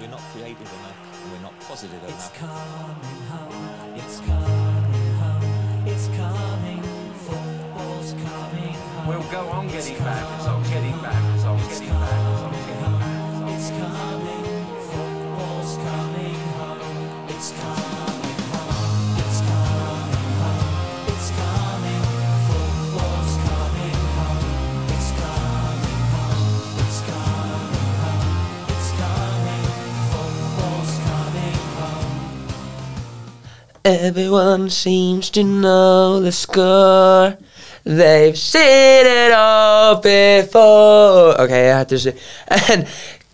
We're 0.00 0.08
not 0.08 0.20
creative 0.32 0.60
enough, 0.60 1.22
and 1.22 1.32
we're 1.32 1.40
not 1.42 1.60
positive 1.60 2.00
It's 2.04 2.12
enough. 2.12 2.34
coming 2.38 3.20
home, 3.28 3.94
it's 3.96 4.20
coming 4.20 5.14
home, 5.20 5.86
it's 5.86 6.06
coming, 6.08 6.82
football's 7.26 8.12
coming 8.12 8.74
home. 8.74 9.06
We'll 9.08 9.30
go 9.30 9.48
on 9.50 9.68
getting 9.68 9.98
back, 9.98 10.24
on 10.46 10.62
getting 10.64 10.98
back, 11.02 11.22
Everyone 33.88 34.68
seems 34.68 35.30
to 35.30 35.42
know 35.42 36.20
the 36.20 36.32
score. 36.32 37.38
They've 37.84 38.36
seen 38.36 39.06
it 39.06 39.32
all 39.32 39.96
before. 39.96 41.32
Ok, 41.40 41.54
ég 41.56 41.72
hættu 41.72 41.96
þessu. 41.96 42.12
En 42.74 42.84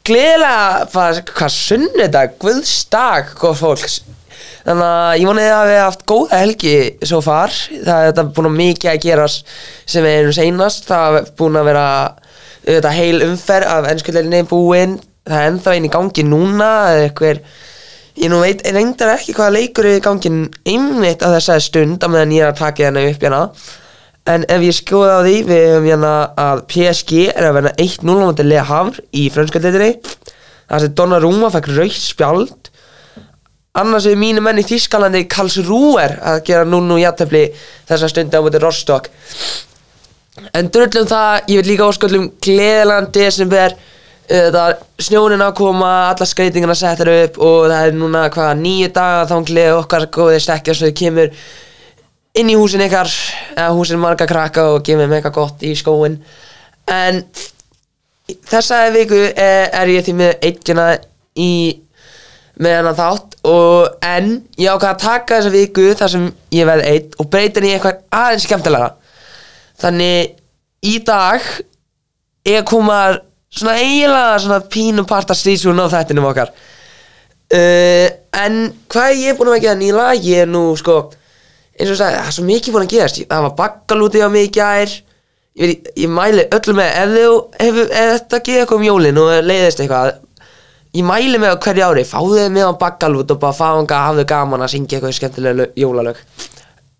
gleðilega 0.06 1.24
hvað 1.34 1.50
sunnudag, 1.56 2.36
guðsdag, 2.38 3.34
góð 3.40 3.56
fólks 3.64 3.98
Þannig 4.64 4.86
að 4.88 5.18
ég 5.18 5.28
vonið 5.28 5.50
að 5.52 5.66
við 5.68 5.82
haft 5.82 6.06
góða 6.08 6.38
helgi 6.40 6.77
svo 7.05 7.19
far. 7.25 7.52
Það 7.84 8.06
er 8.06 8.30
búin 8.36 8.48
að 8.48 8.56
mikið 8.62 8.92
að 8.94 9.02
gerast 9.02 9.52
sem 9.84 10.06
við 10.06 10.19
erum 10.20 10.36
seinast. 10.38 10.86
Það 10.88 11.19
er 11.19 11.28
búin 11.36 11.58
að 11.60 11.69
vera 11.72 11.88
þetta 12.62 12.94
heil 12.94 13.27
umferð 13.27 13.75
af 13.75 13.91
ennskuleirinni 13.91 14.47
búin. 14.48 14.97
Það 15.27 15.41
er 15.41 15.50
ennþá 15.50 15.75
einn 15.75 15.88
í 15.91 15.92
gangi 15.92 16.25
núna 16.30 16.70
eða 16.94 17.06
eitthvað 17.08 17.42
Ég 18.14 18.30
nú 18.30 18.38
veit 18.44 18.60
reyndar 18.70 19.16
ekki 19.16 19.34
hvaða 19.34 19.56
leikur 19.56 19.88
er 19.90 19.98
í 19.98 20.02
gangin 20.04 20.44
einmitt 20.62 21.24
á 21.26 21.34
þessari 21.34 21.64
stund 21.64 22.04
á 22.04 22.06
meðan 22.06 22.34
ég 22.36 22.44
er 22.44 22.52
að 22.52 22.60
taka 22.60 22.86
hérna 22.86 23.02
upp 23.08 23.24
hérna. 23.26 23.40
En 24.30 24.44
ef 24.48 24.62
ég 24.64 24.76
skoða 24.76 25.18
á 25.18 25.26
því, 25.26 25.34
við 25.48 25.64
höfum 25.68 25.88
hérna 25.90 26.12
að 26.40 26.62
PSG 26.70 27.24
er 27.34 27.48
að 27.48 27.56
verða 27.58 27.72
1-0 27.84 28.14
á 28.14 28.24
móti 28.24 28.46
Le 28.46 28.62
Havre 28.70 29.02
í 29.12 29.24
frönskaldeitinni 29.34 29.90
þar 30.70 30.84
sem 30.84 30.94
Donnarumma 30.96 31.50
fekk 31.52 31.68
raukt 31.74 32.00
spjald. 32.00 32.70
Annars 33.74 34.06
er 34.06 34.16
mínu 34.16 34.40
menn 34.46 34.62
í 34.62 34.64
Þískalandi 34.64 35.24
Karlsruher 35.26 36.14
að 36.22 36.44
gera 36.46 36.68
0-0 36.70 37.00
jættefli 37.02 37.42
þessa 37.90 38.12
stundi 38.12 38.38
á 38.38 38.44
móti 38.46 38.62
Rostock. 38.62 39.10
En 40.54 40.70
drullum 40.70 41.10
það, 41.10 41.50
ég 41.50 41.60
vil 41.60 41.72
líka 41.72 41.90
ósköldum 41.90 42.30
gleðilegan 42.42 43.10
desember 43.14 43.74
Það 44.25 44.56
er 44.62 44.78
snjónin 45.05 45.44
að 45.44 45.56
koma, 45.58 45.91
alla 46.12 46.27
skreitingarna 46.28 46.77
settar 46.78 47.11
upp 47.12 47.36
og 47.44 47.67
það 47.69 47.89
er 47.91 47.98
núna 47.98 48.22
hvað 48.33 48.55
nýju 48.62 48.92
daga 48.97 49.27
þá 49.28 49.34
gleði 49.50 49.75
okkar 49.77 50.06
góði 50.14 50.39
stekkja 50.41 50.77
svo 50.78 50.89
þau 50.89 50.98
kemur 51.03 51.34
inn 52.41 52.50
í 52.50 52.56
húsin 52.56 52.84
ykkar. 52.86 53.11
Eða 53.53 53.75
húsin 53.77 54.00
marga 54.00 54.28
krakka 54.31 54.64
og 54.72 54.86
gefið 54.86 55.12
eitthvað 55.19 55.36
gott 55.36 55.66
í 55.69 55.75
skóin 55.77 56.16
en 56.91 57.22
þessa 58.48 58.86
viku 58.94 59.19
er, 59.19 59.69
er 59.72 59.92
ég 59.92 60.05
því 60.06 60.14
með 60.19 60.33
eittina 60.48 60.86
í 61.36 61.53
með 62.55 62.77
hennar 62.78 62.97
þátt 62.97 63.36
og 63.50 64.05
en 64.05 64.36
ég 64.61 64.70
ákvað 64.70 64.91
að 64.92 65.03
taka 65.03 65.38
þessa 65.38 65.55
viku 65.55 65.86
þar 65.98 66.12
sem 66.12 66.27
ég 66.55 66.69
veð 66.69 66.84
eitt 66.86 67.16
og 67.19 67.28
breyta 67.31 67.61
henni 67.61 67.72
í 67.72 67.77
eitthvað 67.77 68.03
aðeins 68.14 68.47
skemmtilega 68.47 68.91
þannig 69.83 70.36
í 70.86 70.94
dag 71.04 71.48
er 72.47 72.66
komað 72.69 73.19
svona 73.54 73.76
eiginlega 73.81 74.38
svona 74.42 74.60
pínu 74.75 75.04
parta 75.09 75.37
stísjún 75.38 75.81
á 75.81 75.87
þettinum 75.92 76.26
okkar. 76.31 76.53
Uh, 77.54 78.09
en 78.41 78.60
hvað 78.91 79.15
ég 79.20 79.32
er 79.32 79.38
búin 79.38 79.53
að 79.54 79.62
gera? 79.66 79.78
Nýla 79.78 80.06
ég 80.19 80.44
er 80.44 80.50
nú 80.50 80.66
sko 80.81 80.98
eins 81.75 81.91
og 81.92 81.98
það 82.00 82.19
er 82.20 82.34
svo 82.34 82.44
mikið 82.48 82.75
búin 82.75 82.87
að 82.87 82.94
gerast. 82.97 83.22
Það 83.31 83.47
var 83.48 83.56
bakkalúti 83.59 84.22
á 84.25 84.28
í 84.31 84.47
gær. 84.54 84.94
Ég, 85.54 85.70
veit, 85.70 85.91
ég 86.03 86.10
mæli 86.10 86.48
öllum 86.50 86.81
með 86.81 86.97
ef, 86.98 87.12
þau, 87.15 87.34
ef, 87.62 87.76
ef 87.84 88.09
þetta 88.16 88.41
geði 88.42 88.62
eitthvað 88.65 88.81
um 88.81 88.87
jólin 88.88 89.20
og 89.22 89.28
leiðist 89.47 89.82
eitthvað 89.84 90.16
ég 90.94 91.06
mæli 91.06 91.38
með 91.38 91.54
á 91.54 91.62
hverju 91.62 91.84
ári, 91.86 92.03
fáðu 92.06 92.41
þið 92.41 92.48
með 92.54 92.71
á 92.71 92.81
bakkalút 92.81 93.31
og 93.34 93.38
bara 93.42 93.54
fáðu 93.54 93.86
hafðu 93.94 94.25
gaman 94.31 94.65
að 94.66 94.72
syngja 94.75 94.98
eitthvað 94.98 95.15
skemmtilega 95.19 95.59
lög- 95.60 95.78
jólalög 95.78 96.19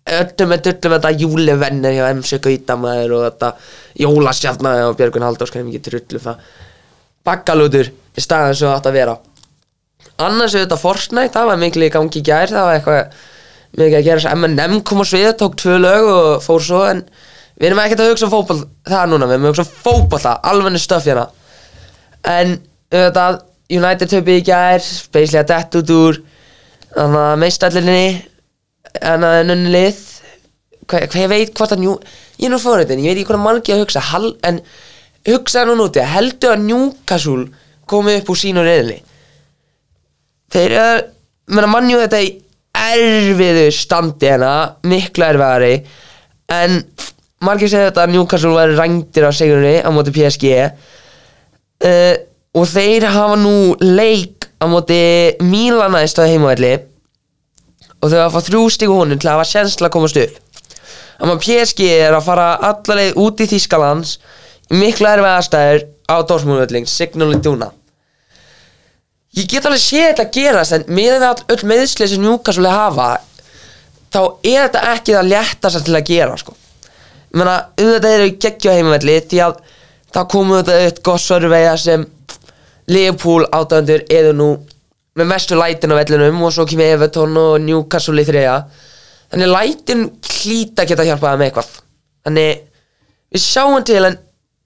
öllum 0.05 0.51
með 0.51 0.65
dullum 0.67 0.93
þetta 0.95 1.11
júlivennir 1.17 1.95
hjá 1.97 2.07
MC 2.13 2.39
Gautamæður 2.43 3.13
og 3.17 3.23
þetta 3.25 3.51
jólasjarnar 4.03 4.81
og 4.89 4.97
Björgun 4.99 5.25
Halldórs 5.25 5.53
kannar 5.53 5.71
mikið 5.71 5.87
trullu 5.87 6.21
það. 6.21 6.43
Bakkalútur 7.25 7.89
í 7.89 8.21
staðan 8.21 8.57
svo 8.59 8.73
átt 8.73 8.89
að 8.89 8.99
vera. 8.99 9.15
Annars 10.21 10.53
er 10.53 10.67
þetta 10.67 10.77
Fortnite, 10.79 11.33
það 11.33 11.49
var 11.49 11.57
miklu 11.59 11.87
í 11.87 11.93
gangi 11.93 12.21
í 12.21 12.25
gær 12.25 12.53
það 12.53 12.67
var 12.67 12.77
eitthvað 12.77 13.23
mikið 13.75 13.97
að 13.97 14.05
gera 14.05 14.35
M&M 14.37 14.77
kom 14.87 15.01
á 15.01 15.05
svið, 15.09 15.31
tók 15.41 15.57
tvö 15.59 15.79
lög 15.81 16.11
og 16.11 16.29
fór 16.45 16.63
svo 16.63 16.83
en 16.87 17.01
við 17.57 17.67
erum 17.71 17.81
ekkert 17.83 18.05
að 18.05 18.13
hugsa 18.13 18.29
um 18.29 18.31
fótboll 18.35 18.61
það 18.85 19.09
núna, 19.11 19.27
við 19.27 19.35
erum 19.35 19.49
að 19.49 19.51
hugsa 19.55 19.65
um 19.65 19.73
fótboll 19.87 20.21
það 20.21 20.47
alveg 20.51 20.79
stöf 20.85 21.09
hérna. 21.09 21.25
En 22.29 22.55
auðvitað, 22.93 23.41
United 23.73 24.11
töpi 24.13 24.37
í 24.37 24.45
gær 24.45 24.87
að 25.17 25.49
dett 25.49 25.77
út 25.81 25.91
úr 25.95 26.21
þannig 26.93 27.21
að 27.25 27.39
meistallinni 27.41 28.01
en 29.01 29.25
að 29.27 29.39
nunni 29.49 29.73
lið 29.73 30.01
hvað, 30.89 31.07
hvað 31.11 31.21
ég 31.21 31.31
veit 31.31 31.53
hvort 31.57 31.75
að 31.75 31.83
njú 31.83 31.95
ég 32.39 32.47
er 32.47 32.53
nú 32.53 32.61
fórhættin, 32.61 33.03
ég 33.03 33.13
veit 33.13 33.21
ekki 33.21 33.31
hvað 33.31 33.43
margir 33.45 33.75
að 33.75 33.83
hugsa 33.85 34.03
hal, 34.11 34.31
en 34.45 34.61
hugsaði 35.25 35.71
nú 35.71 35.77
núti 35.79 36.05
heldur 36.05 36.55
að 36.55 36.65
Newcastle 36.69 37.45
komið 37.89 38.21
upp 38.21 38.31
úr 38.33 38.41
sínu 38.41 38.65
reyðli 38.65 38.97
þeir 40.53 40.77
eru 40.79 41.05
menna 41.55 41.71
mannjú 41.71 42.01
þetta 42.01 42.21
í 42.25 42.31
erfiðu 42.75 43.67
standi 43.73 44.29
hérna 44.29 44.53
miklu 44.87 45.27
erfiðari 45.27 45.75
en 46.51 46.79
margir 47.45 47.71
segja 47.71 47.89
þetta 47.89 48.05
að 48.05 48.15
Newcastle 48.15 48.55
væri 48.55 48.77
rændir 48.79 49.27
á 49.27 49.31
sigurinn 49.35 49.85
á 49.85 49.89
móti 49.93 50.13
PSG 50.15 50.51
uh, 50.65 52.15
og 52.55 52.67
þeir 52.71 53.07
hafa 53.11 53.37
nú 53.39 53.75
leik 53.81 54.49
á 54.61 54.65
móti 54.71 54.99
Mílana 55.43 56.03
í 56.05 56.11
stöðu 56.11 56.35
heimavelli 56.35 56.73
og 58.01 58.11
þau 58.11 58.17
hafa 58.19 58.25
að 58.27 58.35
fá 58.35 58.49
þrjú 58.49 58.63
stígu 58.75 58.97
honum 58.99 59.21
til 59.21 59.29
að 59.29 59.37
hafa 59.37 59.51
sjensla 59.51 59.89
að 59.89 59.95
komast 59.97 60.21
upp 60.23 60.41
Þannig 61.15 61.31
að 61.31 61.43
PSG 61.45 61.85
er 61.95 62.17
að 62.17 62.25
fara 62.25 62.49
allarleið 62.69 63.19
út 63.23 63.39
í 63.39 63.47
Þýskalands 63.53 64.17
í 64.67 64.79
miklu 64.81 65.07
erfið 65.07 65.31
aðstæður 65.31 65.85
á 66.11 66.15
Dortmundvölling, 66.27 66.89
Signal 66.91 67.31
Iduna 67.37 67.71
Ég 69.35 69.47
get 69.51 69.65
alveg 69.67 69.81
séð 69.83 70.05
þetta 70.13 70.25
gerast 70.31 70.75
en 70.77 70.85
með 70.95 71.23
all 71.27 71.39
öll 71.51 71.63
meðslið 71.67 72.13
sem 72.13 72.21
Newcastle 72.23 72.71
hafa 72.71 73.07
þá 74.15 74.21
er 74.47 74.61
þetta 74.61 74.83
ekki 74.93 75.15
það 75.17 75.31
léttast 75.33 75.81
til 75.83 75.95
að 75.97 76.05
gera 76.07 76.37
sko. 76.39 76.53
Ég 76.55 77.41
meina, 77.41 77.55
auðvitað 77.75 78.13
eru 78.15 78.29
geggja 78.45 78.75
heimavelli 78.77 79.17
því 79.27 79.41
að 79.43 79.57
það 80.15 80.29
komu 80.31 80.61
þetta 80.61 80.77
upp 80.85 81.01
gott 81.09 81.23
surveya 81.25 81.73
sem 81.81 82.05
Liverpool 82.87 83.43
átöndur 83.51 84.05
eru 84.07 84.31
nú 84.37 84.49
með 85.15 85.29
mestu 85.31 85.57
lætin 85.57 85.93
á 85.95 85.99
vellinum 85.99 86.43
og 86.43 86.53
svo 86.53 86.65
kemur 86.67 86.91
Everton 86.95 87.37
og 87.39 87.55
Newcastle 87.63 88.21
í 88.21 88.27
þriða 88.27 88.55
þannig 89.31 89.51
lætin 89.51 90.05
hlýta 90.27 90.85
geta 90.87 91.05
hjálpaði 91.07 91.41
með 91.41 91.49
eitthvað. 91.49 91.69
Þannig 92.25 92.61
við 93.35 93.45
sjáum 93.45 93.85
til 93.87 94.01
en 94.03 94.19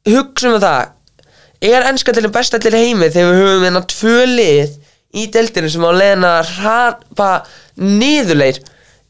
hugsaum 0.10 0.58
við 0.58 0.66
það 0.66 1.70
er 1.70 1.88
ennska 1.92 2.16
til 2.16 2.34
besta 2.34 2.60
til 2.62 2.74
heimi 2.76 3.12
þegar 3.12 3.32
við 3.34 3.44
höfum 3.44 3.68
hérna 3.68 3.86
tvö 3.94 4.18
lið 4.30 4.76
í 5.20 5.30
deltinu 5.34 5.70
sem 5.72 5.86
á 5.86 5.92
leiðina 5.92 6.34
að 6.40 6.52
hrapa 6.60 7.32
niðurleir 7.80 8.62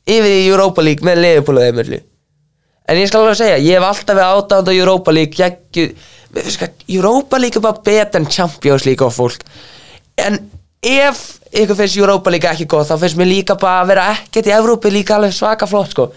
yfir 0.10 0.31
í 0.31 0.46
Europa 0.48 0.84
League 0.86 1.06
með 1.06 1.25
þeim 1.25 1.84
öllu 1.84 2.00
en 2.90 2.98
ég 2.98 3.10
skal 3.10 3.22
alveg 3.22 3.38
segja, 3.38 3.58
ég 3.62 3.78
hef 3.78 3.86
alltaf 3.86 4.18
við 4.18 4.25
átánd 4.25 4.72
á 4.72 4.74
Europa 4.74 5.14
League 5.14 5.46
að 5.46 6.64
Europa 6.90 7.38
League 7.42 7.60
er 7.60 7.66
bara 7.66 7.84
betur 7.86 8.22
en 8.22 8.30
Champions 8.30 8.86
League 8.86 9.06
og 9.06 9.14
fólk. 9.14 9.46
En 10.18 10.40
ef 10.86 11.24
ykkur 11.52 11.76
finnst 11.76 11.98
Europa 12.00 12.31
League 12.31 12.50
ekki 12.50 12.68
góð 12.70 12.92
þá 12.92 13.00
finnst 13.02 13.18
mér 13.20 13.30
líka 13.30 13.56
bara 13.60 13.84
að 13.84 13.90
vera 13.92 14.06
ekkert 14.14 14.48
í 14.48 14.54
Evrópi 14.56 14.92
líka 14.94 15.18
alveg 15.18 15.34
svaka 15.36 15.68
flott 15.68 15.92
sko. 15.92 16.10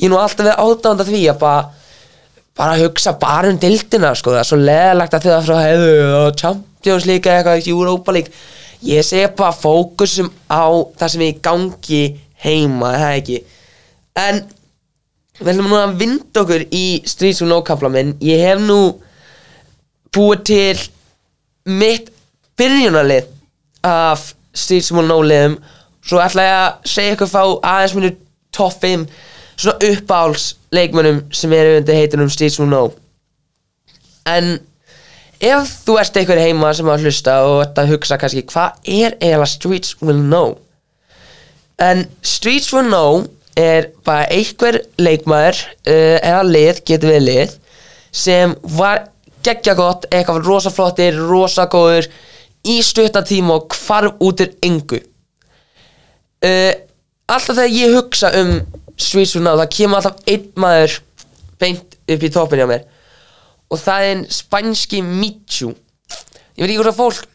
Ég 0.00 0.08
er 0.08 0.12
nú 0.12 0.18
alltaf 0.18 0.46
við 0.46 0.56
átánd 0.56 1.04
að 1.04 1.12
því 1.12 1.22
að 1.30 1.42
bara 1.44 1.60
bara 2.60 2.74
að 2.74 2.84
hugsa 2.84 3.14
bara 3.20 3.50
um 3.50 3.58
dildina 3.60 4.12
sko, 4.18 4.34
það 4.34 4.42
er 4.42 4.48
svo 4.48 4.58
leðalegt 4.60 5.14
að 5.16 5.26
þau 5.26 5.42
frá 5.46 5.58
hefðu 5.64 6.24
Champions 6.40 7.06
League 7.08 7.30
eða 7.30 7.54
eitthvað 7.54 7.70
Europa 7.72 8.14
League. 8.16 8.32
Ég 8.84 9.04
segi 9.04 9.28
bara 9.36 9.54
fókusum 9.54 10.30
á 10.48 10.64
það 10.98 11.12
sem 11.12 11.24
er 11.24 11.30
í 11.30 11.40
gangi 11.44 12.02
heima, 12.40 12.94
það 12.96 13.06
er 13.06 13.18
ekki? 13.20 13.38
En 14.20 14.40
við 15.40 15.52
ætlum 15.54 15.68
nú 15.70 15.78
að 15.78 15.98
vinda 16.00 16.42
okkur 16.42 16.64
í 16.68 16.84
Streets 17.08 17.42
of 17.44 17.50
No 17.50 17.60
kapla 17.64 17.92
minn. 17.92 18.14
Ég 18.24 18.42
hef 18.44 18.60
nú 18.64 18.80
búið 20.12 20.46
til 20.50 20.80
mitt 21.70 22.08
byrjunarlið 22.60 23.28
af 23.86 24.32
Streets 24.54 24.90
of 24.92 25.04
No 25.06 25.20
liðum 25.24 25.58
svo 26.04 26.20
ætla 26.22 26.46
ég 26.46 26.56
að 26.60 26.88
segja 26.94 27.16
ykkur 27.16 27.30
fá 27.30 27.42
aðeins 27.44 27.96
mínu 27.96 28.14
top 28.56 28.74
5 28.82 29.06
svona 29.60 29.90
uppáhalds 29.90 30.48
leikmönnum 30.74 31.22
sem 31.34 31.52
eru 31.52 31.78
undir 31.80 31.98
heitunum 31.98 32.32
Streets 32.32 32.60
of 32.60 32.68
No 32.70 32.88
en 34.28 34.58
ef 35.40 35.76
þú 35.86 35.96
ert 36.00 36.16
eitthvað 36.20 36.42
heima 36.44 36.72
sem 36.76 36.88
að 36.92 37.06
hlusta 37.06 37.36
og 37.48 37.62
að 37.80 37.94
hugsa 37.94 38.18
kannski 38.20 38.44
hvað 38.48 38.80
er 38.84 39.16
eiginlega 39.20 39.52
Streets 39.54 39.94
Will 40.02 40.20
Know 40.24 40.56
en 41.80 42.04
Streets 42.22 42.72
Will 42.74 42.90
Know 42.90 43.24
er 43.58 43.90
bara 44.06 44.28
einhver 44.32 44.80
leikmaður 45.00 45.58
uh, 45.88 46.18
eða 46.20 46.42
lið, 46.46 46.82
getur 46.86 47.14
við 47.14 47.24
lið 47.26 47.56
sem 48.12 48.54
var 48.76 49.06
geggja 49.44 49.74
gott 49.78 50.06
eitthvað 50.10 50.44
rosa 50.46 50.72
flottir, 50.72 51.16
rosa 51.16 51.66
góður 51.70 52.08
í 52.68 52.80
stutta 52.84 53.22
tíma 53.26 53.56
og 53.56 53.74
hvarf 53.76 54.20
út 54.20 54.44
úr 54.44 54.54
engu. 54.66 55.00
Uh, 56.40 56.72
alltaf 57.28 57.56
þegar 57.56 57.76
ég 57.76 57.96
hugsa 57.96 58.32
um 58.40 58.54
Will 59.14 59.40
Know 59.40 59.56
það 59.60 59.72
kemur 59.76 60.00
alltaf 60.00 60.22
einn 60.28 60.48
maður 60.60 60.98
beint 61.60 61.98
upp 62.10 62.24
í 62.24 62.32
toppin 62.32 62.62
hjá 62.62 62.68
mér. 62.68 62.86
Og 63.70 63.78
það 63.78 64.06
er 64.06 64.14
en 64.14 64.24
spænski 64.34 65.02
Michu. 65.04 65.74
Ég 66.56 66.64
veit 66.64 66.72
ekki 66.72 66.80
hvort 66.80 66.92
að 66.92 67.00
fólk 67.00 67.28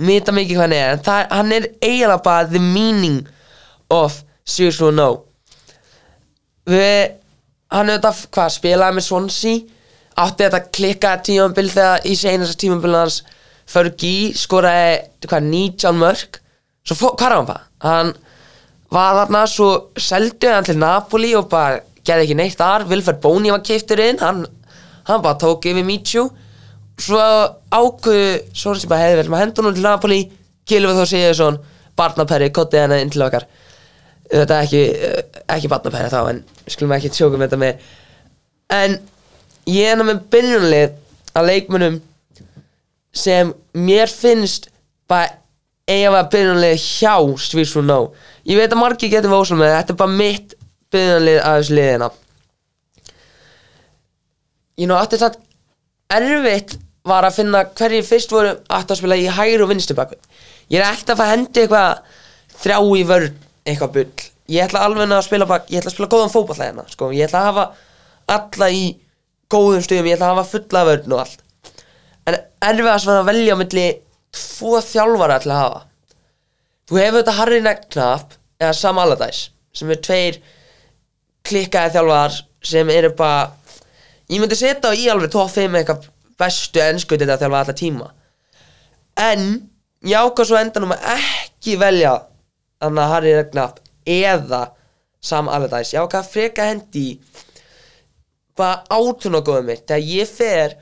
vita 0.00 0.32
mikið 0.34 0.56
hvað 0.56 0.64
hann 0.66 0.76
er 0.76 0.94
en 0.94 1.02
það, 1.04 1.26
hann 1.36 1.52
er 1.56 1.68
eiginlega 1.82 2.22
bara 2.24 2.48
the 2.48 2.62
meaning 2.62 3.22
of 3.92 4.22
Know 4.42 5.22
við 6.66 7.18
hann 7.72 7.90
þetta 7.92 8.12
hvað 8.34 8.54
spilaði 8.56 8.96
með 8.96 9.06
Swansea 9.06 9.60
átti 10.22 10.44
þetta 10.44 10.60
klikka 10.76 11.12
tímabil 11.24 11.70
þegar 11.72 12.06
í 12.08 12.16
seinasta 12.18 12.58
tímabil 12.58 12.96
hans 12.96 13.22
Fergie 13.66 14.32
skoraði 14.36 15.26
hvað 15.28 15.46
19 15.48 15.98
mörg 16.00 16.38
svo 16.86 16.96
fó- 16.98 17.14
hvað 17.16 17.26
er 17.30 17.36
hann 17.36 17.46
bara 17.46 17.62
hann 17.86 18.12
var 18.92 19.14
þarna 19.22 19.42
svo 19.48 19.68
seldi 19.96 20.50
hann 20.52 20.64
til 20.66 20.76
Napoli 20.82 21.34
og 21.38 21.48
bara 21.48 21.80
gerði 22.04 22.26
ekki 22.26 22.34
neitt 22.36 22.58
þar. 22.58 22.84
Vilfred 22.90 23.20
Bóni 23.22 23.50
var 23.54 23.62
keiftur 23.64 24.00
inn 24.02 24.18
hann, 24.20 24.42
hann 25.08 25.22
bara 25.22 25.38
tók 25.38 25.64
yfir 25.70 25.84
Michu 25.86 26.26
svo 27.00 27.22
ákveðu 27.72 28.42
svo 28.52 28.74
sem 28.76 28.90
bara 28.90 29.06
hefði 29.06 29.20
vel 29.22 29.30
maður 29.32 29.44
hendur 29.46 29.68
hún 29.70 29.74
til 29.78 29.86
Napoli. 29.86 30.20
Kilvið 30.68 30.98
þó 31.00 31.06
segja 31.08 31.32
svona 31.34 31.58
barnaperri 31.98 32.50
kottið 32.54 32.84
henni 32.84 32.98
inn 33.02 33.10
til 33.10 33.22
okkar. 33.24 33.46
Þetta 34.32 34.58
er 34.58 34.66
ekki, 34.66 34.82
eh, 35.08 35.42
ekki 35.56 35.68
barnaperri 35.72 36.10
þá 36.12 36.20
en 36.30 36.44
skulum 36.70 36.92
ekki 36.96 37.10
tjóka 37.12 37.38
með 37.40 37.48
þetta 37.48 37.58
með 37.62 37.88
en 38.72 38.98
ég 39.66 39.90
er 39.92 40.04
með 40.04 40.20
byrjunlið 40.32 40.94
að 41.36 41.48
leikmunum 41.50 41.98
sem 43.12 43.52
mér 43.76 44.10
finnst 44.10 44.70
bara 45.10 45.38
eiga 45.88 46.14
að 46.22 46.30
byrjunlið 46.34 46.76
hjá 46.80 47.14
Streets 47.42 47.74
Will 47.76 47.86
Know 47.86 48.10
ég 48.48 48.58
veit 48.60 48.70
að 48.70 48.80
margir 48.80 49.12
getur 49.12 49.32
við 49.32 49.42
ósum 49.44 49.60
með 49.60 49.76
þetta 49.76 49.94
er 49.94 50.00
bara 50.02 50.18
mitt 50.22 50.56
byrjunlið 50.94 51.40
að 51.42 51.58
þessu 51.58 51.76
liðina 51.78 52.10
ég 54.80 54.88
nú 54.88 54.96
átti 54.98 55.20
það 55.20 55.38
erfitt 56.12 56.78
var 57.08 57.26
að 57.26 57.38
finna 57.40 57.64
hverjir 57.76 58.06
fyrst 58.06 58.32
voru 58.32 58.56
aftur 58.70 58.94
að 58.94 59.00
spila 59.02 59.18
í 59.18 59.28
hægri 59.28 59.64
og 59.64 59.72
vinstri 59.72 59.98
baku 59.98 60.18
ég 60.72 60.80
er 60.80 60.88
ekkert 60.88 61.14
að 61.14 61.20
fara 61.20 61.32
að 61.32 61.36
hendi 61.36 61.64
eitthvað 61.64 62.20
þrjá 62.62 62.78
í 62.96 63.06
vörn 63.08 63.40
eitthvað 63.66 63.94
bull. 63.96 64.28
Ég 64.52 64.66
ætla 64.66 64.82
alveg 64.86 65.12
að 65.14 65.24
spila 65.26 65.48
bak, 65.48 65.70
ég 65.70 65.80
ætla 65.80 65.92
að 65.92 65.96
spila 65.96 66.10
góðan 66.12 66.32
fótball 66.32 66.58
hérna 66.58 66.84
sko. 66.90 67.10
ég 67.14 67.28
ætla 67.28 67.40
að 67.42 67.48
hafa 67.50 67.64
alla 68.36 68.68
í 68.70 68.84
góðum 69.52 69.84
stöðum, 69.84 70.08
ég 70.10 70.18
ætla 70.18 70.30
að 70.30 70.36
hafa 70.36 70.50
fulla 70.50 70.84
vörn 70.88 71.14
og 71.14 71.22
allt 71.22 71.41
erfiðast 72.62 73.08
var 73.08 73.20
að 73.20 73.30
velja 73.30 73.56
á 73.56 73.60
milli 73.60 73.86
tvo 74.32 74.80
þjálfara 74.84 75.40
til 75.42 75.52
að 75.52 75.60
hafa. 75.62 75.82
Þú 76.88 76.98
hefur 77.00 77.18
þetta 77.20 77.36
Harry 77.38 77.60
Necknapp 77.64 78.36
eða 78.62 78.76
Sam 78.78 79.00
Allardyce 79.02 79.50
sem 79.76 79.90
er 79.92 80.00
tveir 80.04 80.38
klikkaði 81.48 81.96
þjálfarar 81.96 82.38
sem 82.72 82.90
eru 82.92 83.12
bara 83.18 83.50
ég 84.30 84.40
myndi 84.42 84.58
setja 84.58 84.92
á 84.92 84.96
í 84.96 85.08
alveg 85.10 85.32
top 85.32 85.50
5 85.52 85.78
eitthvað 85.78 86.08
bestu 86.40 86.82
ennsku 86.82 87.18
þetta 87.18 87.38
þjálfa 87.40 87.62
alltaf 87.62 87.78
tíma. 87.78 88.10
En 89.18 89.48
ég 90.06 90.18
ákvað 90.18 90.48
svo 90.50 90.60
endanum 90.60 90.94
að 90.96 91.08
ekki 91.16 91.78
velja 91.80 92.14
þannig 92.82 93.02
að 93.04 93.12
Harry 93.14 93.34
Redknapp 93.38 93.82
eða 94.08 94.62
Sam 95.22 95.50
Allardyce. 95.50 95.94
Ég 95.94 96.16
að 96.18 96.30
freka 96.32 96.66
hendi 96.70 97.06
bara 98.58 98.82
átun 98.90 99.38
og 99.38 99.46
góðum 99.46 99.70
mitt. 99.70 99.86
Þegar 99.86 100.08
ég 100.12 100.30
fer 100.30 100.74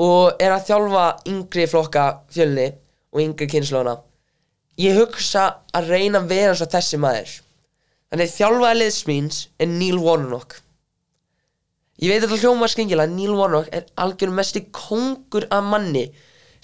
og 0.00 0.40
er 0.40 0.54
að 0.54 0.70
þjálfa 0.70 1.08
yngri 1.28 1.66
flokka 1.68 2.06
fjölni 2.32 2.70
og 3.12 3.24
yngri 3.24 3.50
kynnslóna 3.50 3.98
ég 4.80 4.96
hugsa 4.98 5.44
að 5.76 5.92
reyna 5.92 6.20
að 6.20 6.30
vera 6.30 6.54
eins 6.54 6.64
og 6.64 6.72
þessi 6.72 7.00
maður. 7.00 7.36
Þannig 8.10 8.32
þjálfaði 8.34 8.78
liðsmýns 8.80 9.40
er 9.60 9.70
Neil 9.70 10.00
Warnock. 10.02 10.56
Ég 12.00 12.10
veit 12.10 12.24
að 12.24 12.32
það 12.32 12.46
hljóma 12.46 12.68
skengilega 12.70 13.12
Neil 13.12 13.36
Warnock 13.36 13.70
er 13.76 13.86
algjör 14.00 14.32
mesti 14.34 14.64
kongur 14.74 15.46
af 15.52 15.66
manni 15.66 16.08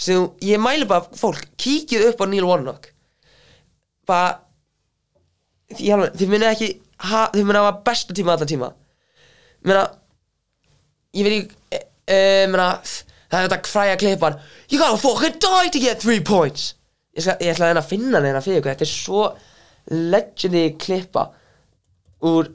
sem 0.00 0.26
ég 0.44 0.60
mæli 0.60 0.88
bara 0.88 1.06
fólk, 1.16 1.44
kíkið 1.60 2.10
upp 2.10 2.24
á 2.24 2.26
Neil 2.28 2.48
Warnock. 2.48 2.90
Bara 4.08 4.40
þið 5.76 6.26
muni 6.30 6.48
ekki 6.48 6.72
ha, 7.10 7.26
þið 7.34 7.44
muni 7.44 7.60
hafa 7.60 7.78
besta 7.86 8.16
tíma 8.16 8.34
allar 8.34 8.48
tíma. 8.50 8.72
Ég 9.60 9.70
meina 9.70 9.86
ég 11.16 11.26
veit 11.26 11.36
ekki 11.36 11.76
e, 11.76 11.80
e, 12.12 12.18
meina, 12.50 12.72
það 13.30 13.38
er 13.38 13.48
þetta 13.48 13.72
fræja 13.72 13.98
klippan 14.00 14.38
you 14.70 14.78
gotta 14.80 15.00
fucking 15.00 15.38
die 15.42 15.72
to 15.72 15.82
get 15.82 16.00
three 16.02 16.20
points. 16.20 16.74
Ég, 17.16 17.24
skal, 17.24 17.36
ég 17.40 17.54
ætla 17.54 17.66
að 17.66 17.72
reyna 17.72 17.82
að 17.82 17.90
finna 17.90 18.20
neina 18.20 18.44
fyrir 18.44 18.60
ykkur 18.60 18.74
þetta 18.74 18.86
er 18.86 18.92
svo 18.92 19.26
legendary 19.90 20.74
klippa 20.80 21.28
úr 22.26 22.50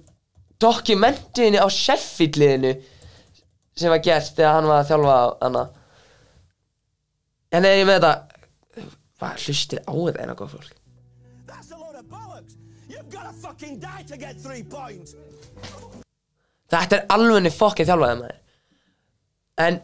dokumentinni 0.62 1.58
á 1.58 1.68
Sheffield-liðinu 1.72 2.76
sem 3.78 3.90
var 3.90 4.04
gert 4.04 4.36
þegar 4.36 4.58
hann 4.58 4.70
var 4.70 4.84
að 4.84 4.92
þjálfa 4.92 5.16
hana. 5.42 5.64
En 7.52 7.68
er 7.68 7.80
ég 7.80 7.88
með 7.88 8.00
þetta? 8.00 8.14
Hvað 9.22 9.46
hlustir 9.46 9.82
á 9.86 9.92
þetta 9.94 10.24
eina 10.24 10.38
góð 10.38 10.56
fólk? 10.56 10.78
Þetta 16.72 16.98
er 16.98 17.08
alvegni 17.16 17.52
fokkið 17.54 17.90
þjálfaði 17.92 18.20
maður. 18.22 18.38
En 19.62 19.80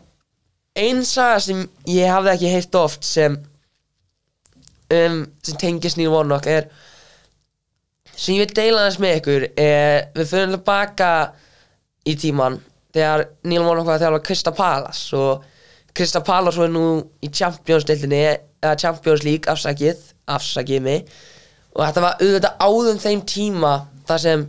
ein 0.77 1.03
saga 1.07 1.39
sem 1.43 1.63
ég 1.89 2.11
hafði 2.11 2.33
ekki 2.33 2.53
heilt 2.53 2.77
oft 2.79 3.07
sem 3.07 3.37
um, 4.93 5.19
sem 5.43 5.59
tengist 5.59 5.99
Neil 5.99 6.13
Warnock 6.13 6.47
er 6.51 6.69
sem 8.13 8.37
ég 8.37 8.45
vil 8.45 8.55
deila 8.57 8.87
þess 8.87 9.01
með 9.03 9.19
ykkur 9.19 9.47
er, 9.51 10.07
við 10.15 10.31
fyrir 10.31 10.55
tilbaka 10.55 11.11
í 12.07 12.15
tíman 12.17 12.59
þegar 12.95 13.27
Neil 13.45 13.63
Warnock 13.65 13.89
var 13.89 13.97
að 13.97 14.05
þjálfa 14.05 14.25
Krista 14.29 14.53
Palace 14.57 15.17
og 15.17 15.45
Krista 15.97 16.21
Palace 16.21 16.61
var 16.61 16.69
nú 16.69 16.85
í 17.25 17.29
Champions-deildinni 17.33 18.21
eða 18.27 18.77
Champions 18.77 19.23
League 19.25 19.49
afsakið 19.49 20.03
afsakið 20.29 20.83
mig. 20.85 21.07
Og 21.73 21.83
þetta 21.85 22.03
var 22.03 22.21
auðvitað 22.21 22.63
áðum 22.67 23.01
þeim 23.01 23.23
tíma 23.29 23.73
þar 24.07 24.23
sem 24.23 24.45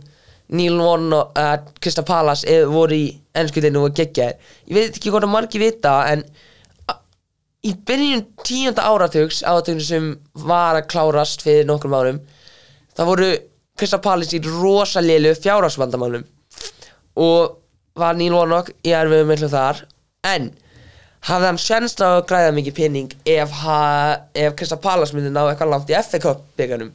Neil 0.49 0.79
Warnock 0.81 1.37
uh, 1.37 1.57
Krista 1.81 2.03
Palace 2.05 2.47
eh, 2.49 2.65
voru 2.65 2.97
í 2.97 3.09
ennskutinu 3.37 3.83
og 3.85 3.97
geggjaðir. 3.97 4.39
Ég 4.69 4.77
veit 4.77 4.97
ekki 4.97 5.13
hvort 5.13 5.27
að 5.27 5.33
margir 5.35 5.61
vita 5.61 5.93
en 6.09 6.23
í 7.65 7.75
byrjun 7.85 8.25
tíunda 8.47 8.87
áratugs 8.87 9.43
áratugs 9.43 9.91
sem 9.91 10.13
var 10.47 10.79
að 10.79 10.87
klárast 10.93 11.43
fyrir 11.43 11.67
nokkrum 11.67 11.97
árum 11.97 12.21
það 12.97 13.09
voru 13.11 13.29
Krista 13.79 13.99
Palace 14.03 14.35
í 14.35 14.41
rosalélu 14.43 15.31
fjárhagsvandamálum. 15.39 16.25
Og 17.19 17.55
var 17.99 18.17
Neil 18.19 18.35
Warnock 18.35 18.73
í 18.83 18.91
erfiðum 18.95 19.31
miklu 19.31 19.47
þar. 19.51 19.85
En 20.27 20.49
hafði 21.29 21.47
hann 21.47 21.59
sjænst 21.59 22.03
á 22.03 22.09
að 22.17 22.25
græða 22.27 22.55
mikið 22.55 22.75
pening 22.75 23.13
ef, 23.27 23.55
ef 24.35 24.57
Krista 24.59 24.79
Palace 24.79 25.15
myndi 25.15 25.31
ná 25.31 25.45
eitthvað 25.45 25.73
langt 25.73 25.91
í 25.91 25.97
FA 25.99 26.19
Cup 26.23 26.43
bygganum 26.59 26.91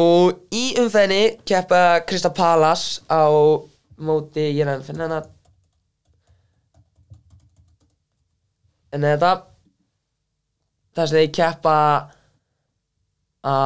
og 0.00 0.54
í 0.54 0.64
umfæðinni 0.82 1.38
keppa 1.46 2.00
Krista 2.08 2.32
Palace 2.34 3.04
á 3.06 3.30
móti, 4.02 4.48
ég 4.50 4.64
er 4.64 4.72
að 4.74 4.86
finna 4.88 5.06
hana 5.06 5.20
en 8.94 9.06
þetta 9.06 9.30
það 10.94 11.10
sem 11.10 11.18
þeir 11.20 11.34
keppa 11.38 11.76
á 13.44 13.58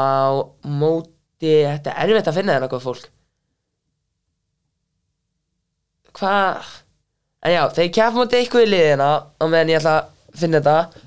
móti 0.64 1.54
þetta 1.64 1.94
er 1.94 2.12
erfitt 2.12 2.28
að 2.28 2.38
finna 2.40 2.56
þennan 2.56 2.72
góð 2.72 2.84
fólk. 2.84 3.08
Hvað? 6.18 6.70
En 7.46 7.54
já, 7.54 7.62
þeir 7.76 7.90
keppa 7.94 8.16
móti 8.16 8.40
eitthvað 8.40 8.66
í 8.66 8.70
liðina 8.72 9.10
á 9.32 9.44
meðan 9.46 9.72
ég 9.72 9.80
ætla 9.80 9.96
að 9.96 10.38
finna 10.42 10.60
þetta 10.60 11.04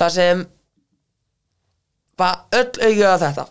það 0.00 0.14
sem 0.16 0.44
bara 2.20 2.60
öll 2.60 2.66
auðvitað 2.66 3.12
að 3.14 3.24
þetta 3.28 3.48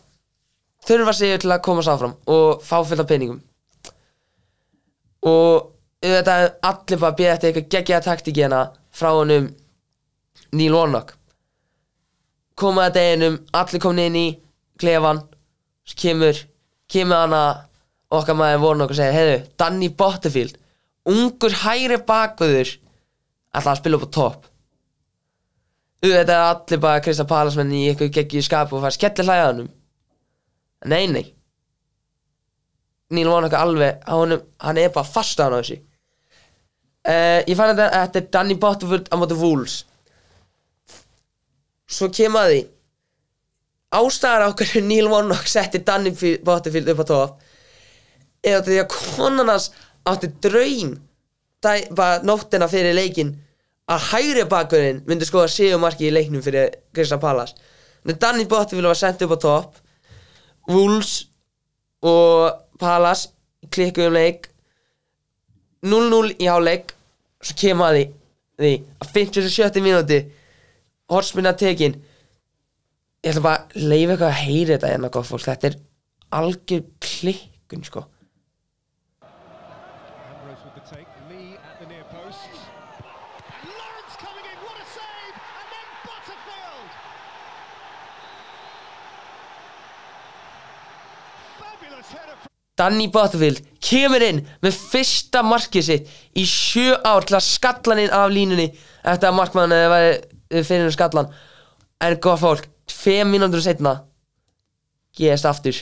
þurfa 0.90 1.14
sig 1.14 1.38
til 1.44 1.54
að 1.54 1.64
komast 1.66 1.92
áfram 1.92 2.16
og 2.34 2.64
fá 2.66 2.80
fullt 2.82 3.04
af 3.04 3.10
peningum. 3.10 3.40
Og 5.30 5.70
auðvitað 6.02 6.44
er 6.46 6.54
allir 6.66 7.02
bara 7.02 7.12
að 7.12 7.18
bíða 7.20 7.34
eftir 7.36 7.50
eitthvað 7.50 7.72
geggjaða 7.76 8.06
taktíki 8.08 8.44
hérna 8.44 8.62
frá 8.96 9.12
honum 9.14 9.50
Neil 10.56 10.74
Warnock. 10.74 11.14
Koma 12.60 12.88
að 12.88 12.96
deginum, 12.98 13.40
allir 13.56 13.84
komin 13.84 14.08
inn 14.10 14.20
í 14.20 14.28
klefan 14.80 15.22
kemur, 16.00 16.38
kemur 16.92 17.22
hana 17.24 17.44
okkar 18.10 18.38
maður 18.40 18.64
Warnock 18.66 18.94
og 18.94 19.00
segir 19.00 19.18
heiðu, 19.18 19.40
Danny 19.60 19.90
Botterfield 19.94 20.58
ungur 21.10 21.56
hægri 21.64 22.00
bakvöður 22.06 22.76
ætla 23.56 23.74
að 23.74 23.82
spila 23.82 24.00
upp 24.00 24.08
á 24.10 24.16
topp. 24.18 24.48
Auðvitað 26.00 26.36
er 26.36 26.46
allir 26.48 26.82
bara 26.82 27.04
Krista 27.04 27.26
Palasmenn 27.28 27.76
í 27.76 27.90
eitthvað 27.90 28.16
geggju 28.16 28.44
skapu 28.46 28.78
og 28.78 28.86
fara 28.86 28.96
skellir 28.96 29.28
hlæða 29.28 29.48
honum 29.52 29.70
nei 30.86 31.08
nei. 31.12 31.26
Neil 33.10 33.28
Warnock 33.28 33.56
alveg 33.58 34.04
honum, 34.08 34.42
hann 34.62 34.78
er 34.78 34.92
bara 34.94 35.08
fast 35.08 35.40
á 35.42 35.48
hann 35.48 35.58
á 35.58 35.60
þessu. 35.60 35.80
Uh, 37.10 37.40
ég 37.48 37.56
fann 37.58 37.74
þetta 37.74 38.04
þetta 38.06 38.20
er 38.20 38.28
Danny 38.36 38.56
Botterfield 38.56 39.10
á 39.10 39.16
móti 39.18 39.38
Wolves. 39.40 39.80
Svo 41.90 42.12
kemur 42.14 42.46
að 42.46 42.54
því. 42.54 42.64
Ástæðar 44.00 44.46
á 44.46 44.50
hverju 44.54 44.82
Neil 44.86 45.10
Warnock 45.10 45.48
setti 45.50 45.82
Danny 45.82 46.14
Botterfield 46.46 46.92
upp 46.94 47.02
á 47.02 47.06
topp 47.10 47.46
eða 48.46 48.64
því 48.64 48.78
að 48.80 48.92
konan 48.94 49.50
hans 49.52 49.72
átti 50.08 50.30
bara 51.92 52.22
nóttina 52.24 52.70
fyrir 52.72 52.96
leikin 52.96 53.34
að 53.90 54.06
hægri 54.14 54.46
bakverðin 54.50 55.02
myndi 55.08 55.28
skoða 55.28 55.50
séu 55.52 55.80
marki 55.82 56.08
í 56.08 56.14
leiknum 56.14 56.44
fyrir 56.46 56.72
Krista 56.96 57.18
Pallas 57.20 57.56
en 58.06 58.20
Danny 58.20 58.46
Botterfield 58.46 58.88
var 58.88 58.96
sendt 58.96 59.22
upp 59.26 59.36
á 59.36 59.40
topp 59.44 59.82
Wolves 60.70 61.14
og 62.06 62.62
Pallas 62.80 63.28
klikkuðum 63.74 64.16
leik. 64.16 64.50
0-0 65.86 66.36
í 66.40 66.48
háleik 66.50 66.94
svo 67.40 67.56
kemur 67.60 67.90
að 67.90 67.98
því, 67.98 68.06
því 68.60 68.72
að 69.00 69.12
57 69.16 69.84
mínúti 69.84 70.20
horfsminna 71.10 71.54
tekin 71.58 71.96
ég 73.24 73.32
ætla 73.32 73.44
bara 73.46 73.64
að 73.64 73.88
leifa 73.88 74.16
eitthvað 74.16 74.30
að 74.30 74.42
heyra 74.44 74.74
þetta 74.76 74.94
hérna 74.94 75.12
gott 75.16 75.30
fólk. 75.30 75.46
Þetta 75.48 75.72
er 75.72 75.78
algjör 76.40 76.84
klikkun 77.04 77.86
sko 77.88 78.06
Ambrose 80.50 80.64
with 80.66 80.76
the 80.76 80.96
take, 80.96 81.08
Lee 81.30 81.58
at 81.58 81.80
the 81.80 81.86
near 81.86 82.04
post. 82.04 82.50
And 82.50 83.70
Lawrence 83.70 84.16
coming 84.18 84.46
in, 84.52 84.58
what 84.66 84.78
a 84.82 84.86
save! 84.98 85.36
And 85.60 85.68
then 85.74 85.88
Butterfield! 86.06 86.90
Fabulous 91.60 92.10
header 92.12 92.38
from 92.42 92.50
Danny 92.80 93.10
Butterfield 93.12 93.60
kemur 93.84 94.24
inn 94.24 94.44
með 94.64 94.78
fyrsta 94.80 95.44
markið 95.44 95.88
sitt 95.90 96.12
í 96.40 96.46
sjö 96.48 96.96
ár 97.04 97.28
til 97.28 97.36
að 97.40 97.48
skalla 97.48 97.96
hann 97.96 98.04
inn 98.06 98.16
af 98.16 98.32
línunni. 98.32 98.70
Eftir 99.04 99.30
að 99.32 99.40
markmann 99.40 99.76
væri 99.76 100.64
fyrir 100.64 100.86
hann 100.88 100.96
skallan. 100.96 101.34
En 102.00 102.16
góð 102.24 102.44
fólk, 102.46 102.70
tveim 102.88 103.34
mínútur 103.34 103.64
setna 103.64 104.00
gerist 105.20 105.46
aftur! 105.46 105.76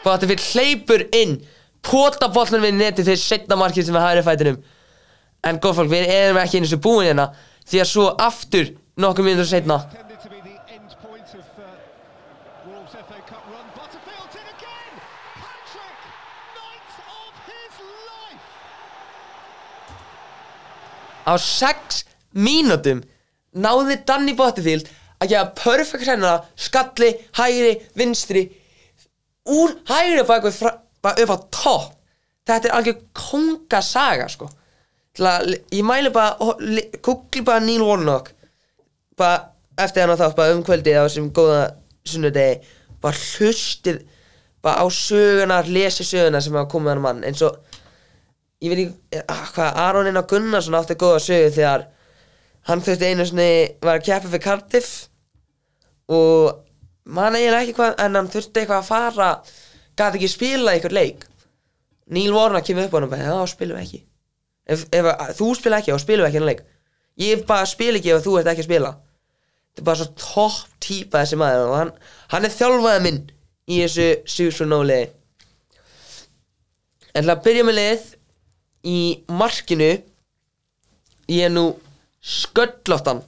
Butterfield 0.00 0.40
hleypur 0.40 1.02
inn 1.12 1.34
pota 1.84 2.28
bollan 2.32 2.62
við 2.64 2.76
neti 2.78 3.04
þegar 3.04 3.20
setna 3.20 3.58
markið 3.60 3.88
sem 3.88 3.96
við 3.96 4.04
hægri 4.06 4.22
fætinum 4.24 4.60
en 5.44 5.58
góð 5.62 5.76
fólk, 5.80 5.90
við 5.92 6.10
erum 6.12 6.40
ekki 6.42 6.60
eins 6.60 6.74
og 6.76 6.82
búin 6.84 7.06
hérna 7.08 7.30
því 7.64 7.80
að 7.82 7.90
svo 7.92 8.06
aftur 8.20 8.72
nokkuð 9.00 9.24
mínútur 9.30 9.48
setna 9.48 9.78
á 21.26 21.32
6 21.36 22.04
mínútum 22.34 23.02
náði 23.54 23.98
Danny 24.06 24.34
Butterfield 24.38 24.88
að 25.20 25.32
gefa 25.32 25.50
perfect 25.58 26.08
hennara 26.08 26.44
skalli, 26.56 27.10
hægri, 27.36 27.74
vinstri 27.98 28.46
úr 29.50 29.74
hægri 29.90 30.24
fra- 30.24 30.78
bara 31.02 31.22
upp 31.22 31.30
á 31.30 31.38
topp. 31.50 31.92
Þetta 32.46 32.68
er 32.68 32.74
algjör 32.76 32.98
kongasaga 33.14 34.28
sko 34.28 34.48
að, 35.18 35.54
ég 35.74 35.82
mæli 35.84 36.10
bara 36.14 36.36
ho- 36.40 36.58
li- 36.60 36.90
googli 37.02 37.42
bara 37.44 37.60
Neil 37.60 37.82
Warnock. 37.82 38.30
Bara 39.18 39.50
eftir 39.78 40.02
hann 40.04 40.14
á 40.14 40.20
þátt 40.20 40.36
bara 40.36 40.54
um 40.54 40.62
kvöldið 40.64 41.00
á 41.00 41.04
þessum 41.08 41.30
góða 41.34 41.62
sunnudegi 42.06 42.60
bara 43.00 43.16
hlustir 43.16 44.02
bara 44.62 44.84
á 44.84 44.86
sögunar, 44.92 45.66
lesi 45.68 46.04
sögunar 46.04 46.42
sem 46.44 46.54
hafa 46.54 46.70
komið 46.70 46.88
hann 46.94 47.00
mann. 47.04 47.24
Eins 47.24 47.42
og 47.42 47.56
ég 48.62 48.70
veit 48.74 48.82
ekki 48.86 49.22
ah, 49.28 49.46
hvað 49.54 49.78
Aron 49.86 50.06
Einar 50.10 50.26
Gunnarsson 50.28 50.74
átti 50.76 50.94
góða 51.00 51.20
sögu 51.24 51.50
þegar 51.56 51.86
hann 52.68 52.82
þurfti 52.84 53.08
einu 53.08 53.24
sinni 53.26 53.50
var 53.82 53.98
að 53.98 54.04
keppa 54.04 54.28
fyrir 54.28 54.44
Cardiff 54.44 54.90
og 56.12 56.60
man 57.08 57.34
eiginlega 57.38 57.62
ekki 57.64 57.76
hvað 57.78 58.02
en 58.04 58.18
hann 58.20 58.28
þurfti 58.30 58.60
eitthvað 58.62 58.82
að 58.82 58.90
fara 58.90 59.30
gæti 59.96 60.20
ekki 60.20 60.28
spila 60.28 60.74
eitthvað 60.76 60.96
leik. 60.98 61.24
Neil 62.10 62.32
Warnock 62.34 62.66
kemur 62.68 62.84
upp 62.88 62.94
á 62.94 62.96
hann 62.98 63.08
og 63.08 63.12
bara 63.14 63.28
já 63.30 63.46
spilum 63.54 63.78
við 63.80 63.86
ekki 63.86 64.02
ef, 64.70 64.86
ef 64.94 65.10
að, 65.12 65.34
þú 65.38 65.52
spila 65.58 65.80
ekki 65.80 65.94
þá 65.94 66.04
spilum 66.04 66.28
ekki 66.28 66.40
hann 66.40 66.48
leik. 66.48 66.64
Ég 67.20 67.46
bara 67.48 67.68
spil 67.68 67.92
ekki 67.98 68.14
ef 68.14 68.24
þú 68.24 68.38
ert 68.40 68.50
ekki 68.52 68.64
að 68.64 68.70
spila. 68.70 68.92
Þetta 69.70 69.82
er 69.82 69.88
bara 69.90 70.00
svo 70.00 70.10
topp 70.18 70.76
típa 70.82 71.22
þessi 71.22 71.38
maður 71.40 71.68
og 71.68 71.78
hann, 71.78 71.94
hann 72.32 72.46
er 72.46 72.54
þjálfaði 72.54 73.02
minn 73.06 73.20
í 73.70 73.82
þessu 73.84 74.06
Sjús 74.28 74.62
og 74.64 74.70
Nóliði 74.70 75.10
En 77.14 77.26
til 77.26 77.32
að 77.32 77.42
byrja 77.42 77.66
með 77.66 77.76
lið 77.78 78.02
í 78.86 79.00
markinu. 79.34 79.90
Ég 81.30 81.46
er 81.48 81.52
nú 81.52 81.64
sköllóttan 82.20 83.22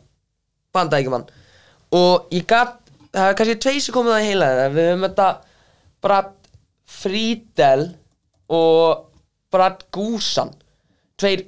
bandækjumann 0.75 1.27
og 1.93 2.33
ég 2.33 2.45
gat, 2.49 2.79
það 3.13 3.29
er 3.29 3.37
kannski 3.39 3.59
tvei 3.61 3.81
sem 3.81 3.95
komið 3.95 4.19
í 4.19 4.29
heila 4.31 4.49
þeirra 4.49 4.73
við 4.73 4.89
höfum 4.89 5.05
þetta 5.07 5.27
Brad 6.05 6.31
Friedel 6.93 7.85
og 8.53 9.05
Brad 9.53 9.85
Gúsan 9.95 10.53
tveir 11.23 11.47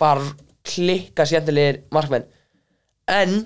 bara 0.00 0.24
klikka 0.66 1.26
skemmtilegir 1.28 1.82
markmenn. 1.94 2.26
En 3.08 3.36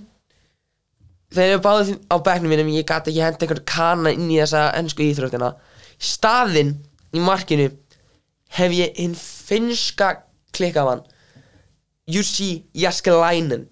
þeir 1.31 1.55
eru 1.55 1.63
báðið 1.65 1.93
á 2.11 2.17
bekknum 2.27 2.53
mínum 2.53 2.73
ég 2.75 2.89
gat 2.89 3.09
ekki 3.09 3.23
henda 3.23 3.45
einhvern 3.45 3.67
kana 3.69 4.15
inn 4.15 4.31
í 4.31 4.41
þessa 4.41 4.71
ennsku 4.81 5.05
íþróttina. 5.07 5.53
Staðinn 6.01 6.75
í 7.15 7.23
markinu 7.23 7.69
hef 8.57 8.75
ég 8.75 8.97
hinn 8.99 9.17
finnska 9.19 10.15
klikkamann 10.57 11.05
Jussi 12.11 12.65
Jaskelainen. 12.75 13.69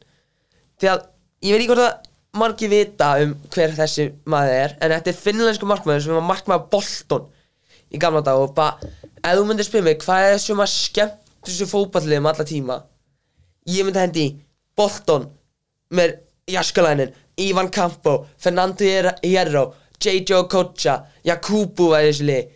Því 0.78 0.93
að 0.93 1.09
ég 1.43 1.55
veit 1.55 1.64
ekki 1.64 1.73
hvort 1.73 1.87
að 1.88 1.97
margir 2.38 2.71
vita 2.71 3.14
um 3.25 3.35
hver 3.55 3.73
þessi 3.75 4.11
maður 4.28 4.55
er 4.55 4.75
en 4.78 4.93
þetta 4.93 5.11
er 5.11 5.19
finnlensku 5.19 5.69
markmaður 5.69 6.05
sem 6.05 6.19
var 6.19 6.26
markmaður 6.28 6.69
Bolton 6.75 7.25
í 7.88 8.00
gamla 8.00 8.23
dag 8.23 8.38
og 8.38 8.52
bara 8.55 8.76
ef 9.23 9.38
þú 9.38 9.47
myndir 9.49 9.67
spyrja 9.67 9.87
mig 9.87 10.02
hvað 10.05 10.26
er 10.35 10.43
sem 10.43 10.61
að 10.62 10.71
skemmt 10.75 11.27
þessu 11.50 11.69
fótballið 11.71 12.21
um 12.21 12.31
alla 12.31 12.47
tíma. 12.49 12.78
Ég 13.69 13.87
myndi 13.87 14.02
hendi 14.02 14.26
Bolton 14.78 15.26
með 15.95 16.19
Jaskalainen, 16.49 17.12
Ivan 17.38 17.69
Campo 17.73 18.23
Fernando 18.40 18.85
Hierro 19.23 19.67
J.J. 19.99 20.37
Okocha, 20.38 21.00
Jakubu 21.26 21.90
var 21.93 22.07
þessu 22.07 22.28
lið 22.28 22.55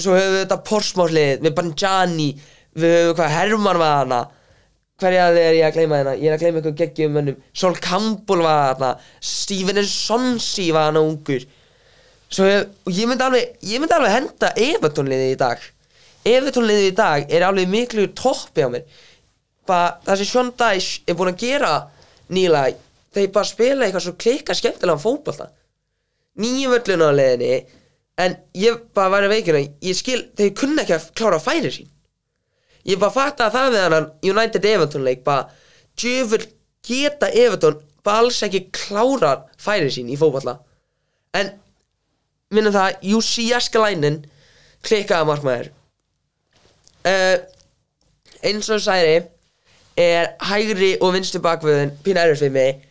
svo 0.00 0.14
höfum 0.16 0.36
við 0.36 0.42
þetta 0.44 0.60
Porsmárlið 0.68 1.42
með 1.44 1.56
Banjani 1.58 2.28
við 2.78 2.94
höfum 2.96 3.18
hvað 3.18 3.34
Herman 3.36 3.80
var 3.80 3.98
hana 4.00 4.20
hverja 5.02 5.26
er 5.34 5.56
ég 5.58 5.66
að 5.66 5.76
gleyma 5.76 5.98
hérna? 5.98 6.14
Ég 6.16 6.30
er 6.30 6.36
að 6.36 6.44
gleyma 6.44 6.60
eitthvað 6.60 6.78
geggjum 6.78 7.16
mönnum. 7.16 7.38
Sol 7.52 7.74
Campbell 7.82 8.44
var 8.44 8.76
hana 8.76 8.92
Steven 9.18 9.80
Sonsi 9.88 10.68
var 10.74 10.90
hana 10.90 11.02
ungur. 11.02 11.42
Svo 12.32 12.46
og 12.46 12.92
ég 12.94 13.08
myndi 13.10 13.26
alveg 13.26 13.66
ég 13.66 13.82
myndi 13.82 13.96
alveg 13.96 14.14
henda 14.14 14.52
Evertonliðið 14.68 15.34
í 15.34 15.40
dag 15.40 15.64
Evertonliðið 16.28 16.88
í 16.90 16.94
dag 16.96 17.32
er 17.32 17.46
alveg 17.46 17.70
miklu 17.70 18.06
toppi 18.18 18.62
á 18.62 18.68
mér 18.70 18.86
bara 19.66 19.98
það 20.06 20.20
sem 20.20 20.30
Sean 20.30 20.50
Dyche 20.58 21.02
er 21.06 21.18
búin 21.18 21.32
að 21.32 21.42
gera 21.42 21.72
nýla 22.32 22.64
þeir 23.14 23.30
bara 23.34 23.48
spila 23.48 23.86
eitthvað 23.86 24.06
svo 24.06 24.14
klikka 24.18 24.56
skemmtilega 24.56 25.02
fótbolta. 25.02 25.48
Nýju 26.40 26.72
völlun 26.72 27.04
á 27.06 27.10
leiðinni 27.12 27.52
en 28.22 28.36
ég 28.56 28.80
bara 28.96 29.12
væri 29.16 29.30
veikina 29.32 29.60
ég 29.62 29.96
skil, 29.98 30.22
þeir 30.36 30.54
kunna 30.56 30.82
ekki 30.82 30.96
að 30.96 31.10
klára 31.18 31.38
að 31.38 31.46
færi 31.46 31.72
sín. 31.74 31.90
Ég 32.88 32.98
bara 32.98 33.14
fatta 33.14 33.46
að 33.46 33.56
það 33.58 33.72
við 33.74 33.84
hann 33.86 34.10
United 34.32 34.68
Everton 34.72 35.06
leik 35.06 35.22
bara 35.26 35.48
djöfur 35.98 36.46
geta 36.86 37.30
Everton 37.30 37.80
bara 38.02 38.24
alls 38.24 38.40
ekki 38.42 38.66
klára 38.74 39.36
færi 39.60 39.90
sín 39.92 40.10
í 40.10 40.18
fótballa 40.18 40.58
en 41.38 41.52
minnum 42.52 42.74
það, 42.74 42.98
Jussi 43.06 43.46
Jaskalainen 43.48 44.18
klikkaða 44.84 45.28
markmaður 45.28 45.70
uh, 47.08 47.36
eins 48.42 48.70
og 48.70 48.80
særi 48.82 49.20
er 49.96 50.32
hægri 50.48 50.96
og 51.00 51.14
vinstri 51.14 51.40
bakvöðin 51.42 51.94
pínu 52.04 52.22
erfið 52.22 52.38
fyrir 52.44 52.54
mig. 52.56 52.84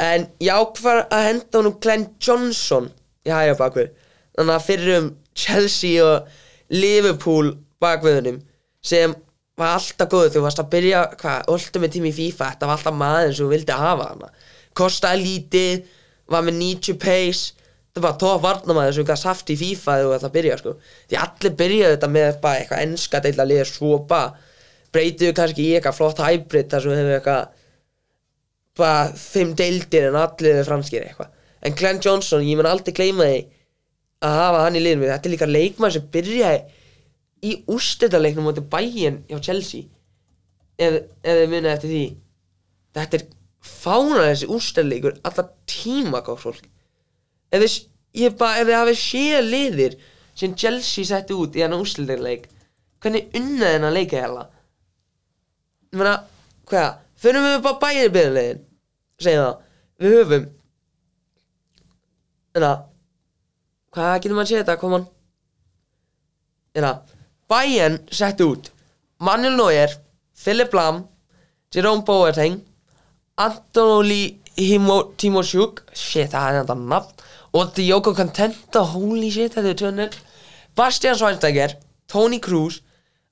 En 0.00 0.26
ég 0.40 0.52
ákvar 0.54 1.04
að 1.12 1.26
henda 1.28 1.58
honum 1.58 1.76
Glenn 1.82 2.06
Johnson 2.20 2.88
í 3.26 3.32
hægri 3.32 3.58
bakvöð 3.58 3.90
þannig 4.38 4.54
að 4.54 4.66
fyrir 4.66 4.94
um 4.98 5.10
Chelsea 5.36 6.04
og 6.04 6.28
Liverpool 6.72 7.52
bakvöðunum 7.82 8.40
sem 8.84 9.14
var 9.60 9.76
alltaf 9.76 10.08
góður 10.08 10.32
þú 10.32 10.44
varst 10.46 10.62
að 10.62 10.70
byrja, 10.72 11.00
hvað, 11.20 11.42
alltaf 11.52 11.82
með 11.82 11.96
tími 11.96 12.12
í 12.12 12.16
FIFA 12.16 12.52
þetta 12.54 12.68
var 12.68 12.78
alltaf 12.78 12.96
maður 12.96 13.34
sem 13.34 13.44
þú 13.44 13.50
vildi 13.52 13.76
hafa 13.76 14.10
hana. 14.14 14.30
Kostaði 14.76 15.24
lítið, 15.26 15.82
var 16.30 16.46
með 16.46 16.60
90 16.62 17.00
pace 17.02 17.59
það 17.94 18.04
bara 18.04 18.18
tóa 18.20 18.38
varnamæður 18.42 18.96
sem 18.98 19.06
gaf 19.08 19.20
saft 19.20 19.50
í 19.50 19.56
FIFA 19.58 19.96
þegar 19.98 20.06
þú 20.06 20.14
ætla 20.16 20.28
að 20.30 20.36
byrja 20.36 20.58
sko. 20.60 20.74
Því 21.10 21.18
allir 21.24 21.56
byrjaðu 21.60 21.96
þetta 21.96 22.10
með 22.16 22.28
bara 22.44 22.60
eitthvað 22.60 22.84
enska 22.86 23.22
deila 23.24 23.46
liða 23.48 23.66
svo 23.68 23.98
bara 24.10 24.30
breytiðu 24.94 25.34
kannski 25.38 25.66
í 25.66 25.72
eitthvað 25.76 25.98
flott 25.98 26.22
hybrid 26.22 26.70
þar 26.70 26.84
sem 26.84 26.96
hefur 26.98 27.16
eitthvað 27.16 27.56
bara 28.80 29.18
fimm 29.18 29.54
deildir 29.58 30.08
en 30.10 30.18
allir 30.20 30.62
franskir 30.66 31.06
eitthvað. 31.06 31.32
En 31.66 31.76
Glenn 31.76 32.00
Johnson, 32.02 32.46
ég 32.46 32.56
mun 32.58 32.70
aldrei 32.70 32.94
gleyma 32.96 33.26
því 33.26 33.40
að 34.24 34.36
hafa 34.38 34.64
hann 34.64 34.78
í 34.78 34.84
liðinu. 34.84 35.10
Þetta 35.10 35.28
er 35.28 35.34
líka 35.34 35.50
leikmann 35.50 35.94
sem 35.94 36.08
byrjaði 36.14 36.62
í 37.50 37.54
úrstættaleiknum 37.72 38.46
mútið 38.46 38.70
bæinn 38.70 39.22
hjá 39.28 39.38
Chelsea 39.42 39.88
ef, 40.80 41.02
ef 41.24 41.38
þið 41.42 41.46
munið 41.52 41.72
eftir 41.74 41.92
því. 41.94 42.04
Þetta 42.96 43.18
er 43.18 43.26
fánar 43.60 44.28
þessi 44.30 44.50
úrstættleikur 44.54 45.18
allar 45.26 45.50
tíma 45.68 46.22
góð 46.24 46.44
fólk 46.46 46.68
ef 47.50 47.64
þið, 47.64 48.74
hafið 48.74 48.98
séð 48.98 49.44
liðir 49.46 49.98
sem 50.34 50.54
Chelsea 50.56 51.06
setti 51.06 51.36
út 51.36 51.56
í 51.58 51.64
hann 51.64 51.76
úrstættleik 51.76 52.48
hvernig 53.00 53.36
unnaði 53.36 53.76
hennar 53.76 53.94
leika 53.94 54.22
hella 54.22 54.46
ég 55.90 55.98
meina, 56.00 56.16
hvað, 56.70 56.90
förum 57.20 57.46
við 57.48 57.62
bara 57.66 57.80
bæðir 57.84 58.12
byrjulegin 58.16 58.64
segjum 59.20 59.46
það, 59.46 59.56
við 60.00 60.16
höfum 60.18 60.48
enna 62.56 62.72
hvað 63.94 64.12
getur 64.16 64.36
maður 64.36 64.46
að 64.46 64.52
segja 64.52 64.64
þetta, 64.64 64.80
koma 64.80 65.00
enna, 66.78 66.92
bæinn 67.50 67.98
setti 68.14 68.46
út 68.46 68.70
Manuel 69.20 69.56
Neuer, 69.58 69.96
Philip 70.38 70.74
Lam 70.76 71.04
Jerome 71.74 72.06
Boateng 72.06 72.60
Antonoli 73.40 74.38
Himo, 74.60 75.02
Timosjuk 75.16 75.84
shit, 75.96 76.30
það 76.32 76.46
er 76.48 76.60
þetta 76.60 76.76
nafn 76.80 77.26
og 77.52 77.74
Diogo 77.76 78.14
Contenta, 78.14 78.84
holy 78.92 79.30
shit, 79.30 79.56
þetta 79.56 79.72
er 79.72 79.78
tjónir 79.78 80.18
Bastian 80.78 81.18
Schweinsteiger 81.18 81.74
Toni 82.10 82.38
Kroos, 82.42 82.80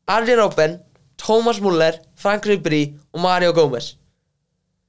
Arjen 0.07 0.39
Robben 0.41 0.79
Thomas 1.19 1.61
Muller, 1.61 1.99
Frank 2.17 2.47
Ribery 2.47 2.95
og 3.13 3.21
Mario 3.21 3.53
Gomez. 3.53 3.97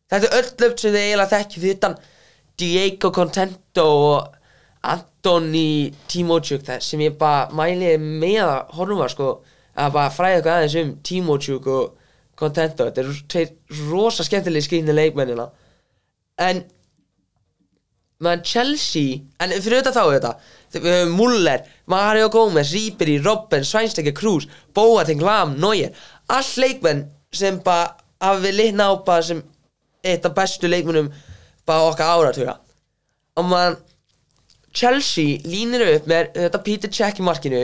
Þetta 0.09 0.27
er 0.29 0.35
öll 0.39 0.49
löpt 0.63 0.81
sem 0.81 0.93
þið 0.93 1.05
eiginlega 1.05 1.31
þekki 1.33 1.61
fyrir 1.61 1.77
utan 1.77 1.95
Diego 2.59 3.11
Contento 3.13 3.85
og 3.85 4.35
Antoni 4.89 5.91
Timosjuk 6.09 6.63
það 6.65 6.83
sem 6.85 7.03
ég 7.03 7.17
bara 7.19 7.49
mæli 7.55 7.95
með 8.01 8.43
að 8.45 8.75
horfa 8.77 9.09
sko. 9.13 9.29
Að 9.79 9.95
bara 9.95 10.13
fræða 10.13 10.37
eitthvað 10.37 10.55
aðeins 10.57 10.77
um 10.81 10.93
Timosjuk 11.05 11.69
og 11.71 12.09
Contento. 12.39 12.87
Þetta 12.87 13.03
eru 13.03 13.15
tveir 13.31 13.89
rosa 13.91 14.25
skemmtilegi 14.25 14.67
skrýnni 14.67 14.95
leikmennina. 14.95 15.49
En 16.39 16.63
meðan 18.19 18.43
Chelsea 18.43 19.21
en 19.39 19.53
fyrir 19.55 19.79
auðvitað 19.79 19.95
þá 19.95 20.03
þetta 20.13 20.33
við 20.83 20.93
höfum 20.93 21.15
Muller, 21.17 21.63
Mario 21.89 22.29
Gomez, 22.33 22.73
Ribery, 22.75 23.17
Robben, 23.23 23.65
Sveinstækja, 23.65 24.13
Krús 24.15 24.47
Boateng, 24.75 25.23
Lam, 25.23 25.55
Neuer. 25.61 25.95
All 26.29 26.49
leikmenn 26.61 27.07
sem 27.33 27.59
bara 27.65 27.95
hafa 28.21 28.43
við 28.43 28.57
litna 28.59 28.91
á 28.91 28.93
bara 29.05 29.25
sem 29.25 29.43
eitt 30.03 30.27
af 30.27 30.35
bestu 30.37 30.69
leikmennum 30.69 31.11
bara 31.67 31.89
okkar 31.89 32.17
áratuga. 32.17 32.57
Og 33.39 33.47
maður 33.47 33.79
Chelsea 34.75 35.39
línir 35.47 35.85
upp 35.95 36.09
með 36.09 36.33
þetta 36.35 36.63
Peter 36.65 36.91
Cech 36.93 37.19
í 37.19 37.25
markinu 37.25 37.63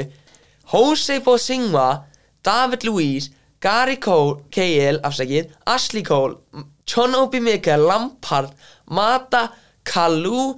Jose 0.72 1.20
Bosingwa 1.22 2.06
David 2.46 2.86
Luiz 2.88 3.30
Gary 3.62 3.98
Cole, 4.02 4.40
Cahill, 4.54 5.00
afsakið 5.06 5.52
Ashley 5.70 6.04
Cole, 6.06 6.38
John 6.86 7.16
Obi 7.18 7.40
Mikkel 7.42 7.86
Lampard, 7.86 8.52
Mata 8.90 9.48
Kalou, 9.86 10.56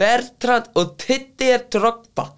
Bertrand 0.00 0.70
og 0.80 0.96
Tidir 1.00 1.66
Drogba. 1.72 2.30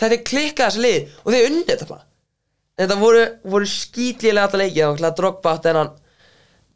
Þetta 0.00 0.16
er 0.16 0.24
klikkað 0.24 0.70
þessi 0.70 0.84
lið 0.84 1.16
og 1.24 1.32
þeir 1.34 1.48
unnið 1.50 1.72
þetta 1.72 1.88
bara. 1.90 2.06
Þetta 2.80 2.98
voru, 3.00 3.24
voru 3.52 3.68
skýtlilega 3.68 4.46
alltaf 4.46 4.62
leikið 4.62 4.86
og 4.88 5.18
Drogba 5.18 5.56
átti 5.56 5.72
hennan 5.72 5.92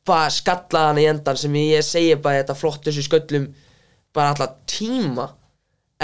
bara 0.05 0.33
skallaði 0.33 0.91
hann 0.91 1.01
í 1.01 1.07
endan 1.09 1.41
sem 1.41 1.61
ég 1.63 1.85
segi 1.87 2.19
bara 2.21 2.43
þetta 2.43 2.59
flott 2.59 2.85
þessu 2.85 3.07
sköllum 3.07 3.49
bara 4.15 4.35
alltaf 4.35 4.59
tíma. 4.69 5.31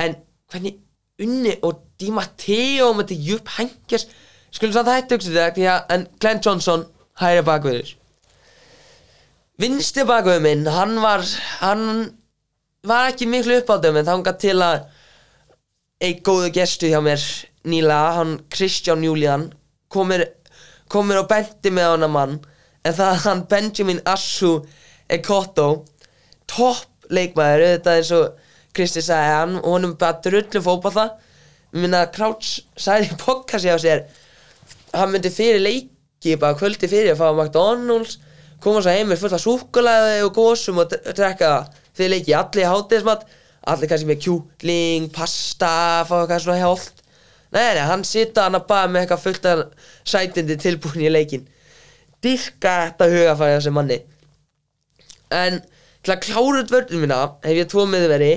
En 0.00 0.16
hvernig 0.50 0.80
unni 1.20 1.56
og 1.66 1.86
Di 2.00 2.08
Matteo 2.14 2.92
með 2.96 3.10
þetta 3.10 3.28
Jupp 3.28 3.54
Henkers 3.58 4.06
skulum 4.54 4.74
samt 4.74 4.90
hætti 4.90 5.16
hugsa 5.16 5.32
þetta 5.34 5.56
því 5.56 5.66
að 5.70 5.94
en 5.94 6.06
Glenn 6.22 6.42
Johnson 6.44 6.86
hæri 7.20 7.42
bakverður 7.46 7.92
vinsti 9.60 10.06
bakverður 10.08 10.46
minn 10.46 10.70
hann 10.72 10.96
var 11.02 11.26
hann 11.60 11.84
var 12.86 13.10
ekki 13.10 13.26
miklu 13.28 13.58
uppáldum 13.60 13.98
en 14.00 14.08
þangað 14.08 14.38
til 14.40 14.56
að 14.64 14.84
einn 16.00 16.20
góðu 16.24 16.50
gestu 16.54 16.88
hjá 16.88 17.00
mér 17.04 17.20
nýlega, 17.68 18.12
hann 18.16 18.38
Kristján 18.52 19.02
Júlían 19.04 19.50
komir, 19.92 20.24
komir 20.88 21.20
og 21.20 21.28
benti 21.28 21.72
með 21.74 21.90
hana 21.94 22.08
mann 22.08 22.38
en 22.84 22.96
það 22.96 23.10
er 23.12 23.24
hann 23.26 23.42
Benjamin 23.50 24.00
Assu 24.08 24.54
Ekotto 25.12 25.66
topp 26.48 26.86
leikmaður, 27.10 27.66
þetta 27.74 27.96
eins 27.98 28.12
og 28.16 28.38
Kristi 28.72 29.02
sagði 29.02 29.34
hann 29.34 29.56
og 29.60 29.68
honum 29.74 29.96
bara 29.98 30.20
drullu 30.24 30.62
fótballa 30.64 31.08
ég 31.74 31.82
minna 31.84 32.04
Krauts 32.14 32.60
sagði 32.80 33.10
í 33.10 33.18
podcast 33.20 33.66
hjá 33.66 33.76
sér 33.82 34.04
hann 34.94 35.12
myndi 35.12 35.30
fyrir 35.34 35.60
leiki 35.60 36.38
bara 36.40 36.56
kvöldi 36.58 36.88
fyrir 36.88 37.12
að 37.12 37.20
fá 37.20 37.28
McDonalds 37.34 38.16
koma 38.62 38.80
svo 38.80 38.94
heim 38.94 39.10
með 39.10 39.20
fullt 39.20 39.36
af 39.36 39.44
súkkulaði 39.44 40.24
og 40.24 40.32
gósum 40.36 40.80
og 40.82 40.90
dre- 40.94 41.14
drekka 41.18 41.52
fyrir 42.00 42.14
leiki 42.16 42.34
allir 42.36 42.72
hátíðismat 42.72 43.28
allir 43.70 43.92
kannski 43.92 44.08
með 44.08 44.22
kjúkling, 44.24 45.08
pasta 45.14 46.02
fá 46.08 46.16
eitthvað 46.22 46.44
svona 46.46 46.60
hjált 46.62 47.04
nei, 47.52 47.74
nei, 47.76 47.86
hann 47.86 48.04
sita 48.08 48.48
hann 48.48 48.58
að 48.58 48.68
bara 48.72 48.90
með 48.90 49.04
eitthvað 49.04 49.24
fullt 49.28 49.48
af 49.52 49.64
sætindi 50.08 50.56
tilbúin 50.60 51.04
í 51.04 51.12
leikin 51.12 51.48
dyrka 52.24 52.72
þetta 52.86 53.08
hugafæri 53.10 53.56
þessi 53.56 53.74
manni. 53.74 53.98
En 55.32 55.60
til 56.04 56.14
að 56.14 56.24
klára 56.26 56.62
út 56.62 56.72
vörðum 56.72 57.04
mína 57.04 57.20
hef 57.44 57.60
ég 57.60 57.70
tvo 57.70 57.86
miðveri. 57.88 58.32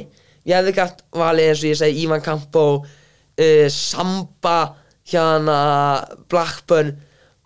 Ég 0.47 0.59
hefði 0.59 0.75
gætt 0.77 1.03
valið 1.15 1.49
eins 1.49 1.63
og 1.63 1.69
ég 1.69 1.79
segi 1.79 2.03
Ivan 2.03 2.23
Campo 2.23 2.65
uh, 2.83 3.67
Samba 3.71 4.57
hérna 5.09 5.57
Blackburn 6.31 6.93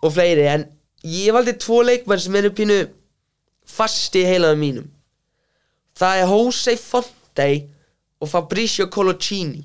og 0.02 0.14
fleiri. 0.14 0.46
En 0.50 0.66
ég 1.06 1.34
valdi 1.34 1.56
tvo 1.58 1.82
leikmenn 1.86 2.22
sem 2.22 2.38
eru 2.38 2.54
pínu 2.54 2.78
fasti 3.68 4.24
í 4.24 4.28
heilaðum 4.28 4.64
mínum 4.64 4.86
það 5.98 6.22
er 6.22 6.30
Jose 6.32 6.76
Fonte 6.80 7.48
og 8.18 8.30
Fabricio 8.30 8.88
Colocini 8.92 9.64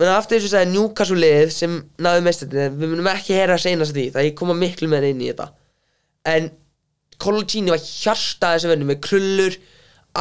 menn 0.00 0.14
aftur 0.14 0.40
þess 0.40 0.54
að 0.54 0.56
það 0.56 0.64
er 0.64 0.72
Newcastle 0.72 1.20
lið 1.20 1.52
sem 1.52 1.76
náðu 2.00 2.24
mestandi 2.24 2.68
við 2.72 2.88
munum 2.88 3.10
ekki 3.10 3.36
heyra 3.36 3.58
að 3.58 3.64
segna 3.66 3.88
því 3.88 4.06
það 4.14 4.28
ég 4.30 4.36
koma 4.38 4.56
miklu 4.56 4.88
meira 4.88 5.10
inn 5.10 5.20
í 5.20 5.28
þetta. 5.28 5.50
En 6.30 6.48
Colocini 7.20 7.72
var 7.72 7.82
hjarta 7.84 8.54
þessu 8.54 8.70
vennu 8.70 8.88
með 8.88 9.02
krullur 9.04 9.58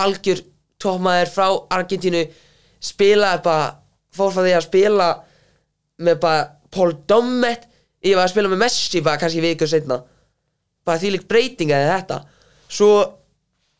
algjör 0.03 0.43
tómaður 0.83 1.31
frá 1.31 1.47
Argentínu 1.77 2.25
spilaði 2.83 3.43
bara 3.47 3.69
fór 4.15 4.35
frá 4.35 4.43
því 4.43 4.55
að 4.57 4.67
spila 4.67 5.09
með 6.03 6.19
bara 6.25 6.43
Paul 6.75 6.91
Dommet 7.07 7.63
ég 8.03 8.19
var 8.19 8.27
að 8.27 8.33
spila 8.33 8.51
með 8.51 8.63
Messi 8.65 9.03
bara 9.05 9.19
kannski 9.21 9.43
vikur 9.43 9.71
setna 9.71 10.01
bara 10.87 10.99
því 10.99 11.13
líkt 11.15 11.31
breytinga 11.31 11.79
eða 11.79 11.95
þetta. 12.01 12.19
Svo 12.67 12.91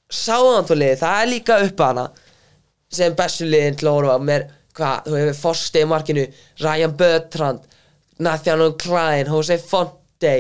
sáðantólið, 0.10 0.96
það 1.02 1.22
er 1.22 1.30
líka 1.30 1.60
upp 1.66 1.84
að 1.84 1.92
hana 1.92 2.06
sem 3.00 3.16
bestu 3.18 3.46
liðin 3.46 3.78
til 3.78 3.90
að 3.90 3.98
horfa 4.00 4.16
á. 4.18 4.28
Með 4.30 4.48
hvað, 4.80 5.10
þú 5.10 5.18
hefur 5.20 5.38
Foster 5.44 5.86
í 5.86 5.90
markinu. 5.90 6.26
Ryan 6.64 6.96
Bertrand 6.98 7.68
Nathaniel 8.20 8.76
Klein, 8.80 9.30
Jose 9.30 9.60
Fonte. 9.62 10.36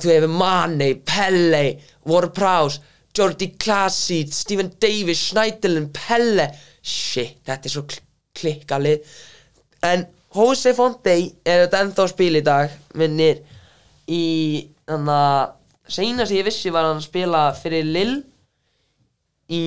Þú 0.00 0.12
hefur 0.12 0.32
Mane, 0.32 0.92
Pelle 1.06 1.64
Ward 2.08 2.34
Prowse, 2.36 2.80
Jordi 3.16 3.50
Klasic 3.58 4.30
Stephen 4.34 4.70
Davis, 4.80 5.24
Schneiderlin 5.30 5.90
Pelle, 5.94 6.46
shit, 6.80 7.40
þetta 7.46 7.66
er 7.66 7.74
svo 7.74 7.86
kl 7.90 7.98
klikka 8.40 8.78
lið. 8.78 9.02
En 9.84 10.04
Jose 10.36 10.70
Fonte 10.76 11.16
er 11.18 11.64
þetta 11.64 11.80
ennþá 11.82 12.04
að 12.04 12.12
spila 12.12 12.38
í 12.38 12.46
dag 12.46 12.76
minnir 13.00 13.40
í 14.06 14.24
þannig 14.86 15.16
að 15.16 15.90
seinast 15.90 16.30
sem 16.30 16.38
ég 16.38 16.46
vissi 16.46 16.70
var 16.70 16.86
hann 16.86 17.00
að 17.00 17.08
spila 17.08 17.42
fyrir 17.58 17.88
Lille 17.88 18.22
í 19.50 19.64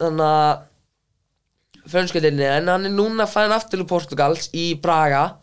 þannig 0.00 0.26
að 0.26 1.90
frönskjöldinni 1.90 2.46
en 2.50 2.70
hann 2.70 2.88
er 2.88 2.94
núna 2.94 3.26
fæðin 3.30 3.54
aftur 3.56 3.82
til 3.82 3.88
Portugals 3.90 4.48
í 4.56 4.68
Braga 4.82 5.36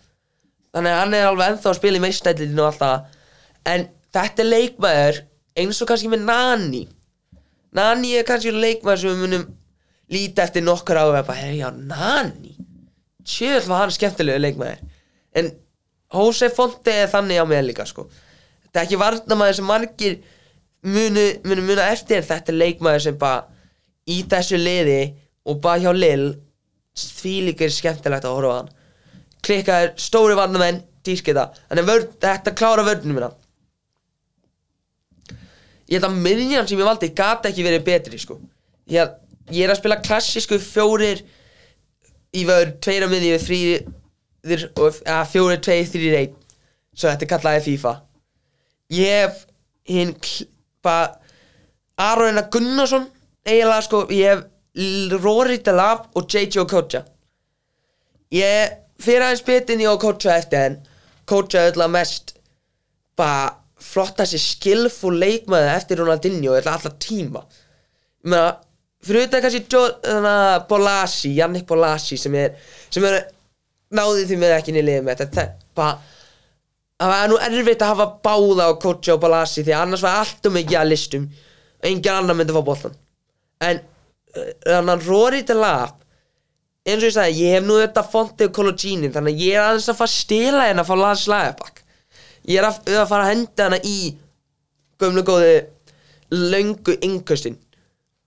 þannig 0.73 0.91
að 0.91 1.01
hann 1.01 1.15
er 1.17 1.27
alveg 1.29 1.51
ennþá 1.53 1.71
að 1.71 1.79
spila 1.79 1.99
í 1.99 2.03
meistællinu 2.03 2.63
og 2.63 2.69
allt 2.69 2.81
það. 2.81 3.19
En 3.73 3.85
þetta 4.15 4.43
er 4.43 4.49
leikmaður 4.49 5.19
eins 5.63 5.81
og 5.83 5.89
kannski 5.89 6.11
með 6.11 6.25
Nani. 6.27 6.83
Nani 7.77 8.15
er 8.17 8.27
kannski 8.27 8.53
leikmaður 8.53 9.03
sem 9.03 9.13
við 9.13 9.23
munum 9.23 9.45
líta 10.13 10.45
eftir 10.45 10.65
nokkur 10.65 10.99
á 10.99 11.03
og 11.05 11.15
bara, 11.15 11.37
hey, 11.39 11.59
já, 11.61 11.69
Nani? 11.71 12.57
Tjöld 13.23 13.69
var 13.69 13.85
hann 13.85 13.93
skemmtilegu 13.93 14.41
leikmaður. 14.41 14.83
En 15.37 15.53
Jose 16.13 16.49
Fonte 16.53 16.93
er 17.03 17.09
þannig 17.09 17.41
á 17.41 17.45
mig 17.49 17.63
líka 17.69 17.85
sko. 17.89 18.07
Þetta 18.65 18.81
er 18.81 18.87
ekki 18.87 19.01
varnamaður 19.01 19.59
sem 19.59 19.69
margir 19.69 20.19
munu, 20.83 21.23
munu 21.45 21.65
muna 21.65 21.87
eftir 21.93 22.25
þetta 22.25 22.51
er 22.51 22.59
leikmaður 22.59 23.05
sem 23.07 23.17
bara 23.21 23.52
í 24.09 24.23
þessu 24.29 24.59
liði 24.59 25.01
og 25.47 25.61
bara 25.63 25.83
hjá 25.83 25.93
Lil 25.95 26.33
því 26.97 27.35
líka 27.49 27.67
er 27.67 27.73
skemmtilegt 27.73 28.25
að 28.27 28.35
horfa 28.37 28.51
á 28.53 28.57
hann. 28.59 28.73
Klikkaður, 29.43 29.93
stóri 29.99 30.35
varnamenn 30.39 30.83
dýrskita, 31.03 31.49
þannig 31.67 31.87
vörn, 31.89 32.11
þetta 32.23 32.53
klára 32.55 32.85
vörnum 32.87 33.17
minna 33.17 33.33
ég 35.93 35.99
held 35.99 36.07
að 36.07 36.21
miðjan 36.25 36.67
sem 36.67 36.79
ég 36.79 36.87
valdi 36.87 37.11
gata 37.15 37.49
ekki 37.49 37.65
verið 37.65 37.85
betri 37.85 38.19
sko. 38.21 38.39
Ég, 38.91 39.11
ég 39.51 39.65
er 39.65 39.73
að 39.73 39.81
spila 39.81 40.01
klassísku 40.03 40.59
fjórir 40.61 41.23
í 42.33 42.45
vörn, 42.47 42.77
tveir 42.83 43.05
á 43.05 43.07
miðju 43.11 43.41
þrýr 43.43 44.65
og 44.81 45.01
ja, 45.05 45.19
fjórir, 45.29 45.61
tveir, 45.63 45.85
þrýr, 45.89 46.15
einn. 46.21 46.39
Svo 46.93 47.09
þetta 47.09 47.25
er 47.25 47.31
kallaði 47.31 47.65
FIFA. 47.67 47.93
Ég 48.93 49.19
hef 49.23 49.43
hinn 49.89 50.13
bara 50.85 51.13
Aron 52.01 52.41
Gunnarsson 52.53 53.07
eiginlega 53.45 53.81
sko, 53.85 54.05
ég 54.13 54.29
hef 54.33 55.21
Rory 55.21 55.59
Delap 55.61 56.09
og 56.17 56.25
JJ 56.29 56.63
Okocha 56.63 57.03
ég 58.33 58.77
fyrir 59.03 59.25
aðeins 59.25 59.45
betin 59.45 59.83
í 59.83 59.89
Okocha 59.89 60.37
eftir 60.37 60.69
en 60.69 60.79
Okocha 61.23 61.61
er 61.61 61.71
alltaf 61.71 61.91
mest 61.93 62.33
bara 63.19 63.51
flotta 63.83 64.25
sér 64.27 64.41
skillful 64.41 65.13
leikmaði 65.19 65.69
eftir 65.73 65.99
Ronaldinho 65.99 66.55
alltaf 66.57 66.95
tíma. 67.03 67.43
Ég 68.23 68.31
meina 68.31 68.55
fyrir 69.03 69.25
auðvitað 69.25 69.45
kannski 69.45 70.65
Bolasi, 70.69 71.33
Jannik 71.37 71.67
Bolasi 71.67 72.17
sem 72.17 72.35
er, 72.39 72.55
sem 72.89 73.03
er 73.07 73.19
náði 73.93 74.25
því 74.29 74.39
með 74.41 74.57
ekki 74.57 74.75
nýliðið 74.75 75.05
með 75.05 75.23
þetta 75.23 75.47
bara 75.77 75.97
það 77.03 77.11
var 77.11 77.29
nú 77.29 77.39
erfitt 77.43 77.83
að 77.83 77.91
hafa 77.93 78.07
báða 78.25 78.69
á 78.69 78.71
Kocha 78.81 79.15
og 79.17 79.23
Balasi 79.23 79.65
því 79.65 79.75
annars 79.77 80.03
var 80.05 80.21
allt 80.21 80.49
um 80.49 80.59
ekki 80.61 80.77
að 80.79 80.91
listum 80.93 81.27
og 81.27 81.89
engin 81.89 82.15
annar 82.15 82.37
myndi 82.37 82.53
að 82.53 82.61
fá 82.61 82.67
boltan 82.69 82.95
en 83.69 83.83
þannig 84.63 84.93
að 84.93 85.07
Rory 85.09 85.43
Delap 85.47 85.99
eins 86.83 86.99
og 86.99 87.07
ég 87.07 87.15
sagði, 87.15 87.43
ég 87.45 87.57
hef 87.57 87.67
nú 87.67 87.77
þetta 87.79 88.03
Fonte 88.11 88.47
og 88.49 88.55
Cologini 88.55 89.11
þannig 89.13 89.37
að 89.37 89.43
ég 89.45 89.57
er 89.57 89.67
aðeins 89.67 89.91
að 89.91 89.99
fara 89.99 90.11
að 90.11 90.17
stila 90.17 90.65
hérna 90.67 90.83
að 90.83 90.89
fá 90.89 90.95
Lars 90.99 91.27
Lagerbakk 91.31 91.83
ég 92.49 92.59
er 92.59 92.67
að, 92.67 92.79
að 92.91 93.05
fara 93.11 93.27
að 93.27 93.31
henda 93.31 93.67
hana 93.69 93.79
í 93.87 93.99
gömlu 94.99 95.23
góði 95.27 95.53
löngu 96.33 96.97
yngustin 97.05 97.59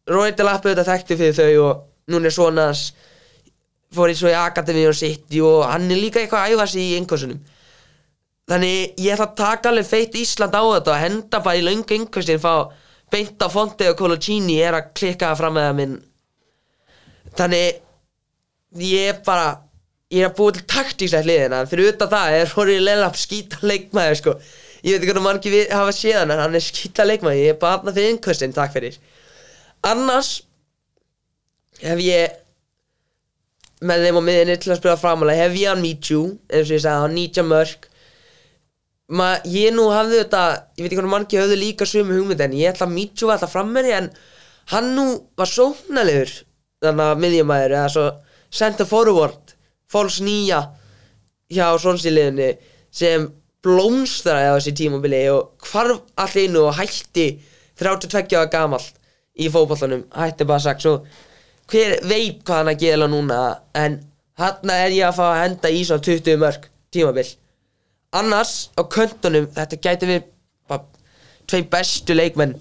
Rory 0.08 0.32
Delap 0.38 0.64
auðvitað 0.64 0.88
þekkti 0.92 1.18
fyrir 1.20 1.36
þau 1.36 1.66
og 1.66 1.84
núna 2.12 2.30
er 2.30 2.36
svona 2.36 2.70
fór 3.96 4.12
í 4.12 4.16
svo 4.16 4.30
í 4.30 4.38
Akademi 4.38 4.86
og 4.88 4.96
City 4.96 5.42
og 5.44 5.66
hann 5.66 5.90
er 5.90 6.00
líka 6.00 6.22
eitthvað 6.22 6.46
að 6.46 6.56
æfa 6.56 6.70
sig 6.70 6.86
í 6.86 6.96
yngustunum 7.00 7.44
Þannig 8.46 9.00
ég 9.02 9.16
ætla 9.16 9.24
að 9.26 9.38
taka 9.40 9.70
alveg 9.72 9.86
feitt 9.88 10.16
Ísland 10.20 10.54
á 10.54 10.62
þetta 10.62 10.92
og 10.92 11.00
henda 11.02 11.38
bara 11.42 11.58
í 11.58 11.64
löngu 11.66 11.96
yngvestin 11.96 12.38
fá 12.38 12.70
beint 13.12 13.42
á 13.42 13.48
Fonte 13.52 13.88
og 13.90 13.98
Colocini 13.98 14.58
er 14.62 14.76
að 14.78 14.92
klikka 14.98 15.32
fram 15.38 15.56
með 15.56 15.68
það 15.68 15.78
minn. 15.80 15.96
Þannig 17.36 17.82
ég 18.82 19.10
er 19.12 19.20
bara 19.26 19.48
ég 20.12 20.22
er 20.22 20.30
að 20.30 20.38
búa 20.38 20.54
til 20.54 20.64
taktíslega 20.70 21.26
hliðina. 21.26 21.64
Fyrir 21.70 21.92
utan 21.92 22.12
það 22.12 22.38
er 22.38 22.54
Rory 22.54 22.78
Lellap 22.82 23.18
skýta 23.18 23.60
leikmaður 23.66 24.20
sko. 24.20 24.34
Ég 24.86 24.94
veit 24.94 25.00
ekki 25.00 25.10
hvernig 25.10 25.26
mann 25.26 25.40
ekki 25.40 25.62
hafa 25.72 25.94
séð 25.94 26.20
hann 26.20 26.34
en 26.34 26.42
hann 26.44 26.58
er 26.58 26.64
skýta 26.64 27.06
leikmaður 27.06 27.42
ég 27.42 27.54
er 27.54 27.60
bara 27.60 27.80
aðna 27.80 27.94
fyrir 27.96 28.14
yngvestin, 28.14 28.54
takk 28.56 28.74
fyrir. 28.76 28.98
Annars 29.86 30.32
hef 31.82 32.02
ég 32.02 32.42
með 33.86 34.06
þeim 34.06 34.20
á 34.20 34.22
miðinni 34.24 34.56
til 34.60 34.72
að 34.72 34.80
spila 34.80 34.96
framalega 35.00 35.44
hef 35.44 35.58
ég 35.58 35.72
hann 35.72 35.82
Michu 35.82 36.22
eins 36.48 36.70
og 36.70 36.76
ég 36.76 36.84
sagði 36.84 37.02
hann 37.04 37.18
19 37.18 37.50
mörg 37.50 37.90
Ma, 39.06 39.36
ég 39.46 39.70
nú 39.70 39.84
hafði 39.94 40.24
þetta 40.24 40.42
ég 40.74 40.82
veit 40.82 40.88
ekki 40.88 40.98
hvernig 40.98 41.12
margir 41.12 41.44
höfðu 41.44 41.58
líka 41.60 41.86
sömu 41.86 42.16
hugmynd 42.16 42.40
en 42.42 42.56
ég 42.58 42.72
ætla 42.72 42.88
að 42.88 43.20
var 43.22 43.36
alltaf 43.36 43.52
frammeri 43.54 43.92
en 43.94 44.08
hann 44.72 44.88
nú 44.96 45.04
var 45.38 45.46
sóknalegur 45.46 46.32
þannig 46.82 47.04
að 47.04 47.20
miðjumæður 47.22 47.74
eða 47.76 47.92
svo 47.94 48.06
center 48.50 48.88
forward 48.90 49.54
fóls 49.86 50.18
nýja 50.26 50.58
hjá 51.54 51.68
svonsýliðinni 51.78 52.50
sem 52.90 53.28
blómstraði 53.62 54.50
á 54.50 54.56
þessi 54.58 54.74
tímabili 54.82 55.22
og 55.30 55.54
hvarf 55.70 56.02
allir 56.18 56.50
einu 56.50 56.66
og 56.66 56.76
hætti 56.80 57.28
32 57.78 58.34
ára 58.34 58.50
gamall 58.50 58.84
í 59.38 59.46
fótbollanum, 59.52 60.06
hætti 60.16 60.48
bara 60.48 60.66
sagt 60.66 60.82
svo 60.82 60.98
hver 61.70 61.98
veit 62.02 62.42
hvað 62.42 62.58
hann 62.58 62.74
að 62.74 62.82
gera 62.82 63.10
núna 63.10 63.40
en 63.78 64.00
hann 64.40 64.70
er 64.74 64.94
ég 64.98 65.06
að 65.06 65.18
fá 65.18 65.26
að 65.30 65.42
henda 65.44 65.70
í 65.70 65.82
svona 65.86 66.06
20 66.10 66.42
mörg 66.42 66.70
tímabil 66.90 67.36
annars 68.18 68.70
á 68.76 68.82
köntunum 68.82 69.48
þetta 69.54 69.82
gæti 69.82 70.08
við 70.10 70.32
tvei 71.46 71.62
bestu 71.70 72.14
leikmenn 72.16 72.56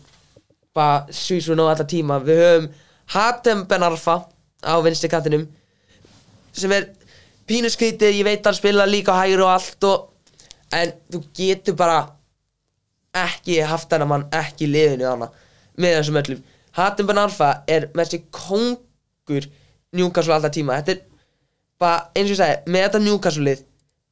bara 0.75 1.05
svísun 1.09 1.61
á 1.61 1.65
alltaf 1.71 1.87
tíma. 1.89 2.19
Við 2.21 2.41
höfum 2.43 2.67
Hatem 3.15 3.63
Ben 3.69 3.85
Arfa 3.85 4.17
á 4.65 4.75
vinstri 4.83 5.09
kantinum 5.09 5.47
sem 6.55 6.71
er 6.71 6.89
pínu 7.47 7.69
skrítið, 7.69 8.19
ég 8.19 8.25
veit 8.25 8.41
að 8.41 8.51
hann 8.51 8.59
spila 8.59 8.87
líka 8.89 9.15
á 9.15 9.21
hægri 9.21 9.43
og 9.43 9.51
allt 9.53 9.87
og 9.89 10.11
en 10.73 10.93
þú 11.11 11.21
getur 11.37 11.77
bara 11.77 11.99
ekki 13.15 13.61
haft 13.63 13.89
þennan 13.91 14.11
mann 14.11 14.27
ekki 14.33 14.67
liðinu 14.69 15.07
hana 15.07 15.29
með 15.77 15.99
þessum 15.99 16.19
öllum. 16.21 16.41
Hatem 16.75 17.07
Ben 17.07 17.21
Arfa 17.21 17.51
er 17.67 17.89
með 17.93 18.09
þessi 18.09 18.23
kongur 18.35 19.47
Newcastle 19.95 20.35
alltaf 20.35 20.55
tíma. 20.55 20.81
Þetta 20.81 20.91
er 20.91 21.03
bara 21.79 22.09
eins 22.15 22.29
og 22.29 22.35
ég 22.35 22.41
segi 22.41 22.73
með 22.73 22.87
þetta 22.87 23.03
Newcastle 23.05 23.47
lið 23.47 23.63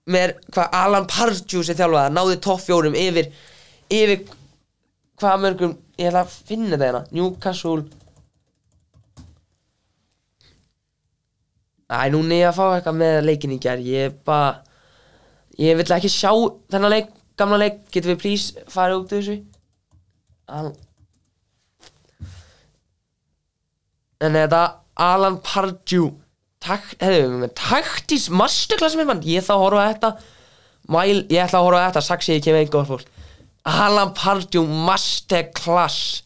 með 0.09 0.35
hvað 0.51 0.77
Alan 0.79 1.07
Pardew 1.07 1.63
sem 1.63 1.77
þjálfaði 1.79 2.13
náði 2.15 2.39
topp 2.43 2.63
fjórum 2.65 2.97
yfir 2.99 3.29
yfir 3.93 4.23
hvað 5.21 5.43
mörgum 5.45 5.75
ég 5.99 6.09
ætla 6.09 6.23
að 6.25 6.37
finna 6.49 6.77
það 6.77 6.85
hérna. 6.87 7.03
Newcastle. 7.13 7.83
Æ, 11.93 12.09
núna 12.11 12.33
er 12.33 12.41
ég 12.41 12.49
að 12.49 12.57
fá 12.57 12.63
eitthvað 12.73 12.99
með 12.99 13.19
leikin 13.27 13.53
í 13.53 13.59
gerð 13.61 13.89
ég 13.91 14.15
bara 14.25 14.63
ég 15.61 15.77
vil 15.77 15.91
ekki 15.95 16.09
sjá 16.11 16.31
þennan 16.73 16.95
leik 16.95 17.11
gamla 17.37 17.59
leik, 17.61 17.83
getur 17.93 18.13
við 18.13 18.21
please 18.23 18.65
farið 18.71 18.99
út 18.99 19.13
þessu? 19.13 19.37
Al 20.53 20.73
en 24.23 24.37
þetta 24.37 24.61
Alan 25.03 25.39
Pardew 25.43 26.11
taktís 26.63 28.29
masterclass 28.31 28.95
með 28.99 29.09
mann, 29.09 29.25
ég 29.27 29.43
að 29.51 29.63
horfa 29.63 29.83
á 29.83 29.89
þetta. 29.91 30.11
Mæl, 30.93 31.23
ég 31.31 31.41
ætla 31.43 31.59
að 31.59 31.67
horfa 31.67 31.81
á 31.81 31.87
þetta. 31.87 32.03
Saxi, 32.07 32.37
ég 32.37 32.45
kemur 32.45 32.63
einhver 32.63 32.87
fólk. 32.87 33.09
Alan 33.63 34.13
Pardew 34.17 34.65
masterclass. 34.87 36.23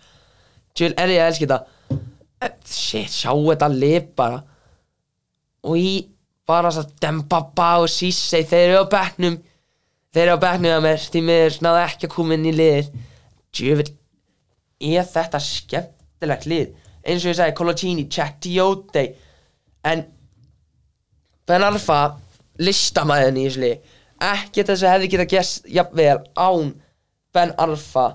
Tjöl, 0.78 0.94
er 0.98 1.14
ég 1.14 1.22
að 1.22 1.32
elski 1.32 1.50
þetta. 1.50 1.98
Eh, 2.42 2.54
Shit, 2.70 3.14
sjá 3.14 3.34
þetta 3.34 3.70
lið 3.74 4.10
bara. 4.18 4.42
Og 5.66 5.78
í 5.78 5.92
bara 6.48 6.72
þess 6.72 6.86
að 6.86 6.98
Dembaba 7.04 7.70
og 7.84 7.90
Sissei 7.92 8.46
Þeir 8.48 8.70
eru 8.70 8.82
á 8.86 8.92
bekknum. 8.94 9.38
Þeir 10.14 10.24
eru 10.28 10.38
á 10.38 10.44
bekknum 10.46 10.76
að 10.78 10.84
mér 10.86 11.08
Því 11.12 11.22
mér 11.28 11.58
náðu 11.66 11.82
ekki 11.84 12.08
að 12.08 12.14
koma 12.14 12.38
inn 12.38 12.46
í 12.48 12.54
lið. 12.56 12.92
Djöfull 13.58 13.90
Er 14.78 15.08
þetta 15.10 15.42
skemmtilegt 15.42 16.46
lið? 16.46 16.76
Eins 17.08 17.24
og 17.24 17.32
ég 17.32 17.38
sagði, 17.40 17.56
Colocini, 17.58 18.06
check, 18.12 18.38
Diote. 18.44 19.04
En 19.88 20.04
Ben 21.48 21.64
Arfa 21.64 22.18
listamæðin 22.60 23.40
í 23.42 23.48
lið. 23.62 23.94
Ekki 24.18 24.66
þess 24.66 24.84
að 24.84 24.94
hefði 24.96 25.10
getað 25.14 25.34
gæst 25.36 25.68
jafnvel 25.70 26.18
án 26.36 26.72
Ben 27.36 27.54
Arfa 27.62 28.08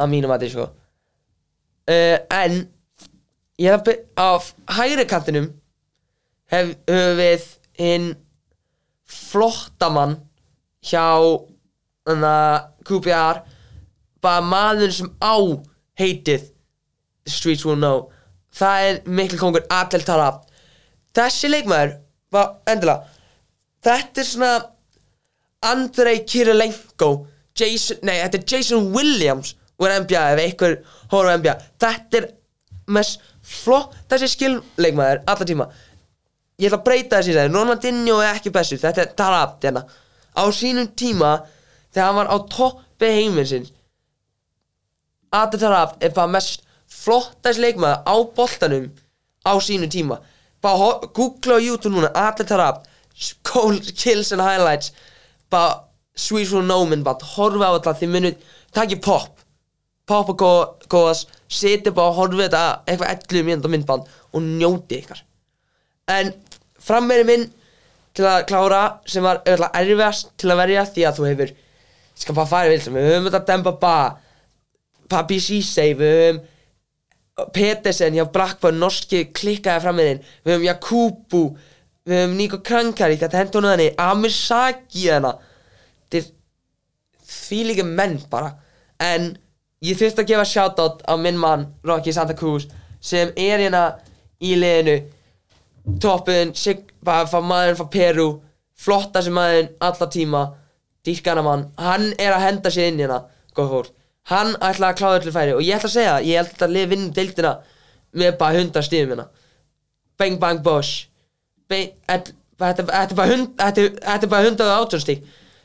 að 0.00 0.12
mínum 0.12 0.32
að 0.34 0.44
því 0.44 0.50
sko. 0.54 0.66
Uh, 1.90 2.18
en 2.30 2.60
ég 3.60 3.72
hef 3.74 3.88
á 4.16 4.28
hægri 4.76 5.06
kantinum 5.08 5.48
hef, 6.52 6.74
við 6.86 7.46
hinn 7.80 8.12
flottamann 9.10 10.18
hjá 10.86 11.06
að 12.10 12.68
QPR 12.86 13.42
bara 14.22 14.44
maður 14.44 14.94
sem 14.94 15.10
á 15.22 15.36
heitið 15.98 16.50
Streets 17.26 17.64
Will 17.66 17.78
Know. 17.80 18.08
Það 18.54 18.86
er 18.86 19.02
mikil 19.06 19.38
kongur 19.40 19.66
Adel 19.70 20.04
Tarab 20.06 20.44
þessi 21.16 21.50
leikmaður 21.50 21.94
var 21.94 21.98
endilega. 22.32 23.02
Þetta 23.84 24.20
er 24.20 24.28
svona 24.28 24.52
Andrei 25.70 26.22
Kirilenko 26.24 27.10
Jason, 27.56 27.98
nei, 28.06 28.18
þetta 28.22 28.38
er 28.38 28.44
Jason 28.48 28.90
Williams 28.94 29.54
úr 29.80 29.92
NBA, 30.04 30.22
ef 30.34 30.42
einhver 30.44 30.76
á 31.10 31.36
NBA 31.36 31.54
þetta 31.80 32.20
er 32.20 32.28
mest 32.90 33.20
flott 33.40 33.96
þessi 34.10 34.28
skilleikmaður 34.34 35.24
alla 35.28 35.48
tíma. 35.48 35.66
Ég 36.60 36.68
ætla 36.68 36.80
að 36.80 36.86
breyta 36.86 37.18
þessi 37.18 37.34
þegar 37.34 37.52
Ronaldinho 37.56 38.20
er 38.20 38.34
ekki 38.34 38.52
bestu, 38.52 38.78
þetta 38.80 39.04
er 39.04 39.12
Tarab 39.16 39.58
hérna. 39.64 39.84
á 40.36 40.44
sínum 40.54 40.86
tíma 40.94 41.40
þegar 41.90 42.06
hann 42.06 42.18
var 42.20 42.30
á 42.30 42.36
toppi 42.48 43.08
heiminsins 43.16 43.72
Adel 45.32 45.60
Tarab 45.60 45.96
er 46.02 46.12
bara 46.14 46.30
mest 46.30 46.62
flottast 46.90 47.60
leikmaður 47.62 48.02
á 48.06 48.14
boltanum 48.36 48.90
á 49.46 49.52
sínu 49.62 49.88
tíma 49.90 50.20
bara 50.62 50.92
googla 51.16 51.58
á 51.58 51.60
YouTube 51.60 51.94
núna 51.94 52.10
Adel 52.14 52.46
Tarab 52.46 52.82
goal, 53.44 53.78
kills 53.94 54.32
and 54.32 54.40
highlights. 54.40 54.92
Bara 55.50 55.84
Sweet 56.14 56.48
for 56.48 56.62
No 56.62 56.84
minn 56.84 57.04
bara 57.04 57.24
horfa 57.36 57.70
á 57.70 57.76
þetta 57.78 57.94
því 58.00 58.08
munu 58.12 58.32
takki 58.76 58.98
pop. 59.00 59.38
Pop 60.06 60.32
og 60.34 60.42
góðas 60.90 61.24
seti 61.48 61.92
bara 61.94 62.10
og 62.12 62.18
horfi 62.18 62.42
þetta 62.44 62.64
eitthvað 62.84 63.12
11 63.14 63.46
mínúta 63.48 63.70
myndband 63.72 64.10
og 64.34 64.44
njóti 64.44 65.00
ykkar. 65.00 65.22
En 66.10 66.34
frammeiri 66.82 67.26
minn 67.28 67.48
til 68.16 68.26
að 68.26 68.46
klára 68.50 68.82
sem 69.08 69.24
var 69.24 69.42
öll 69.48 69.64
erfiðast 69.70 70.32
til 70.40 70.50
að 70.50 70.62
verja 70.64 70.86
því 70.88 71.06
að 71.06 71.18
þú 71.18 71.28
hefur 71.30 71.52
skal 72.20 72.36
bara 72.36 72.50
fara 72.50 72.72
vil 72.72 72.82
við 72.96 73.06
höfum 73.08 73.28
þetta 73.30 73.46
Demba 73.48 73.72
Ba 73.80 73.94
Papi 75.10 75.38
Sisei 75.40 75.94
við 75.96 76.16
höfum 76.16 76.40
Petersen 77.54 78.16
hjá 78.16 78.26
Blackburn 78.32 78.80
norski 78.80 79.24
klikkaði 79.36 79.84
frammeirinn 79.84 80.22
við 80.44 80.54
höfum 80.54 80.66
Jakubu 80.66 81.42
við 82.08 82.16
höfum 82.16 82.36
Nico 82.38 82.60
Krankari 82.66 83.18
þetta 83.20 83.40
hendur 83.40 83.62
hún 83.62 83.70
þannig. 83.72 83.94
Amir 84.00 84.34
Saki 84.34 85.06
hana 85.08 85.34
þetta 86.10 86.20
er 86.20 86.28
því 87.30 87.62
líka 87.70 87.86
menn 87.86 88.18
bara. 88.32 88.54
En 89.00 89.32
ég 89.84 89.98
þurfti 89.98 90.24
að 90.24 90.32
gefa 90.32 90.48
shoutout 90.48 91.04
á 91.06 91.14
minn 91.20 91.40
mann 91.40 91.68
Rocky 91.86 92.12
Santa 92.12 92.36
Cruz 92.36 92.68
sem 93.00 93.32
er 93.36 93.62
hérna 93.62 93.84
í 94.40 94.54
liðinu. 94.58 95.00
Toppun, 96.00 96.52
maðurinn 96.52 97.78
frá 97.78 97.86
Peru 97.90 98.28
flottast 98.80 99.32
maðurinn 99.32 99.72
alla 99.80 100.08
tíma 100.12 100.42
dýrkana 101.06 101.44
mann, 101.44 101.70
hann 101.80 102.12
er 102.20 102.34
að 102.36 102.44
henda 102.44 102.72
sér 102.72 102.90
inn 102.90 103.00
hérna, 103.00 103.22
góð 103.56 103.72
fólk 103.74 103.99
hann 104.28 104.54
ætla 104.60 104.90
að 104.92 104.98
kláða 105.00 105.20
öllu 105.20 105.32
færi. 105.32 105.54
Og 105.56 105.62
ég 105.64 105.76
ætla 105.78 105.88
að 105.88 105.96
segja 105.96 106.16
ég 106.20 106.36
held 106.36 106.46
að 106.48 106.52
þetta 106.54 106.68
lið 106.74 106.88
vinnum 106.92 107.12
deildina 107.16 107.52
með 108.20 108.36
bara 108.38 108.58
hundar 108.58 108.82
stíðum 108.86 109.14
hérna. 109.14 109.28
Bang 110.18 110.38
bang 110.40 110.62
bosh. 110.62 111.06
Þetta 111.70 112.34
er 112.60 113.14
bara 113.14 113.30
hund- 113.30 113.56
þetta 113.56 113.78
er- 113.86 114.24
er 114.24 114.26
bara 114.28 114.44
hundar 114.48 114.66
og 114.76 114.86
átjónstík 114.88 115.24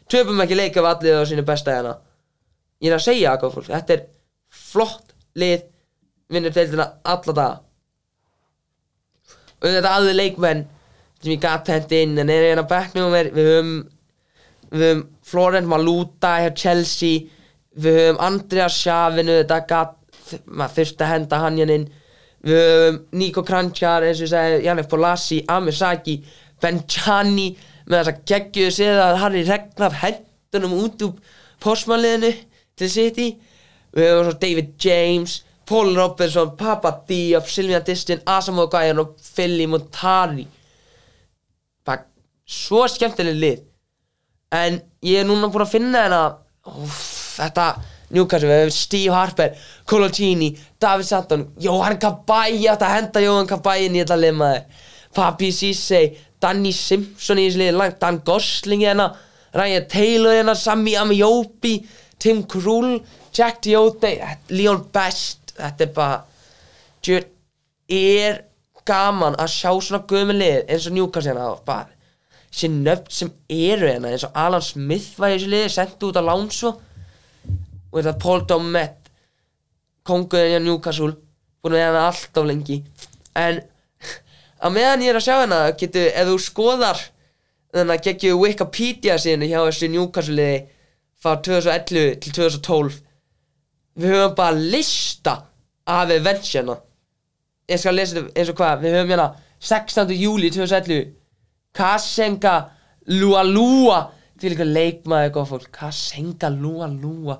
töpum 0.09 0.39
ekki 0.41 0.55
leik 0.55 0.77
af 0.77 0.85
allir 0.85 1.17
á 1.19 1.23
sínu 1.25 1.45
besta 1.45 1.71
hérna. 1.71 1.97
Ég 2.81 2.91
er 2.91 2.97
að 2.97 3.03
segja 3.07 3.37
það 3.37 3.53
fólk 3.53 3.67
þetta 3.73 3.93
er 3.93 4.05
flott 4.49 5.13
lið 5.35 5.63
vinnur 6.29 6.51
deildina 6.53 6.91
alla 7.03 7.33
daga. 7.33 7.59
Og 9.61 9.69
þetta 9.71 9.91
alveg 9.97 10.15
leikmenn 10.15 10.65
sem 11.21 11.31
ég 11.33 11.41
gat 11.41 11.67
hendi 11.67 12.01
inn 12.03 12.17
en 12.21 12.29
er 12.29 12.43
hérna 12.55 12.67
backnum 12.69 13.13
er, 13.17 13.31
við 13.33 13.47
höfum 13.49 13.89
við 14.71 14.83
höfum 14.85 15.03
Florent 15.25 15.67
Maluta 15.67 16.35
Chelsea 16.55 17.25
við 17.75 17.99
höfum 17.99 18.19
Andreas 18.23 18.79
gat, 19.67 19.95
maður 20.45 20.75
þurfti 20.79 21.05
að 21.05 21.11
henda 21.13 21.39
hann 21.43 21.61
hérna 21.61 21.77
inn. 21.79 21.87
Við 22.45 22.61
höfum 22.61 22.99
Nico 23.19 23.43
Kranjar 23.45 24.05
eins 24.05 24.19
og 24.21 24.27
ég 24.27 24.33
segi, 24.33 24.65
Jannik 24.65 24.89
Polasi 24.89 25.41
Amir 25.49 25.75
Saki, 25.75 26.19
Benjani 26.61 27.49
með 27.85 27.99
þess 27.99 28.11
að 28.13 28.21
geggjuðu 28.31 28.75
séð 28.75 29.01
að 29.01 29.19
Harry 29.21 29.43
Regnaf 29.45 29.97
hendunum 30.01 30.77
út 30.83 31.03
úr 31.05 31.35
postmanliðinu 31.61 32.31
til 32.77 32.89
City. 32.91 33.27
Við 33.95 34.09
höfum 34.11 34.29
svo 34.29 34.39
David 34.41 34.71
James 34.81 35.41
Paul 35.65 35.95
Robertson, 35.97 36.55
Papa 36.57 37.03
Diop 37.07 37.47
Silvia 37.49 37.79
Distin, 37.79 38.21
Asamoah 38.25 38.69
Gyan 38.69 38.99
og 39.01 39.15
Philly 39.17 39.65
Montari. 39.65 40.45
Bara 41.85 42.05
svo 42.45 42.85
skemmtileg 42.89 43.39
lið. 43.41 43.63
En 44.53 44.77
ég 45.01 45.23
er 45.23 45.27
núna 45.27 45.49
búin 45.49 45.65
að 45.65 45.73
finna 45.73 46.03
hérna 46.03 46.21
úf, 46.69 46.99
þetta 47.35 47.67
Newcastle, 48.15 48.49
við 48.49 48.61
hefum 48.61 48.75
Steve 48.75 49.15
Harper 49.15 49.55
Colaccini, 49.89 50.51
David 50.81 51.07
Sutton 51.09 51.47
Jóhann 51.61 51.99
Kabay, 52.01 52.55
ég 52.61 52.71
ætti 52.75 52.87
að 52.87 52.95
henda 52.95 53.23
Jóhann 53.23 53.49
Kabay 53.49 53.87
inn 53.87 53.97
í 53.97 54.03
þetta 54.03 54.19
lið 54.19 54.37
maður. 54.39 54.83
Papi 55.15 55.51
Sissay, 55.55 56.11
Danny 56.43 56.73
Simpson 56.75 57.39
í 57.39 57.47
þessu 57.47 57.61
lið 57.63 57.79
langt, 57.79 57.99
Dan 58.01 58.19
Gosling 58.27 58.83
hérna 58.85 59.09
Ryan 59.55 59.87
Taylor 59.91 60.35
hérna, 60.35 60.55
Sami 60.59 60.95
Amiobi 60.99 61.77
Tim 62.19 62.43
Krul, 62.43 62.99
Jack 63.33 63.61
Diote 63.63 64.11
Leon 64.51 64.83
Best 64.93 65.55
þetta 65.55 65.85
er 65.85 65.93
bara 65.95 66.21
djur, 67.03 67.25
er 67.89 68.41
gaman 68.85 69.37
að 69.41 69.53
sjá 69.55 69.71
svona 69.81 70.03
gömur 70.09 70.37
lið 70.37 70.65
eins 70.69 70.87
og 70.89 70.97
Newcastle 70.97 71.31
hérna 71.33 71.53
bara 71.65 71.89
sér 72.55 72.71
nöfn 72.71 73.11
sem 73.11 73.31
eru 73.51 73.87
hérna 73.89 74.11
eins 74.11 74.27
og 74.27 74.35
Alan 74.39 74.63
Smith 74.63 75.15
var 75.19 75.33
í 75.33 75.39
þessu 75.39 75.51
liði 75.51 75.71
sendt 75.73 76.05
út 76.07 76.19
á 76.19 76.23
Lánsvo 76.23 76.75
og 77.95 78.01
þetta 78.01 78.19
Paul 78.19 78.43
Dommett 78.49 79.11
konguðin 80.05 80.51
hjá 80.51 80.61
Newcastle 80.65 81.15
búin 81.63 81.77
að 81.77 81.81
hérna 81.85 82.03
alltaf 82.09 82.45
lengi. 82.45 82.81
En 83.39 83.61
á 84.59 84.67
meðan 84.67 85.05
ég 85.05 85.13
er 85.13 85.19
að 85.19 85.25
sjá 85.25 85.35
hérna 85.39 85.61
getur, 85.79 86.11
ef 86.11 86.27
þú 86.29 86.37
skoðar 86.43 87.01
þannig 87.71 87.95
að 87.95 88.05
geggju 88.09 88.39
Wikipedia 88.41 89.17
síðan 89.21 89.47
hjá 89.47 89.59
þessu 89.63 89.89
Newcastle 89.93 90.35
liði 90.35 90.59
frá 91.23 91.39
2011 91.47 92.19
til 92.21 92.35
2012 92.35 92.99
við 93.95 94.11
höfum 94.11 94.35
bara 94.37 94.59
lista 94.59 95.37
af 95.87 96.11
events 96.11 96.51
hérna. 96.51 96.75
Ég 97.71 97.81
skal 97.81 97.95
lesa 97.97 98.19
þetta 98.19 98.35
eins 98.35 98.51
og 98.51 98.59
hvað 98.59 98.83
við 98.83 98.97
höfum 98.99 99.13
hérna 99.15 99.29
16. 99.63 100.13
júli 100.19 100.51
2011 100.53 101.13
Kasenga 101.75 102.55
Lualua 103.11 104.05
til 104.39 104.53
ykkur 104.53 104.69
leikmaður 104.69 105.33
góð 105.35 105.51
fólk. 105.53 105.69
Kasenga 105.73 106.51
Lualua 106.53 107.39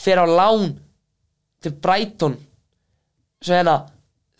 fer 0.00 0.20
á 0.20 0.26
lán 0.26 0.74
til 1.60 1.76
Brighton 1.84 2.36
svo 3.40 3.54
hérna 3.54 3.76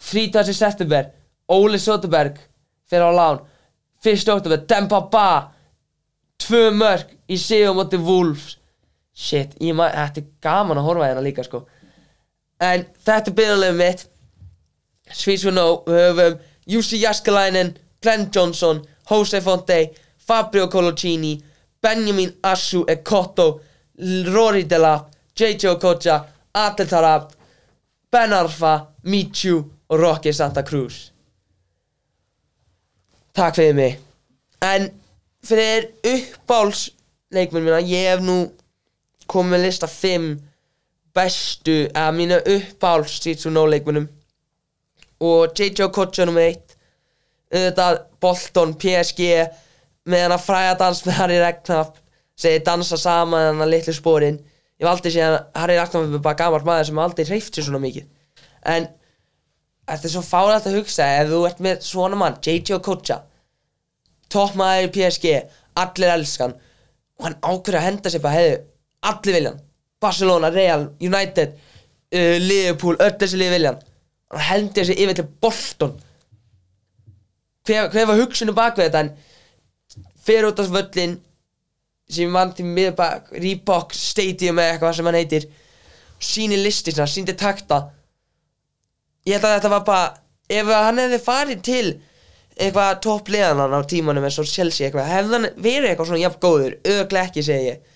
30. 0.00 0.54
september 0.56 1.10
Óli 1.52 1.78
Soterberg 1.78 2.38
fer 2.88 3.04
á 3.04 3.10
lán 3.12 3.42
1. 4.04 4.28
oktober 4.32 4.64
Dempa 4.68 5.00
Ba 5.12 5.52
tvö 6.40 6.70
mörg 6.72 7.12
í 7.28 7.36
sigur 7.36 7.76
moti 7.76 8.00
Wolves 8.00 8.56
shit, 9.12 9.52
ég 9.60 9.76
maður, 9.76 9.98
þetta 9.98 10.20
er 10.20 10.30
gaman 10.40 10.80
að 10.80 10.86
horfa 10.88 11.10
hérna 11.10 11.24
líka 11.24 11.44
sko 11.44 11.66
en 12.60 12.86
þetta 13.04 13.30
er 13.30 13.36
byrjulegum 13.36 13.82
mitt 13.82 14.06
Sweets 15.10 15.44
we 15.44 15.50
know, 15.50 15.82
við 15.86 16.04
höfum 16.06 16.38
Jussi 16.70 17.00
Jaskalainen, 17.02 17.74
Glenn 18.00 18.28
Johnson 18.30 18.84
Jose 19.10 19.40
Fonte, 19.42 19.80
Fabio 20.16 20.68
Coloccini 20.70 21.34
Benjamin 21.82 22.30
Assu 22.46 22.84
Ekotto, 22.88 23.60
Rory 24.32 24.64
Delap 24.68 25.09
JJ 25.40 25.72
Okocha, 25.74 26.24
Atel 26.54 26.86
Tarab 26.86 27.30
Ben 28.12 28.32
Arfa, 28.32 28.86
Michu 29.02 29.64
og 29.88 30.00
Rocky 30.00 30.32
Santa 30.32 30.62
Cruz. 30.62 31.12
Takk 33.34 33.56
fyrir 33.56 33.74
mig. 33.74 33.98
En 34.60 34.90
fyrir 35.46 35.88
uppáls 36.04 36.90
leikmenn 37.32 37.64
minna, 37.64 37.80
ég 37.80 38.10
hef 38.10 38.24
nú 38.24 38.36
komið 39.30 39.54
með 39.54 39.64
lista 39.64 39.88
5 39.88 40.30
bestu, 41.16 41.76
eða 41.88 42.10
mínu 42.12 42.40
uppáls 42.56 43.16
Streets 43.16 43.46
of 43.46 43.54
No 43.54 43.64
leikmennum 43.70 44.10
og 45.20 45.56
JJ 45.56 45.86
Okocha 45.86 46.26
nummer 46.26 46.50
1 46.50 46.76
auðvitað 47.50 47.98
Bolton, 48.20 48.76
PSG 48.76 49.32
með 50.10 50.26
hana 50.26 50.38
fræða 50.40 50.76
dans 50.80 51.02
með 51.06 51.18
Harry 51.18 51.40
Ragnarf 51.40 51.96
segir 52.38 52.64
dansa 52.66 52.98
saman 53.00 53.54
hana 53.54 53.68
litlu 53.68 53.94
spórin 53.96 54.38
ég 54.80 54.86
hef 54.86 54.92
aldrei 54.94 55.12
séð 55.14 55.26
að 55.28 55.60
Harry 55.60 55.76
Ragnarf 55.78 56.16
er 56.16 56.24
bara 56.24 56.40
gammal 56.40 56.64
maður 56.66 56.88
sem 56.88 57.02
aldrei 57.04 57.26
hreift 57.28 57.56
sér 57.56 57.68
svona 57.68 57.82
mikið. 57.82 58.06
En 58.64 58.88
þetta 59.90 60.08
er 60.08 60.14
svo 60.14 60.22
fáralt 60.24 60.68
að 60.68 60.78
hugsa 60.80 61.08
ef 61.20 61.28
þú 61.30 61.42
ert 61.48 61.60
með 61.64 61.84
svona 61.84 62.18
mann, 62.20 62.38
JJ 62.44 62.78
Okocha 62.78 63.20
toppmaður 64.30 64.88
í 64.88 64.92
PSG 64.94 65.32
allir 65.80 66.12
elskan 66.14 66.54
og 66.54 67.26
hann 67.26 67.38
ákveður 67.42 67.78
að 67.80 67.86
henda 67.86 68.12
sér 68.12 68.22
bara 68.24 68.38
heiðu, 68.38 68.60
allir 69.10 69.36
viljan 69.36 69.58
Barcelona, 70.00 70.50
Real, 70.54 70.86
United 71.00 71.56
uh, 72.14 72.36
Liverpool, 72.40 72.96
öll 72.96 73.16
þessi 73.20 73.40
lið 73.40 73.56
viljan 73.56 73.76
hann. 73.76 73.86
Hendi 74.46 74.84
sér 74.86 75.00
yfir 75.02 75.16
til 75.18 75.26
Bolton. 75.42 75.96
Hver, 77.66 77.90
hver 77.92 78.06
var 78.08 78.20
hugsunum 78.22 78.56
bak 78.56 78.78
við 78.78 78.88
þetta? 78.88 79.02
En 79.02 80.06
fer 80.24 80.46
út 80.48 80.62
á 80.62 80.64
völlin 80.64 81.18
sem 82.12 82.34
vann 82.34 82.52
til 82.56 82.66
miðbak 82.68 83.30
Reebok 83.36 83.94
Stadium 83.96 84.60
eða 84.60 84.74
eitthvað 84.74 84.96
sem 84.98 85.08
hann 85.10 85.18
heitir 85.18 85.48
síni 86.20 86.58
listi 86.60 86.92
sinna, 86.92 87.08
síndi 87.08 87.36
takta. 87.38 87.82
Ég 89.28 89.36
held 89.36 89.48
að 89.48 89.56
þetta 89.58 89.72
var 89.74 89.84
bara 89.86 90.06
ef 90.50 90.72
hann 90.74 91.00
hefði 91.00 91.20
farið 91.24 91.62
til 91.66 91.86
eitthvað 92.60 93.00
toppliðanan 93.06 93.76
á 93.76 93.80
tímanum 93.88 94.26
eins 94.26 94.38
og 94.42 94.48
Chelsea 94.48 94.88
eitthvað, 94.88 95.08
hefði 95.08 95.36
hann 95.38 95.48
verið 95.56 95.90
eitthvað 95.90 96.10
svona 96.10 96.24
jafn 96.24 96.42
góður, 96.42 96.76
öglega 96.84 97.30
ekki 97.30 97.44
segi 97.46 97.70
ég. 97.70 97.88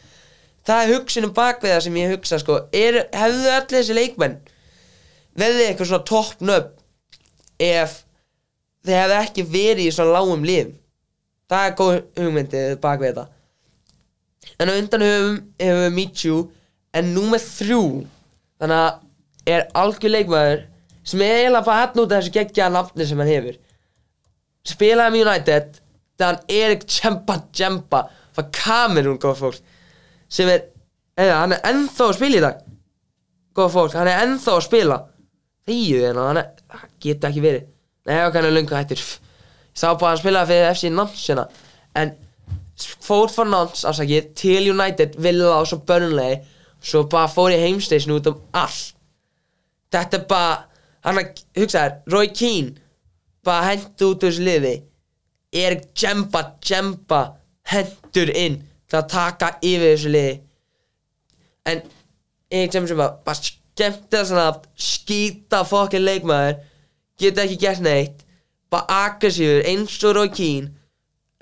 Það 0.64 0.82
er 0.82 0.92
hugsunum 0.94 1.34
bak 1.36 1.60
við 1.60 1.74
það 1.74 1.82
sem 1.84 1.98
ég 2.00 2.14
hugsa 2.14 2.40
sko, 2.40 2.60
er, 2.72 3.02
hefðu 3.12 3.50
allir 3.52 3.74
þessi 3.74 3.96
leikmenn 3.98 4.38
veðið 5.38 5.66
eitthvað 5.68 5.90
svona 5.90 6.08
toppnöfn 6.08 6.72
ef 7.64 8.00
þeir 8.84 8.98
hefði 9.00 9.18
ekki 9.20 9.46
verið 9.50 9.88
í 9.88 9.94
svona 9.94 10.18
lágum 10.18 10.46
lið 10.46 10.74
það 11.50 11.66
er 11.66 11.76
góð 11.78 11.94
hugmyndið 12.20 12.76
bak 12.84 13.02
en 14.58 14.70
á 14.70 14.74
undan 14.74 15.04
höfum 15.04 15.38
hefur 15.60 15.82
við 15.84 15.96
Michu 15.98 16.36
en 16.94 17.14
númer 17.14 17.42
þrjú. 17.42 17.84
Þannig 18.62 18.82
að 18.82 19.54
er 19.54 19.66
algjör 19.76 20.14
leikmaður 20.14 20.66
sem 21.04 21.22
er 21.24 21.40
eiginlega 21.42 21.66
bara 21.68 21.88
út 21.92 22.12
af 22.12 22.20
þessu 22.20 22.34
geggja 22.34 22.70
nafni 22.72 23.06
sem 23.08 23.20
hann 23.20 23.32
hefur. 23.32 23.56
Spilaði 24.64 25.14
með 25.14 25.26
United 25.26 25.80
þegar 26.14 26.30
hann 26.30 26.54
Erik 26.60 26.86
Tjempa 26.88 27.38
Tjempa 27.52 28.04
frá 28.34 28.46
Kamerún 28.54 29.20
góð 29.20 29.42
fólk 29.42 29.58
sem 30.32 30.48
er, 30.50 30.64
eða 31.20 31.42
hann 31.42 31.54
er 31.54 31.66
ennþá 31.68 32.08
að 32.08 32.16
spila 32.16 32.38
í 32.38 32.44
dag. 32.44 32.62
Góð 33.54 33.74
fólk, 33.76 33.98
hann 33.98 34.10
er 34.10 34.22
ennþá 34.24 34.56
að 34.56 34.64
spila. 34.66 34.96
Þýju 35.68 36.00
en 36.08 36.20
hann 36.20 36.40
er, 36.40 36.48
það 36.72 36.88
getur 37.04 37.30
ekki 37.30 37.44
verið. 37.44 37.68
Nei, 38.08 38.16
hann 38.24 38.40
er 38.40 38.54
löngu 38.56 38.74
hættur. 38.76 39.04
Sá 39.74 39.92
bara 39.92 40.00
að 40.00 40.08
hann 40.08 40.22
spilaði 40.22 40.50
fyrir 40.50 40.72
FC 40.72 40.90
Nantes 40.90 41.28
hérna. 41.28 41.44
En 41.94 42.14
fór 42.82 43.30
frá 43.30 43.46
Nantes 43.46 43.84
afsakið 43.86 44.32
til 44.38 44.70
United 44.72 45.18
Villa 45.22 45.60
og 45.60 45.68
svo 45.70 45.80
Burnley. 45.86 46.40
Svo 46.84 47.04
bara 47.10 47.30
fór 47.30 47.54
í 47.54 47.60
heimstation 47.60 48.16
út 48.16 48.28
um 48.30 48.40
allt. 48.52 48.94
Þetta 49.94 50.18
er 50.18 50.26
bara 50.28 50.54
hann 51.04 51.20
að 51.20 51.44
hugsa 51.58 51.84
þér, 51.84 51.96
Roy 52.10 52.30
Keane 52.34 52.74
bara 53.44 53.70
hendur 53.70 54.14
út 54.14 54.24
úr 54.24 54.32
þessu 54.32 54.44
liði. 54.44 54.74
Erik 55.54 55.90
Djemba 55.94 56.42
Djemba 56.64 57.20
hendur 57.70 58.32
inn 58.34 58.62
til 58.90 58.98
að 58.98 59.10
taka 59.12 59.52
yfir 59.62 59.92
þessu 59.92 60.14
liði. 60.14 60.34
En 61.70 61.84
Erik 62.50 62.72
Djemba 62.72 62.90
Djemba 62.90 63.10
bara 63.26 63.40
skemmti 63.40 64.16
það 64.16 64.28
svona 64.30 64.48
skýta 64.90 65.62
fokkin 65.68 66.04
leikmaður 66.04 66.62
geta 67.20 67.44
ekki 67.44 67.60
gert 67.62 67.82
neitt 67.84 68.24
bara 68.72 69.04
aggressífur 69.06 69.66
eins 69.70 69.96
og 70.02 70.16
Roy 70.18 70.30
Keane 70.34 70.72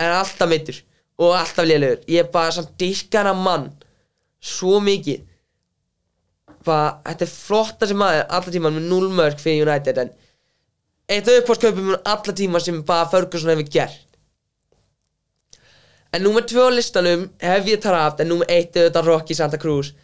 en 0.00 0.16
alltaf 0.18 0.50
mittur 0.50 0.80
og 1.20 1.35
alltaf 1.37 1.66
lélugur 1.68 2.03
ég 2.09 2.25
er 2.25 2.31
bara 2.33 2.64
dýrkar 2.79 3.29
að 3.31 3.42
mann 3.44 3.68
svo 4.42 4.81
mikið. 4.83 5.22
Bara, 6.66 7.01
þetta 7.07 7.27
er 7.27 7.33
flotta 7.33 7.88
sem 7.90 7.98
maður 7.98 8.25
allar 8.29 8.55
tíman 8.55 8.77
með 8.79 8.88
0 8.90 9.11
mörg 9.18 9.42
fyrir 9.42 9.66
United 9.66 9.98
en 9.98 10.12
eitt 11.11 11.29
af 11.29 11.42
uppáskaupum 11.42 11.90
mun 11.90 12.01
allar 12.05 12.37
tíma 12.38 12.61
sem 12.62 12.81
bara 12.87 13.09
Ferguson 13.11 13.51
hefur 13.51 13.68
gert. 13.70 14.07
En 16.12 16.22
númer 16.22 16.44
2 16.44 16.68
á 16.68 16.70
listanum 16.70 17.29
hef 17.40 17.66
ég 17.66 17.81
tala 17.83 18.05
haft 18.05 18.20
en 18.20 18.29
númer 18.29 18.46
1 18.48 18.77
er 18.77 18.88
þetta 18.88 19.05
Rocky 19.07 19.35
Santa 19.35 19.59
Cruz. 19.59 19.94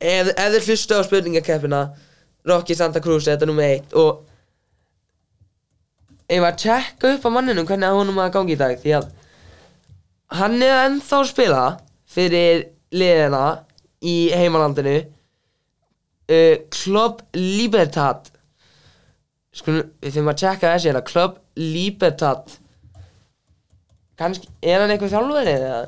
Ef, 0.00 0.32
þið 0.34 0.68
hlustu 0.68 0.98
á 0.98 1.06
spurningakeppina 1.06 1.82
Rocky 2.44 2.74
Santa 2.74 3.00
Cruz 3.00 3.28
er 3.28 3.36
þetta 3.36 3.48
númer 3.48 3.76
1 3.78 3.94
og 4.00 4.24
ég 6.28 6.42
var 6.42 6.52
að 6.52 6.64
tjekka 6.64 7.14
upp 7.14 7.28
á 7.28 7.30
manninum 7.36 7.68
hvernig 7.68 7.88
að 7.88 8.00
honum 8.00 8.18
að 8.20 8.34
gangi 8.34 8.56
í 8.56 8.60
dag 8.60 8.80
því 8.80 8.96
að 8.98 9.12
hann 10.32 10.62
er 10.62 10.86
ennþá 10.86 11.20
að 11.20 11.30
spila 11.30 11.64
fyrir 12.14 12.68
liðina 12.94 13.44
í 14.04 14.16
heimalandinu. 14.34 14.96
Uh, 16.24 16.56
Club 16.72 17.20
Libertad. 17.36 18.30
Skulum, 19.54 19.90
við 20.02 20.16
þurfum 20.16 20.32
að 20.32 20.40
tjekka 20.40 20.72
þessi 20.72 20.90
hérna. 20.90 21.04
Club 21.06 21.40
Libertad. 21.60 22.56
Kannski, 24.18 24.48
er 24.62 24.80
hann 24.82 24.94
eitthvað 24.94 25.14
þjálfur 25.14 25.50
eða? 25.50 25.80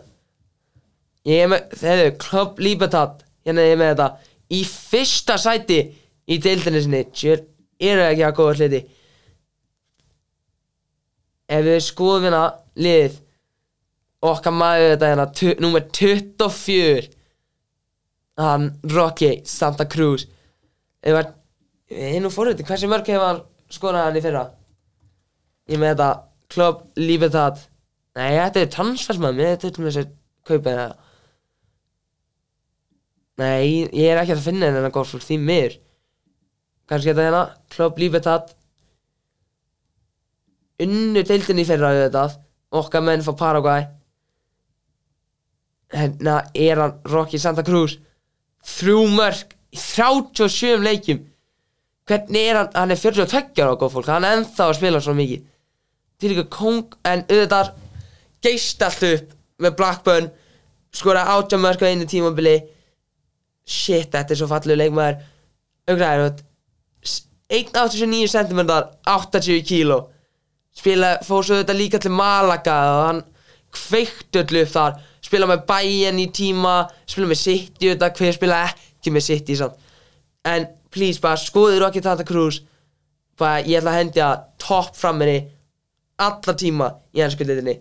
Ég 1.27 1.45
er 1.45 1.51
með, 1.51 1.77
þegar 1.81 2.17
Club 2.23 2.61
Libertad. 2.63 3.23
Hérna 3.47 3.65
er 3.65 3.73
ég 3.73 3.81
með 3.81 3.95
þetta. 3.95 4.35
Í 4.55 4.61
fyrsta 4.67 5.39
sæti 5.43 5.81
í 6.27 6.39
deildinni 6.43 6.83
sinni. 6.85 7.03
Tjör, 7.15 7.43
eru 7.83 8.05
ekki 8.07 8.27
að 8.27 8.37
góða 8.39 8.59
hluti? 8.61 8.83
Ef 11.47 11.63
við 11.63 11.81
skoðum 11.87 12.27
hérna 12.27 12.45
liðið 12.83 13.21
okkar 14.31 14.55
maður 14.55 14.93
þetta 14.95 15.11
hérna 15.13 15.57
númer 15.63 15.87
24 15.95 17.09
hann 18.37 18.69
Rocky 18.93 19.41
Santa 19.49 19.87
Cruz. 19.89 20.27
Ef 21.03 21.15
var 21.17 21.33
ég 21.93 22.17
er 22.17 22.23
nú 22.25 22.31
fórhundin, 22.35 22.67
hversu 22.67 22.89
mörg 22.91 23.09
hefur 23.09 23.27
hann 23.29 23.43
skorað 23.73 24.09
hann 24.09 24.19
í 24.19 24.25
fyrra? 24.25 24.45
Ég 25.71 25.81
með 25.81 25.95
þetta 25.95 26.11
Club 26.53 26.85
Libertad 26.99 27.63
nei, 28.17 28.37
þetta 28.37 28.63
er 28.63 28.71
transfersmann 28.75 29.37
með 29.37 29.53
þetta 29.55 29.73
til 29.77 29.87
þess 29.87 30.03
að 30.03 30.13
kaupa 30.47 30.71
þetta 30.71 30.89
nei, 33.37 33.87
ég 33.93 34.07
er 34.11 34.23
ekki 34.23 34.37
að 34.37 34.47
finna 34.47 34.71
henni 34.71 34.95
góð 34.95 35.11
fólk 35.13 35.27
því 35.27 35.41
miður. 35.43 35.77
Kannski 36.87 37.13
þetta 37.13 37.27
hérna 37.27 37.45
Club 37.75 38.01
Libertad 38.01 38.55
unnu 40.83 41.23
deildin 41.25 41.63
í 41.63 41.69
fyrra 41.69 42.27
okkar 42.77 43.05
menn 43.05 43.25
frá 43.25 43.35
Paraguay 43.39 43.87
hérna 45.93 46.41
er 46.55 46.81
hann 46.81 46.99
Rocky 47.11 47.39
Santa 47.39 47.65
Cruz. 47.67 47.99
Þrjú 48.67 49.03
mörg 49.15 49.55
í 49.75 49.81
37 49.81 50.83
leikjum. 50.83 51.23
Hvernig 52.07 52.49
er 52.51 52.61
hann, 52.61 52.73
hann 52.75 52.95
er 52.95 53.01
42 53.01 53.63
ára 53.63 53.77
góð 53.79 53.97
fólk, 53.97 54.11
hann 54.11 54.25
er 54.27 54.39
ennþá 54.39 54.71
að 54.71 54.79
spila 54.79 55.03
svo 55.03 55.15
mikið. 55.19 55.45
Til 56.23 56.33
ykkur 56.33 56.49
kong 56.55 56.97
en 57.05 57.25
auðvitað 57.27 57.73
geist 58.45 58.83
allt 58.87 59.07
upp 59.11 59.37
með 59.63 59.79
Blackburn. 59.79 60.29
Skora 60.97 61.27
átjá 61.35 61.59
mörg 61.61 61.83
á 61.83 61.91
einu 61.91 62.07
tímabili. 62.09 62.57
Shit, 63.67 64.13
þetta 64.15 64.33
er 64.33 64.41
svo 64.41 64.51
fallegu 64.51 64.79
leikmaður. 64.81 65.25
Auðvitað 65.91 66.45
1,89 67.47 68.27
cm 68.33 68.63
80 69.07 69.63
kíló. 69.67 69.99
Spila, 70.77 71.17
svo 71.25 71.43
þetta 71.43 71.77
líka 71.77 72.01
til 72.03 72.13
Malaga 72.13 72.77
og 72.93 73.03
hann 73.07 73.23
kveiktu 73.77 74.43
öllu 74.43 74.65
upp 74.65 74.73
þar 74.73 74.97
spila 75.27 75.49
með 75.51 75.67
Bayern 75.69 76.23
í 76.23 76.29
tíma 76.35 76.79
spila 77.07 77.31
með 77.31 77.43
City, 77.43 77.91
þetta 77.93 78.13
hver 78.15 78.37
spila 78.37 78.63
ekki 78.69 79.13
með 79.15 79.27
City 79.31 79.59
samt. 79.59 79.77
en 80.47 80.69
please 80.95 81.21
bara 81.21 81.37
skoður 81.37 81.89
okkur 81.89 82.05
þetta 82.05 82.27
Cruz 82.29 82.63
bara 83.39 83.61
ég 83.67 83.81
ætla 83.81 83.93
að 83.93 84.01
hendi 84.01 84.23
að 84.23 84.47
topp 84.63 84.97
framinni 84.97 85.41
alla 86.17 86.55
tíma 86.57 86.93
í 87.13 87.21
ennsku 87.25 87.45
liðinni 87.45 87.81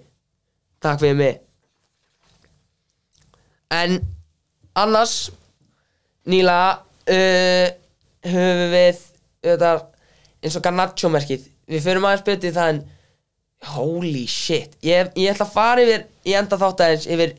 takk 0.85 1.01
fyrir 1.01 1.17
mig. 1.17 1.39
En 3.73 3.97
annars 4.77 5.15
nýlega 6.29 6.75
uh, 7.09 7.67
höfum 8.25 8.73
við 8.73 9.01
þetta, 9.45 9.71
eins 10.41 10.57
og 10.57 10.65
Garnaccio 10.65 11.11
merkið. 11.13 11.47
Við 11.69 11.89
aðeins 11.95 12.25
betur 12.25 12.51
í 12.51 12.55
það 12.55 12.73
en 12.73 12.83
holy 13.73 14.25
shit. 14.29 14.75
Ég, 14.85 15.11
ég 15.17 15.31
ætla 15.33 15.47
að 15.47 15.55
fara 15.55 15.85
yfir 15.85 16.05
í 16.25 16.35
enda 16.37 16.59
þátt 16.61 16.83
aðeins 16.85 17.07
yfir 17.09 17.35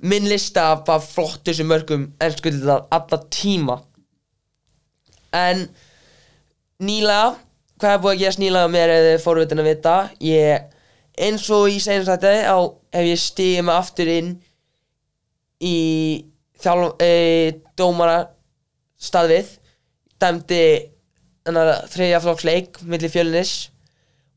minn 0.00 0.28
lista 0.28 0.70
af 0.74 0.84
bara 0.88 1.04
flottu 1.04 1.54
sem 1.56 1.68
mörgum 1.68 2.08
ennsku 2.22 2.52
þetta 2.54 2.80
alla 2.96 3.20
tíma. 3.32 3.78
En 5.36 5.68
nýlega 6.80 7.36
hvað 7.80 7.94
er 7.94 8.02
búið 8.02 8.14
að 8.14 8.20
gerast 8.20 8.40
nýlega 8.42 8.70
mér 8.72 8.92
eða 8.94 9.16
fórvitin 9.22 9.62
að 9.62 9.70
vita? 9.70 9.94
Ég, 10.24 10.66
eins 11.20 11.46
og 11.54 11.68
í 11.72 11.78
segjum 11.80 12.08
þetta 12.08 12.32
á 12.52 12.58
ef 13.00 13.08
ég 13.08 13.22
stigið 13.22 13.66
mig 13.66 13.76
aftur 13.76 14.10
inn 14.12 14.30
í 15.64 15.78
þjálf 16.60 17.00
e, 17.04 17.10
dómara 17.78 18.18
staðvið 19.00 19.54
dæmdi 20.20 20.62
þriðja 21.90 22.20
flokksleik 22.20 22.80
milli 22.84 23.08
fjölunis 23.12 23.54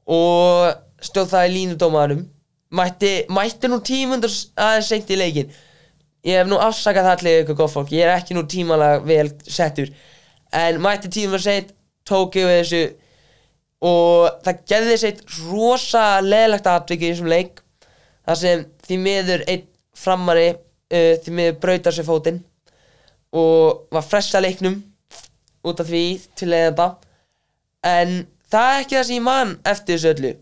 og 0.07 0.71
stóð 1.03 1.35
það 1.35 1.47
í 1.47 1.53
línu 1.57 1.77
dómaranum 1.79 2.25
mætti, 2.73 3.13
mætti 3.29 3.69
nú 3.69 3.79
tímundur 3.85 4.33
aðeins 4.55 4.89
seint 4.89 5.11
í 5.13 5.19
leikin 5.19 5.53
ég 6.23 6.39
hef 6.39 6.47
nú 6.47 6.59
afsakað 6.61 7.07
það 7.07 7.15
allir 7.17 7.41
ykkur 7.43 7.57
góð 7.59 7.73
fólk. 7.73 7.91
Ég 7.91 8.07
er 8.07 8.15
ekki 8.15 8.35
nú 8.37 8.45
tímalega 8.49 9.01
vel 9.03 9.29
settur. 9.43 9.91
En 10.55 10.79
mætti 10.83 11.11
tímundur 11.11 11.43
seint 11.43 11.73
tók 12.07 12.37
yfir 12.39 12.61
þessu 12.61 12.83
og 13.83 14.39
það 14.45 14.61
gerði 14.71 14.97
eitt 15.09 15.23
rosa 15.49 16.05
leðlegt 16.23 16.69
atviki 16.71 17.09
í 17.09 17.11
þessum 17.11 17.31
leik. 17.31 17.59
Þar 18.23 18.39
sem 18.39 18.65
því 18.87 18.99
miður 19.03 19.45
einn 19.51 19.67
framari 19.99 20.49
uh, 20.53 21.15
því 21.23 21.35
miður 21.35 21.59
brautar 21.65 21.95
sér 21.95 22.07
fótinn 22.07 22.39
og 23.35 23.89
var 23.91 24.05
fresta 24.05 24.39
leiknum 24.39 24.79
út 25.67 25.81
af 25.81 25.89
því 25.89 26.05
til 26.37 26.49
leiðanda 26.53 26.87
en 27.87 28.15
það 28.51 28.69
er 28.69 28.83
ekki 28.83 28.97
það 28.97 29.05
sem 29.07 29.17
ég 29.17 29.25
man 29.25 29.53
eftir 29.67 29.97
þessu 29.97 30.11
öllu 30.13 30.33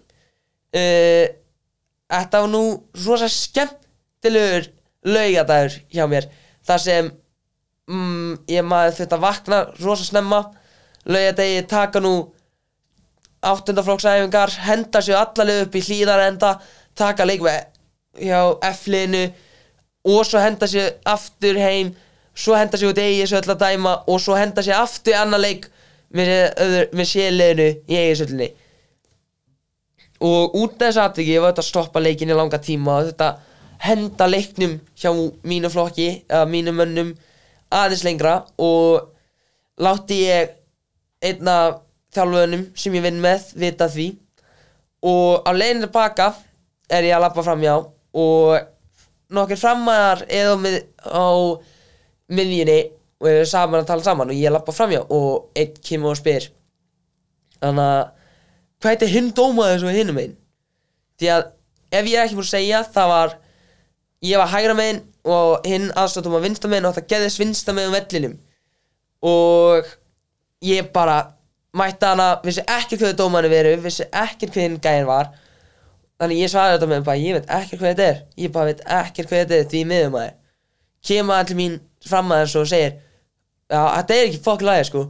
uh, 0.78 1.26
þetta 2.12 2.44
var 2.44 2.52
nú 2.52 2.64
rosa 3.06 3.30
skemmtilegur 3.32 4.70
laugadagur 5.08 5.78
hjá 5.92 6.06
mér 6.10 6.28
þar 6.68 6.84
sem 6.84 7.10
mm, 7.90 8.44
ég 8.52 8.66
maður 8.68 9.00
þurfti 9.00 9.18
að 9.18 9.26
vakna 9.26 9.62
rosa 9.82 10.06
snemma. 10.08 10.44
Laugadegi 11.10 11.64
taka 11.66 12.02
nú 12.04 12.14
áttundaflokksæfingar 13.42 14.54
henda 14.68 15.02
sér 15.02 15.18
allarlega 15.24 15.66
upp 15.66 15.76
í 15.76 15.82
hlýðarenda 15.88 16.52
taka 16.98 17.26
leik 17.26 17.42
með 17.42 17.64
hjá 18.22 18.40
F-liðinu 18.70 19.24
og 20.12 20.26
svo 20.28 20.42
henda 20.42 20.70
sér 20.70 20.92
aftur 21.10 21.58
heim 21.58 21.94
svo 22.38 22.58
henda 22.58 22.78
sér 22.78 22.92
út 22.92 23.02
eigisöll 23.02 23.48
að 23.50 23.64
dæma 23.64 23.96
og 24.06 24.22
svo 24.22 24.38
henda 24.38 24.62
sér 24.66 24.82
aftur 24.82 25.18
annar 25.18 25.42
leik 25.42 25.68
með, 26.14 26.32
með 26.94 27.10
sérliðinu 27.16 27.68
í 27.90 27.98
eigisöllinni 28.04 28.52
og 30.22 30.56
út 30.58 30.76
af 30.78 30.88
þessu 30.88 31.04
atviki 31.04 31.40
var 31.40 31.54
þetta 31.54 31.64
að 31.66 31.70
stoppa 31.72 32.04
leikin 32.04 32.30
í 32.30 32.38
langa 32.38 32.60
tíma 32.62 33.02
þetta 33.10 33.32
henda 33.82 34.28
leiknum 34.30 34.78
hjá 34.98 35.10
mínu 35.48 35.72
flokki 35.74 36.10
eða 36.30 36.46
mínu 36.50 36.74
mönnum 36.78 37.16
aðeins 37.74 38.04
lengra 38.06 38.42
og 38.62 39.08
látti 39.82 40.20
ég 40.28 40.54
einn 41.26 41.50
af 41.50 41.82
þjálfunum 42.14 42.68
sem 42.78 42.96
ég 42.98 43.06
vinn 43.06 43.22
með 43.24 43.52
vita 43.62 43.88
því. 43.90 44.08
Og 45.08 45.48
á 45.48 45.52
leiðinu 45.56 45.90
baka 45.94 46.32
er 46.92 47.08
ég 47.08 47.16
að 47.16 47.26
lappa 47.26 47.46
framjá 47.46 47.76
og 47.82 48.58
nokkur 49.32 49.58
framar 49.60 50.26
eða 50.28 50.58
mið, 50.60 50.78
á 51.08 51.30
miðjunni 52.32 52.80
og 53.22 53.28
við 53.28 53.38
erum 53.38 53.52
saman 53.54 53.82
að 53.82 53.92
tala 53.94 54.06
saman 54.06 54.34
og 54.34 54.38
ég 54.38 54.54
lappa 54.54 54.76
framjá 54.76 55.02
og 55.08 55.58
einn 55.58 55.78
kemur 55.82 56.14
og 56.14 56.20
spyr. 56.20 56.50
Þannig 57.62 57.88
að 57.88 58.04
hvað 58.82 58.96
heitir 58.96 59.14
hinn 59.14 59.32
dómaður 59.38 59.84
svo 59.84 59.94
hinnum 59.94 60.20
einn 60.22 60.36
því 61.22 61.32
að 61.36 61.48
ef 61.92 62.10
ég 62.10 62.24
ekki 62.24 62.38
búin 62.38 62.48
að 62.48 62.54
segja 62.56 62.84
það 62.94 63.12
var 63.12 63.36
ég 64.22 64.38
var 64.38 64.52
hægra 64.52 64.76
megin 64.78 65.02
og 65.26 65.68
hinn 65.68 65.92
aðstáttum 65.98 66.38
að 66.38 66.48
vinstra 66.48 66.70
megin 66.72 66.88
og 66.90 66.96
það 66.98 67.08
geðist 67.14 67.42
vinstra 67.42 67.76
megin 67.78 67.94
vellinum. 67.94 68.36
Og 69.22 69.88
ég 70.66 70.90
bara 70.94 71.20
mætti 71.78 72.06
hana, 72.06 72.34
vissi 72.44 72.64
ekki 72.68 73.00
hvað 73.00 73.16
dómarni 73.20 73.52
veru 73.52 73.76
vissi 73.84 74.06
ekki 74.06 74.50
hvað 74.50 74.66
hinn 74.66 74.82
gæðin 74.82 75.10
var. 75.10 75.32
Þannig 76.22 76.44
ég 76.44 76.52
svaraði 76.54 76.78
þetta 76.78 76.92
með 76.92 77.08
bara 77.08 77.22
ég 77.22 77.38
veit 77.38 77.56
ekki 77.58 77.80
hvað 77.80 77.94
þetta 77.94 78.10
er. 78.10 78.20
Ég 78.38 78.54
bara 78.54 78.70
veit 78.70 78.84
ekki 79.00 79.26
hvað 79.26 79.44
þetta 79.44 79.58
er 79.58 79.72
því 79.72 79.84
miðum 79.90 80.20
að 80.22 80.30
kemur 81.02 81.38
allir 81.38 81.58
mín 81.58 81.80
fram 82.06 82.34
að 82.34 82.44
þessu 82.44 82.62
og 82.62 82.70
segir 82.70 83.00
þetta 83.72 84.18
er 84.18 84.28
ekki 84.28 84.44
fokk 84.46 84.66
lagi 84.66 84.90
sko. 84.90 85.08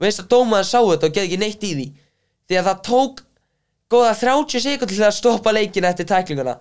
Veist 0.00 0.20
að 0.20 0.30
dómarni 0.32 0.68
sá 0.68 0.80
þetta 0.80 1.08
og 1.08 1.16
geði 1.16 1.28
ekki 1.28 1.40
neitt 1.40 1.64
í 1.64 1.74
því 1.76 1.88
því 2.50 2.58
að 2.58 2.66
það 2.66 2.80
tók 2.88 3.20
góða 3.90 4.14
30 4.18 4.64
sekund 4.64 4.90
til 4.90 5.04
að 5.06 5.16
stoppa 5.16 5.52
leikin 5.54 5.86
eftir 5.86 6.08
tæklinguna. 6.10 6.56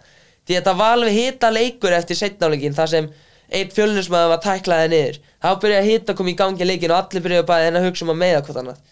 Því 0.45 0.59
að 0.59 0.67
það 0.69 0.77
var 0.81 0.93
alveg 0.95 1.17
hita 1.17 1.49
leikur 1.53 1.95
eftir 1.97 2.17
setnáleikin 2.17 2.77
þar 2.77 2.91
sem 2.93 3.09
einn 3.49 3.73
fjölnusmaður 3.73 4.31
var 4.33 4.43
tæklaði 4.43 4.91
niður. 4.93 5.17
Þá 5.41 5.49
byrjaði 5.63 5.81
að 5.81 5.89
hita 5.89 6.15
koma 6.17 6.31
í 6.31 6.37
gangi 6.37 6.67
leikin 6.69 6.93
og 6.93 7.01
allir 7.01 7.25
byrjaði 7.25 7.47
bara 7.49 7.71
að 7.73 7.87
hugsa 7.87 8.05
um 8.05 8.13
að 8.13 8.21
meða 8.21 8.43
hvort 8.45 8.61
annað. 8.61 8.83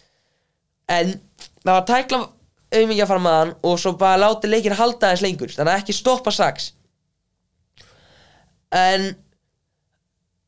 En 0.98 1.14
það 1.62 1.72
var 1.74 1.88
tækla 1.92 2.20
auðmingja 2.78 3.08
fram 3.08 3.30
að 3.30 3.38
hann 3.38 3.54
og 3.70 3.78
svo 3.80 3.94
bara 4.00 4.22
láti 4.22 4.50
leikin 4.50 4.76
halda 4.76 5.12
aðeins 5.12 5.24
lengur 5.24 5.54
þannig 5.54 5.74
að 5.74 5.82
ekki 5.84 5.96
stoppa 5.96 6.34
strax. 6.34 6.72
En 8.74 9.12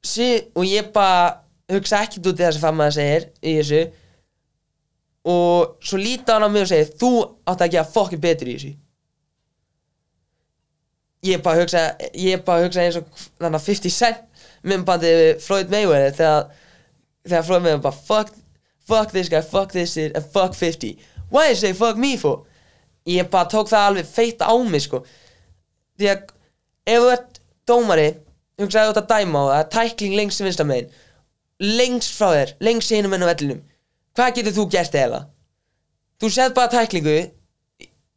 sí, 0.05 0.29
og 0.57 0.65
ég 0.67 0.89
bara 0.95 1.39
hugsa 1.71 2.03
ekkert 2.03 2.31
út 2.31 2.39
í 2.39 2.43
það 2.43 2.55
sem 2.55 2.63
fram 2.65 2.83
að 2.83 2.95
segir 2.97 3.27
í 3.39 3.55
þessu 3.59 3.81
og 5.27 5.75
svo 5.83 5.99
líta 5.99 6.37
hann 6.37 6.47
á 6.47 6.49
mig 6.51 6.63
og 6.63 6.69
segir 6.71 6.93
þú 6.99 7.11
átt 7.49 7.65
að 7.65 7.91
fokkin 7.93 8.21
betur 8.21 8.47
í 8.47 8.55
þessu. 8.55 8.73
Ég 11.27 11.41
bara 11.43 11.59
hugsa 11.59 11.83
ég 12.15 12.43
bara 12.47 12.63
hugsa 12.63 12.85
eins 12.85 12.99
og 12.99 13.07
þannig 13.41 13.59
að 13.59 13.65
50 13.67 13.91
cent 13.91 14.45
myndbandi 14.63 15.09
við 15.19 15.31
Floyd 15.43 15.71
Mayweather 15.71 16.15
þegar, 16.15 16.45
þegar 17.27 17.47
Floyd 17.47 17.63
Mayweather 17.65 17.83
bara 17.83 18.03
fuck, 18.07 18.31
fuck 18.87 19.11
this 19.11 19.29
guy, 19.31 19.41
fuck 19.41 19.73
this 19.75 19.93
shit 19.93 20.15
and 20.15 20.25
fuck 20.25 20.55
50 20.55 20.97
why 21.29 21.49
you 21.49 21.55
say 21.55 21.73
fuck 21.73 21.97
me 21.97 22.15
for? 22.17 22.45
Ég 23.05 23.27
bara 23.31 23.49
tók 23.49 23.69
það 23.69 23.89
alveg 23.89 24.07
feitt 24.07 24.41
á 24.43 24.53
mig 24.69 24.83
sko. 24.85 25.01
Því 25.99 26.09
að 26.11 26.33
ef 26.89 27.03
þú 27.03 27.11
ert 27.13 27.39
dómari 27.67 28.09
hugsaði 28.59 28.89
þú 28.89 28.93
ert 28.93 29.01
að 29.01 29.11
dæma 29.13 29.43
á 29.43 29.47
það 29.49 29.69
tækling 29.75 30.15
lengst 30.19 30.39
sem 30.39 30.47
vinstra 30.47 30.67
megin 30.67 30.89
lengst 31.59 32.15
frá 32.15 32.31
þér, 32.31 32.53
lengst 32.63 32.93
hinum 32.93 33.15
enn 33.15 33.25
á 33.27 33.31
vellinum 33.31 33.61
hvað 34.19 34.35
getur 34.35 34.57
þú 34.59 34.69
gert 34.75 34.95
eða 34.99 35.23
þú 36.19 36.31
séð 36.35 36.55
bara 36.57 36.73
tæklingu 36.75 37.17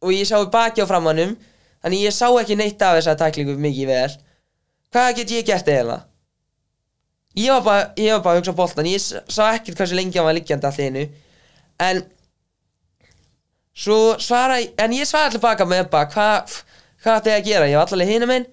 og 0.03 0.11
ég 0.11 0.27
sá 0.27 0.43
baki 0.51 0.83
á 0.83 0.91
framannum 0.91 1.37
þannig 1.83 2.09
ég 2.09 2.15
sá 2.15 2.27
ekki 2.27 2.59
neitt 2.59 2.83
af 2.83 2.99
þessa 2.99 3.15
tæklingu 3.19 3.55
mikið 3.59 3.91
vel. 3.91 4.17
Hvað 4.93 5.15
get 5.17 5.31
ég 5.39 5.47
gert 5.47 5.71
eða 5.71 6.03
ég 7.39 7.53
var 7.53 7.63
bara, 7.63 7.93
ég 7.97 8.13
var 8.13 8.23
bara 8.25 8.35
að 8.37 8.43
hugsa 8.43 8.53
á 8.53 8.61
boltan 8.61 8.89
ég 8.91 9.01
sá 9.03 9.45
ekkert 9.53 9.79
hversu 9.79 9.97
lengi 9.97 10.19
hann 10.19 10.29
var 10.29 10.37
liggjandi 10.37 10.69
allir 10.69 10.91
innu 10.91 11.05
en 11.81 12.03
svo 13.73 14.19
svara 14.21 14.59
en 14.61 14.97
ég 14.97 15.09
svara 15.09 15.31
allir 15.31 15.41
baka 15.41 15.65
með 15.69 15.89
bara 15.95 16.11
hvað 16.13 16.59
hvað 17.03 17.17
ætti 17.17 17.33
ég 17.33 17.39
að 17.41 17.49
gera, 17.49 17.71
ég 17.71 17.81
var 17.81 17.89
allavega 17.89 18.13
hinum 18.13 18.33
minn 18.35 18.47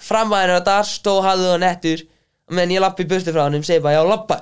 framæðinu 0.00 0.56
og 0.56 0.66
þar 0.70 0.88
stóð 0.88 1.22
hafðu 1.28 1.52
og 1.52 1.62
nettur 1.62 2.06
og 2.48 2.56
meðan 2.56 2.76
ég 2.78 2.84
lappi 2.84 3.04
í 3.04 3.10
burtu 3.12 3.34
frá 3.34 3.44
hann 3.44 3.66
segi 3.66 3.84
bara 3.84 4.00
já 4.00 4.08
lappa 4.08 4.40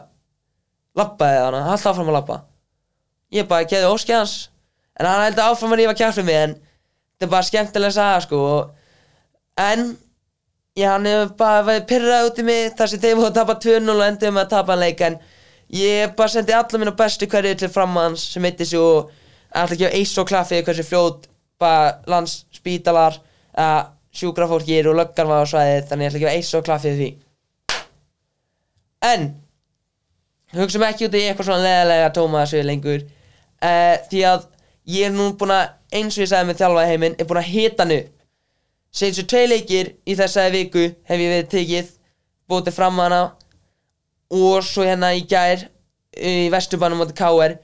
lappaði 0.98 1.44
hann, 1.44 1.62
haldt 1.66 1.86
áfram 1.88 2.10
að 2.10 2.18
lappa 2.20 2.42
ég 3.32 3.48
bara 3.48 3.68
geði 3.68 3.90
óskið 3.90 4.18
hans. 4.18 4.36
En 4.98 5.08
hann 5.08 5.24
heldur 5.26 5.48
áfram 5.48 5.74
að 5.74 5.82
rífa 5.82 5.96
kjærfið 6.02 6.28
mig 6.28 6.38
en 6.38 6.54
þetta 6.56 7.26
er 7.26 7.32
bara 7.32 7.48
skemmtilega 7.48 7.96
saga 7.96 8.20
sko 8.26 8.40
og, 8.48 8.72
en 9.62 9.86
já 10.76 10.88
hann 10.90 11.08
hefur 11.08 11.32
bara 11.40 11.64
verið 11.68 11.88
pyrrað 11.88 12.28
út 12.28 12.40
í 12.42 12.46
mig 12.48 12.76
þar 12.76 12.92
sem 12.92 13.02
þeir 13.02 13.16
voru 13.18 13.30
að 13.30 13.38
tapa 13.40 13.56
2-0 13.64 13.94
og 13.94 14.04
endur 14.06 14.34
með 14.34 14.44
að 14.44 14.52
tapa 14.52 14.74
hann 14.74 14.82
leik 14.82 15.02
en 15.08 15.18
ég 15.72 16.14
bara 16.16 16.32
sendi 16.32 16.56
alla 16.56 16.80
mínu 16.82 16.94
bestu 16.96 17.28
hverju 17.28 17.58
til 17.60 17.72
fram 17.72 17.96
hans 17.96 18.24
sem 18.34 18.44
heitir 18.44 18.72
og 18.80 19.12
ætla 19.52 19.76
að 19.76 19.82
gefa 19.82 19.98
eins 19.98 20.14
og 20.20 20.28
klaffi 20.28 20.62
hversu 20.64 20.86
fljót 20.88 21.28
bara 21.60 21.92
landsspítalar 22.12 23.20
að 23.62 23.92
sjúkrafólkir 24.12 24.88
og 24.90 24.98
löggan 25.00 25.28
var 25.28 25.44
á 25.44 25.50
svæðið 25.52 25.88
þannig 25.88 26.06
ég 26.06 26.12
ætla 26.12 26.20
að 26.20 26.24
gefa 26.26 26.36
eins 26.36 26.54
og 26.56 26.66
klaffi 26.68 26.94
því. 26.98 27.10
En 29.12 29.28
hugsum 30.56 30.84
ekki 30.86 31.08
út 31.08 31.16
í 31.16 31.22
eitthvað 31.26 31.48
svona 31.48 31.66
leðalega 31.66 32.10
tóma 32.16 32.42
þessu 32.42 32.64
lengur. 32.66 33.04
Uh, 33.62 33.94
því 34.10 34.24
að 34.28 34.48
ég 34.92 35.08
er 35.08 35.14
nú 35.14 35.30
búin 35.38 35.54
að 35.54 35.70
eins 35.94 36.16
og 36.16 36.24
ég 36.24 36.30
sagði 36.32 36.48
með 36.50 36.60
þjálfaði 36.62 36.92
heiminn 36.92 37.16
er 37.18 37.28
búin 37.28 37.40
að 37.42 37.50
hita 37.52 37.84
hann 37.84 37.94
upp. 37.98 38.10
Svo 38.92 39.24
tvei 39.24 39.44
leikir 39.48 39.92
í 40.04 40.16
þessari 40.18 40.58
viku 40.58 40.84
hef 41.08 41.22
ég 41.22 41.32
verið 41.32 41.52
tekið 41.54 41.92
bótið 42.50 42.76
fram 42.76 42.98
hana 43.00 43.22
og 44.32 44.64
svo 44.66 44.84
hérna 44.84 45.12
í 45.16 45.22
gær 45.28 45.66
í 46.12 46.50
vesturbænum 46.52 47.00
átti 47.04 47.16
KR 47.16 47.56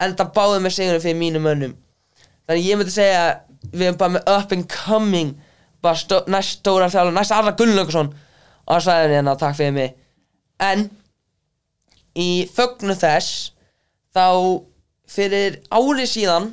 en 0.00 0.16
það 0.16 0.32
báði 0.36 0.62
með 0.64 0.76
sigurum 0.76 1.04
fyrir 1.04 1.20
mínum 1.20 1.44
mönnum. 1.44 1.76
Þannig 2.48 2.68
ég 2.68 2.80
myndi 2.80 2.94
segja 2.94 3.20
að 3.26 3.74
við 3.74 3.86
erum 3.90 4.00
bara 4.00 4.14
með 4.16 4.32
up 4.32 4.54
and 4.56 4.68
coming 4.72 5.34
bara 5.84 6.22
næst 6.28 6.60
stóra 6.60 6.88
þjálfur, 6.92 7.14
næst 7.16 7.34
Arna 7.34 7.52
Gunnlaugsson 7.56 8.12
á 8.68 8.74
svæðinu 8.80 9.16
hérna, 9.18 9.36
takk 9.40 9.56
fyrir 9.58 9.76
mig. 9.76 9.94
En 10.60 10.88
í 12.18 12.46
fögnu 12.50 12.96
þess 12.98 13.50
þá 14.14 14.26
fyrir 15.10 15.60
ári 15.70 16.06
síðan 16.08 16.52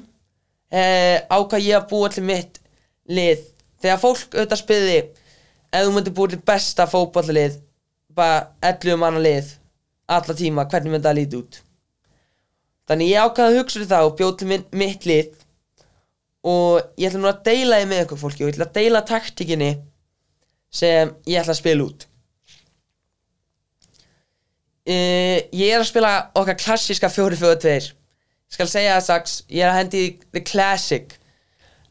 eh, 0.72 1.22
ákvað 1.30 1.66
ég 1.66 1.78
að 1.80 1.88
búa 1.92 2.10
til 2.14 2.26
mitt 2.28 2.60
lið. 3.08 3.46
Þegar 3.82 4.02
fólk 4.02 4.36
auðvitað 4.36 4.62
spyði 4.64 4.98
ef 4.98 5.86
þú 5.86 5.94
myndir 5.94 6.16
búa 6.18 6.32
til 6.32 6.42
besta 6.46 6.88
fótballalið 6.90 7.60
bara 8.18 8.48
11 8.66 8.98
manna 9.02 9.22
lið 9.22 9.54
alla 10.08 10.36
tíma, 10.38 10.66
hvernig 10.72 10.94
myndi 10.94 11.06
það 11.06 11.18
líti 11.20 11.40
út? 11.42 11.60
Þannig 12.88 13.10
ég 13.12 13.28
ákvaði 13.28 13.52
að 13.52 13.58
hugsa 13.60 13.82
þetta 13.82 14.04
og 14.08 14.14
bjóð 14.18 14.36
til 14.40 14.48
minn, 14.48 14.68
mitt 14.72 15.08
lið. 15.08 15.34
Og 16.48 16.80
ég 16.96 17.10
ætla 17.10 17.20
nú 17.20 17.28
að 17.28 17.42
deila 17.44 17.82
því 17.82 17.90
með 17.90 18.04
ykkur 18.06 18.22
fólki 18.22 18.46
og 18.46 18.48
ég 18.48 18.56
ætla 18.56 18.68
að 18.70 18.78
deila 18.78 19.02
taktíkinni 19.10 19.72
sem 20.72 21.12
ég 21.28 21.42
ætla 21.42 21.52
að 21.52 21.60
spila 21.60 21.88
út 21.90 22.08
uh, 24.88 25.38
ég 25.52 25.70
er 25.74 25.82
að 25.82 25.90
spila 25.92 26.12
okkar 26.38 26.58
klassíska 26.60 27.10
4-4-2 27.12 27.94
skal 28.52 28.68
segja 28.72 28.96
það 28.96 29.04
strax 29.08 29.38
ég 29.52 29.64
er 29.66 29.72
að 29.74 29.80
hendi 29.82 30.04
the 30.32 30.42
classic. 30.48 31.18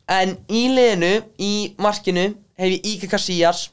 En 0.09 0.37
í 0.49 0.69
liðinu 0.73 1.13
í 1.43 1.53
markinu 1.83 2.31
hef 2.57 2.71
ég 2.73 2.87
Íka 2.95 3.11
Casillas 3.13 3.67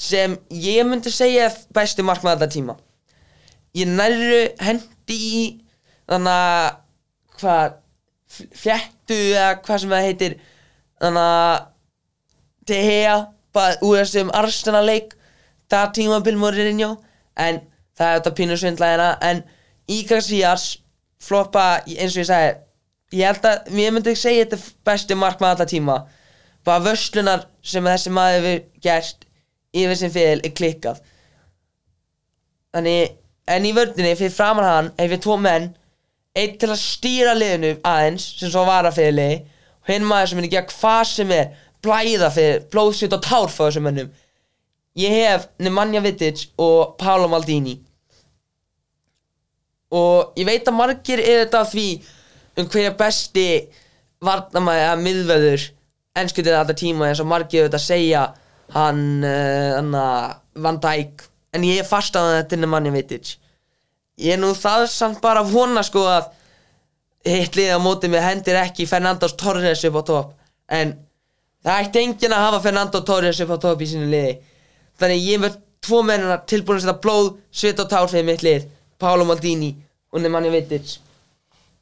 sem 0.00 0.36
ég 0.50 0.86
myndi 0.88 1.10
segja 1.12 1.50
besti 1.74 2.02
markmaður 2.06 2.44
alltaf 2.46 2.54
tíma. 2.54 2.76
Ég 3.76 3.90
nærru 3.90 4.40
hendi 4.62 5.18
í 5.18 5.44
þannig 6.08 6.32
að 6.32 6.80
hvað 7.40 7.76
fl- 8.30 8.50
fléttu 8.54 9.18
eða 9.34 9.50
hvað 9.66 9.82
sem 9.82 9.94
það 9.94 10.06
heitir 10.08 10.36
þannig 11.02 11.28
að 11.28 13.24
bara 13.54 13.78
úr 13.84 14.00
þessum 14.00 14.32
Arsenal 14.34 14.84
leik 14.86 15.14
það 15.70 15.92
tímabil 15.98 16.36
Mourinho 16.38 16.90
en 17.38 17.60
það 17.98 18.10
er 18.10 18.18
þetta 18.18 18.34
pínu 18.38 18.58
svindlæðina 18.60 19.10
en 19.30 19.42
Íka 19.90 20.16
Casillas 20.16 20.68
floppa 21.20 21.64
eins 21.84 22.14
og 22.14 22.22
ég 22.22 22.28
sagði 22.28 22.54
ég 23.14 23.28
held 23.28 23.48
að 23.48 23.80
ég 23.80 23.94
myndi 23.94 24.14
segja 24.18 24.46
þetta 24.46 24.72
besti 24.88 25.16
markmaður 25.18 25.54
alltaf 25.54 25.70
tíma. 25.70 25.98
Bara 26.64 26.84
vörslunar 26.84 27.44
sem 27.62 27.84
þessi 27.84 28.12
maður 28.14 28.46
hefur 28.48 28.62
gert 28.86 29.26
yfir 29.74 29.98
sem 30.00 30.12
fyrir 30.14 30.40
er 30.40 30.54
klikkað. 30.56 31.00
Þannig 32.74 33.14
en 33.54 33.68
í 33.68 33.74
vördinni 33.76 34.14
fyrir 34.18 34.34
framan 34.34 34.68
hann 34.68 34.92
hef 34.98 35.14
ég 35.14 35.22
tvo 35.22 35.36
menn 35.38 35.72
einn 36.34 36.56
til 36.58 36.72
að 36.72 36.80
stýra 36.80 37.34
liðinu 37.36 37.76
aðeins 37.86 38.24
sem 38.40 38.50
svo 38.50 38.64
var 38.66 38.88
að 38.88 38.98
fyrir 38.98 39.16
lið 39.18 39.34
og 39.84 39.92
hinn 39.92 40.08
maður 40.08 40.30
sem 40.30 40.40
myndi 40.40 40.52
gera 40.56 40.72
hvað 40.72 41.02
sem 41.12 41.34
er 41.36 41.50
blæða 41.84 42.30
fyrir 42.34 42.64
blóðsvít 42.72 43.14
og 43.18 43.26
tár 43.26 43.50
fyrir 43.52 43.70
þessum 43.70 43.86
mönnum. 43.90 44.12
Ég 44.98 45.12
hef 45.20 45.48
Nemanja 45.58 46.00
Vidic 46.02 46.48
og 46.58 46.96
Paolo 46.98 47.28
Maldini 47.28 47.76
og 49.94 50.38
ég 50.40 50.48
veit 50.48 50.68
að 50.68 50.78
margir 50.78 51.22
er 51.22 51.44
þetta 51.44 51.62
því 51.70 51.88
um 52.60 52.68
hverja 52.70 52.94
besti 52.98 53.46
varnamæði 54.24 54.88
að 54.88 55.04
miðvöður 55.04 55.68
ennskutið 56.18 56.58
þetta 56.58 56.78
tíma 56.78 57.08
eins 57.10 57.22
og 57.22 57.30
margir 57.30 57.68
þetta 57.68 57.82
segja 57.82 58.26
hann 58.74 59.24
uh, 59.26 60.34
Van 60.64 60.78
Dijk. 60.82 61.26
En 61.54 61.66
ég 61.66 61.82
er 61.82 61.86
fast 61.86 62.16
að 62.18 62.32
þetta 62.38 62.56
er 62.56 62.62
Nemanja 62.64 62.94
Vidic 62.94 63.34
ég 64.20 64.36
er 64.36 64.40
nú 64.40 64.52
það 64.56 64.86
samt 64.92 65.20
bara 65.22 65.42
að 65.42 65.54
vona 65.54 65.82
sko 65.86 66.04
að 66.08 66.30
hitt 67.26 67.56
liðið 67.56 67.80
á 67.80 67.80
móti 67.82 68.10
með 68.12 68.26
hendir 68.28 68.60
ekki 68.60 68.86
Fernandos 68.86 69.34
Torres 69.40 69.84
upp 69.88 69.98
á 69.98 70.02
topp. 70.10 70.34
En 70.68 70.94
það 71.64 71.86
ætti 71.86 72.02
enginn 72.02 72.36
að 72.36 72.44
hafa 72.46 72.62
Fernando 72.66 73.00
Torres 73.06 73.40
upp 73.40 73.54
á 73.56 73.58
topp 73.64 73.82
í 73.82 73.88
sínu 73.90 74.10
liði. 74.12 74.34
Þannig 75.00 75.24
ég 75.24 75.42
verð 75.42 75.58
tvo 75.84 76.02
mennina 76.04 76.38
tilbúin 76.48 76.78
að 76.78 76.84
setja 76.84 77.00
blóð, 77.04 77.30
svit 77.50 77.80
og 77.80 77.90
tár 77.90 78.10
fyrir 78.12 78.28
mitt 78.28 78.44
lið. 78.44 78.68
Paolo 79.00 79.26
Maldini 79.28 79.72
og 80.14 80.22
Nemanja 80.22 80.52
Vidic 80.54 80.98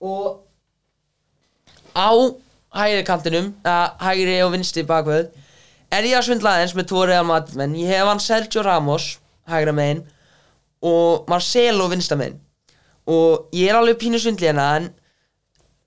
og 0.00 0.40
á 1.94 2.10
hægri 2.74 3.04
kantinum 3.04 3.52
hægri 4.00 4.40
og 4.42 4.52
vinstri 4.54 4.82
bakvöð 4.88 5.28
er 5.92 6.08
ég 6.08 6.16
að 6.16 6.26
svindla 6.30 6.56
aðeins 6.56 6.72
með 6.76 6.88
tvo 6.88 7.04
Real 7.04 7.26
Madrid 7.28 7.58
menn. 7.60 7.76
Ég 7.76 7.92
hef 7.92 8.08
hann 8.08 8.22
Sergio 8.22 8.62
Ramos 8.64 9.18
hægra 9.48 9.74
megin 9.76 10.00
og 10.82 11.28
Marcelo 11.28 11.88
vinstra 11.92 12.16
megin. 12.16 12.38
Og 13.06 13.52
ég 13.52 13.68
er 13.68 13.76
alveg 13.76 14.00
pínu 14.00 14.20
svindli 14.22 14.48
hérna 14.48 14.68
en 14.78 14.88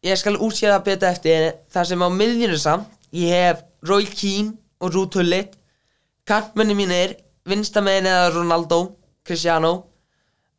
ég 0.06 0.20
skal 0.22 0.38
útskýra 0.38 0.78
það 0.78 0.86
betur 0.89 1.10
eftir. 1.10 1.48
Þar 1.74 1.89
sem 1.89 2.06
á 2.06 2.10
miðjunu 2.14 2.60
samt 2.62 2.91
ég 3.16 3.34
hef 3.34 3.66
Roy 3.89 4.06
Keane 4.06 4.54
og 4.80 4.93
Ruud 4.93 5.18
Hullit 5.18 5.58
kantmenni 6.30 6.78
mínir 6.78 7.18
vinstra 7.50 7.82
megin 7.82 8.12
eða 8.12 8.30
Ronaldo 8.36 8.80
Cristiano 9.26 9.74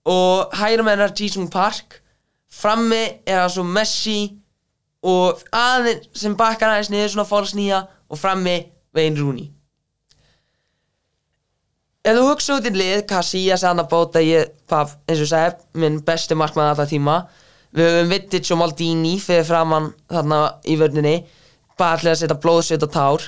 og 0.07 0.55
hægra 0.55 0.85
megin 0.87 1.05
er 1.05 1.15
Jisung 1.19 1.51
Park. 1.51 2.01
Frammi 2.53 3.03
er 3.27 3.43
það 3.43 3.53
svo 3.57 3.65
Messi 3.67 4.21
og 5.07 5.43
aðeins 5.53 6.07
sem 6.17 6.37
bakkar 6.39 6.73
aðeins 6.73 6.91
niður 6.93 7.13
svona 7.13 7.29
fórsnýja 7.29 7.83
og 8.09 8.21
frammi 8.21 8.57
Wayne 8.97 9.21
Rooney. 9.21 9.51
Ef 12.07 12.15
þú 12.15 12.27
hugsa 12.29 12.57
út 12.61 12.69
í 12.69 12.71
lið 12.71 13.03
Casillas 13.11 13.65
er 13.65 13.73
annað 13.73 13.91
bóta 13.91 14.23
ég, 14.23 14.53
paf, 14.71 14.95
eins 15.11 15.25
og 15.25 15.31
segi, 15.33 15.57
minn 15.83 15.99
besti 16.07 16.39
markmann 16.39 16.71
alltaf 16.71 16.93
tíma. 16.93 17.25
Við 17.75 17.91
höfum 17.91 18.13
Vidic 18.15 18.51
og 18.55 18.61
Maldini 18.61 19.17
fyrir 19.21 19.45
framann 19.49 19.91
þarna 20.09 20.39
í 20.71 20.79
vörninni 20.79 21.17
bara 21.77 21.99
allir 21.99 22.15
að 22.15 22.23
setja 22.23 22.39
blóðsveit 22.41 22.87
og 22.87 22.93
tár. 22.95 23.27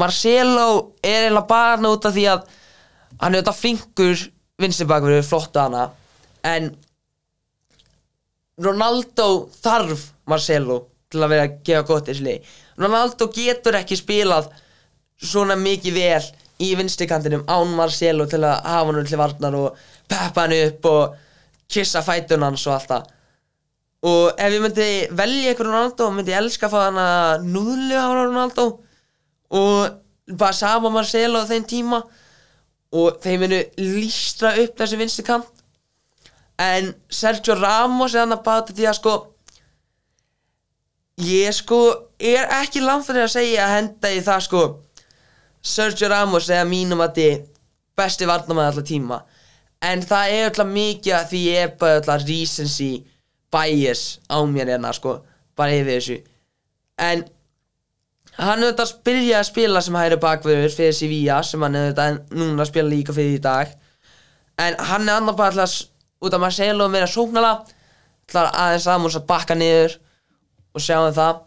Marcelo 0.00 0.70
er 1.02 1.26
eiginlega 1.26 1.46
bara 1.50 1.92
út 1.92 2.08
af 2.08 2.16
því 2.16 2.24
að 2.32 2.46
hann 3.20 3.34
er 3.34 3.42
þetta 3.42 3.56
flinkur 3.58 4.24
vinstri 4.60 4.86
bakverður, 4.88 5.26
flottu 5.26 5.60
hana. 5.62 5.88
En 6.46 6.70
Ronaldo 8.60 9.28
þarf 9.60 10.10
Marcelo 10.28 10.82
til 11.10 11.22
að 11.24 11.32
vera 11.32 11.46
að 11.48 11.54
gefa 11.66 11.86
gott 11.88 12.08
þessu 12.10 12.24
lið 12.26 12.50
Ronaldo 12.80 13.28
getur 13.34 13.76
ekki 13.76 13.98
spilað 13.98 14.50
svona 15.20 15.56
mikið 15.60 15.96
vel 15.96 16.22
í 16.60 16.70
vinstrikantinum 16.78 17.46
án 17.48 17.72
Marcelo 17.76 18.26
til 18.28 18.40
að 18.44 18.60
hafa 18.64 18.92
hann 18.92 19.08
til 19.08 19.20
varnar 19.20 19.56
og 19.56 19.80
peppa 20.08 20.46
hann 20.46 20.56
upp 20.56 20.88
og 20.88 21.16
kissa 21.70 22.02
fætun 22.04 22.44
hans 22.44 22.66
og 22.66 22.76
allt 22.76 22.90
það. 22.90 23.10
Og 24.10 24.40
ef 24.40 24.54
ég 24.54 24.62
myndi 24.64 24.88
velja 25.16 25.52
einhver 25.52 25.68
Ronaldo 25.68 26.08
myndi 26.14 26.32
ég 26.32 26.40
elska 26.40 26.68
að 26.68 26.74
fá 26.74 26.80
hann 26.86 27.00
að 27.00 27.44
núðlu 27.52 28.00
á 28.00 28.08
Ronaldo. 28.16 28.66
Og 29.56 30.36
bara 30.40 30.56
sama 30.56 30.92
Marcelo 30.92 31.44
á 31.44 31.50
þeim 31.50 31.68
tíma 31.68 32.00
og 32.90 33.18
þeir 33.22 33.42
munu 33.42 33.60
lístra 33.78 34.54
upp 34.62 34.78
þessi 34.78 34.98
vinstri 34.98 35.24
kant. 35.26 35.48
En 36.60 36.92
Sergio 37.08 37.56
Ramos 37.56 38.14
er 38.14 38.24
hann 38.24 38.36
að 38.36 38.44
báta 38.44 38.74
því 38.76 38.88
að 38.90 38.98
sko 38.98 39.14
ég 41.24 41.54
sko 41.56 41.80
er 42.18 42.48
ekki 42.60 42.80
fyrir 42.80 43.24
að 43.24 43.32
segja 43.32 43.64
að 43.64 43.74
henda 43.76 44.10
í 44.12 44.20
það 44.24 44.42
sko 44.46 44.62
Sergio 45.60 46.08
Ramos 46.08 46.48
er 46.48 46.62
að 46.64 46.70
mínum 46.72 47.00
að 47.00 47.14
þið 47.18 47.40
besti 47.96 48.28
varnamæði 48.28 48.66
alltaf 48.70 48.88
tíma. 48.88 49.18
En 49.80 50.02
það 50.04 50.34
er 50.34 50.46
alltaf 50.48 50.68
mikið 50.68 51.16
að 51.16 51.28
því 51.30 51.40
ég 51.46 51.64
er 51.64 51.74
bara 51.80 51.98
alltaf 52.00 52.24
recency 52.28 52.90
bias 53.52 54.20
á 54.28 54.40
mér 54.48 54.74
hérna 54.74 54.92
sko 54.96 55.18
bara 55.56 55.76
yfir 55.76 55.92
þessu. 55.96 56.18
En 57.00 57.24
hann 58.40 58.62
er 58.64 58.72
þetta 58.72 58.86
að 59.38 59.48
spila 59.48 59.82
sem 59.84 59.96
hægri 59.98 60.18
bakverður 60.20 60.72
fyrir 60.74 60.96
Sevilla 60.96 61.40
sem 61.46 61.62
hann 61.64 61.78
þetta 61.78 62.06
núna 62.36 62.66
spila 62.68 62.88
líka 62.88 63.14
fyrir 63.16 63.36
í 63.38 63.42
dag. 63.44 63.72
En 64.60 64.76
hann 64.90 65.08
er 65.08 65.20
annar 65.20 65.36
bara 65.36 65.52
alltaf 65.52 65.86
út 66.20 66.36
af 66.36 66.42
Marcelo 66.42 66.88
meira 66.92 67.08
sóknala 67.08 67.52
alltaf 67.60 68.50
aðeins 68.54 68.86
Ramos 68.88 69.16
að 69.18 69.26
bakka 69.28 69.56
niður 69.58 69.96
og 70.74 70.84
sjáum 70.84 71.14
það. 71.16 71.40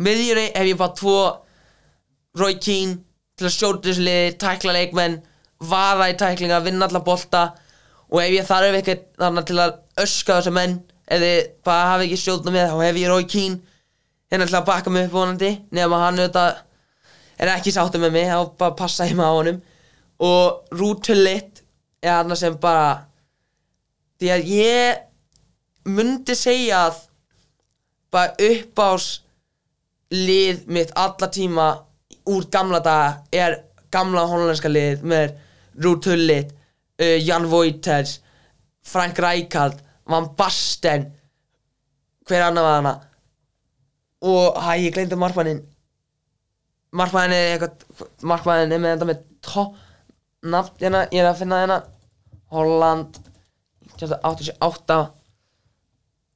Miðjuri 0.00 0.46
hef 0.54 0.68
ég 0.70 0.78
bara 0.80 0.96
tvo 0.96 1.16
Roy 2.40 2.56
Keane 2.62 3.00
til 3.36 3.48
að 3.48 3.56
skjóta 3.56 3.88
þessu 3.88 4.04
liði, 4.04 4.36
tækla 4.40 4.76
leikmenn 4.76 5.18
vara 5.60 6.08
í 6.12 6.16
tæklinga, 6.16 6.60
vinna 6.64 6.86
alla 6.86 7.02
bolta. 7.04 7.50
Og 8.10 8.22
ef 8.22 8.32
ég 8.34 8.46
þarf 8.48 8.76
eitthvað 8.78 9.42
til 9.48 9.58
að 9.60 9.76
öska 10.04 10.38
þessu 10.38 10.54
menn 10.54 10.78
þið 11.10 11.50
bara 11.66 11.90
hafi 11.94 12.06
ekki 12.06 12.20
stjórna 12.20 12.54
með 12.54 12.70
þá 12.70 12.82
hef 12.84 13.00
ég 13.00 13.10
Roy 13.10 13.26
Keane 13.28 13.69
hérna 14.30 14.46
til 14.46 14.58
að 14.58 14.66
baka 14.68 14.90
mig 14.90 15.08
upp 15.08 15.14
vonandi 15.14 15.50
nema 15.74 16.04
hann 16.04 16.20
auðvitað 16.20 16.60
er 17.40 17.52
ekki 17.54 17.72
sáttu 17.74 18.00
með 18.00 18.14
mig 18.14 18.28
þá 18.30 18.38
bara 18.60 18.76
passa 18.78 19.08
ég 19.08 19.16
með 19.18 19.30
á 19.30 19.34
honum. 19.38 19.60
Og 20.20 20.76
Hullit 20.76 21.62
er 22.02 22.18
hann 22.18 22.36
sem 22.36 22.56
bara 22.60 23.06
því 24.20 24.32
að 24.34 24.50
ég 24.52 25.90
myndi 25.90 26.36
segja 26.36 26.86
að 26.88 27.00
bara 28.12 28.34
uppás 28.50 29.10
lið 30.12 30.66
mitt 30.68 30.90
alla 30.98 31.30
tíma 31.32 31.68
úr 32.30 32.46
gamla 32.52 32.80
daga 32.84 33.22
er 33.32 33.60
gamla 33.90 34.26
hollandska 34.28 34.68
lið 34.70 35.04
með 35.06 35.38
Ruud 35.80 36.04
Hullit, 36.10 36.50
uh, 37.00 37.16
Jan 37.18 37.46
Voiters 37.48 38.18
Frank 38.84 39.18
Rijkaard 39.18 39.80
Van 40.10 40.28
Basten 40.36 41.06
hver 42.26 42.44
annar 42.46 42.66
var 42.66 42.76
hana 42.80 42.94
og 44.20 44.58
hæ, 44.60 44.72
ég 44.84 44.94
gleymdi 44.94 45.18
markmannin 45.18 45.62
markmannin 46.96 47.36
er 47.36 47.54
eitthvað 47.54 48.26
markmannin 48.26 48.74
er 48.74 48.82
með 48.82 48.94
þetta 48.96 49.08
með 49.10 49.22
topp 49.46 49.78
nafn, 50.40 50.76
hérna, 50.80 51.04
ég 51.12 51.22
er 51.22 51.30
að 51.30 51.42
finna 51.42 51.62
hérna. 51.62 51.80
Holland 52.50 53.18
1988 54.00 54.96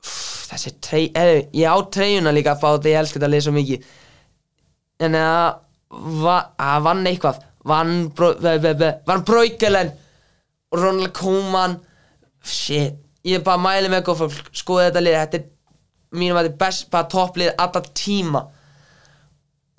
Úff, 0.05 0.19
þessi 0.51 0.75
trey, 0.85 1.09
eða, 1.17 1.41
ég 1.57 1.75
á 1.75 1.79
treyjuna 1.97 2.35
líka 2.35 2.55
að 2.55 2.61
fá 2.63 2.69
þetta, 2.69 2.91
ég 2.93 3.01
elska 3.01 3.19
þetta 3.19 3.31
að 3.31 3.35
lesa 3.35 3.55
mikið. 3.55 3.89
En 5.03 5.17
að 5.19 5.47
va, 6.23 6.37
að 6.61 6.85
vann 6.87 7.09
eitthvað? 7.11 7.41
Vann, 7.65 7.95
bró, 8.15 8.35
ve, 8.45 8.59
ve, 8.61 8.75
ve, 8.79 8.91
vann 9.09 9.25
Bróikelen 9.27 9.91
og 10.71 10.79
Ronald 10.83 11.15
Koeman. 11.17 11.79
Shit, 12.45 13.01
ég 13.25 13.41
er 13.41 13.47
bara 13.47 13.57
að 13.57 13.65
mæli 13.65 13.91
með 13.91 14.05
góð 14.07 14.23
fólk, 14.27 14.53
skoða 14.55 14.91
þetta 14.91 15.05
lið 15.07 15.19
þetta 15.23 15.41
er 15.41 15.51
mínum 16.15 16.39
að 16.39 16.49
þetta 16.49 16.55
er 16.55 16.61
best, 16.65 16.87
bara 16.93 17.11
topplið 17.13 17.53
alltaf 17.59 17.91
tíma. 17.97 18.45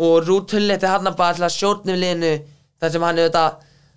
Og 0.06 0.16
Ruud 0.28 0.52
Hullet 0.52 0.84
er 0.84 0.94
hann 0.96 1.12
bara 1.12 1.34
alltaf 1.34 1.56
sjórnum 1.56 2.00
liðinu 2.00 2.36
þar 2.82 2.94
sem 2.94 3.08
hann 3.08 3.20
er 3.20 3.30
þetta 3.30 3.46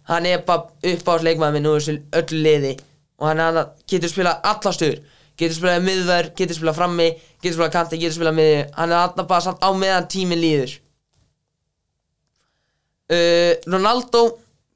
hann 0.09 0.26
er 0.26 0.45
bara 0.47 0.93
upp 0.93 1.09
á 1.11 1.14
leikmaður 1.20 1.57
minn 1.59 1.70
úr 1.70 1.80
þessu 1.80 1.97
öllu 2.20 2.43
liði. 2.47 2.74
Og 3.18 3.30
hann, 3.30 3.43
hann 3.43 3.72
getur 3.91 4.12
spilað 4.12 4.45
alla 4.53 4.74
stöður. 4.74 5.01
Getur 5.39 5.59
spilað 5.59 5.84
miðver, 5.86 6.30
getur 6.39 6.57
spilað 6.59 6.78
frammi 6.80 7.09
getur 7.43 7.57
spilað 7.57 7.74
kanti, 7.74 7.99
getur 8.01 8.16
spilað 8.16 8.39
miði 8.39 8.61
hann 8.74 8.93
er 8.93 9.01
alltaf 9.03 9.28
bara 9.30 9.45
samt 9.45 9.62
á 9.62 9.70
meðan 9.74 10.09
tíminn 10.11 10.43
líður. 10.43 10.76
Uh, 13.09 13.55
Ronaldo 13.70 14.24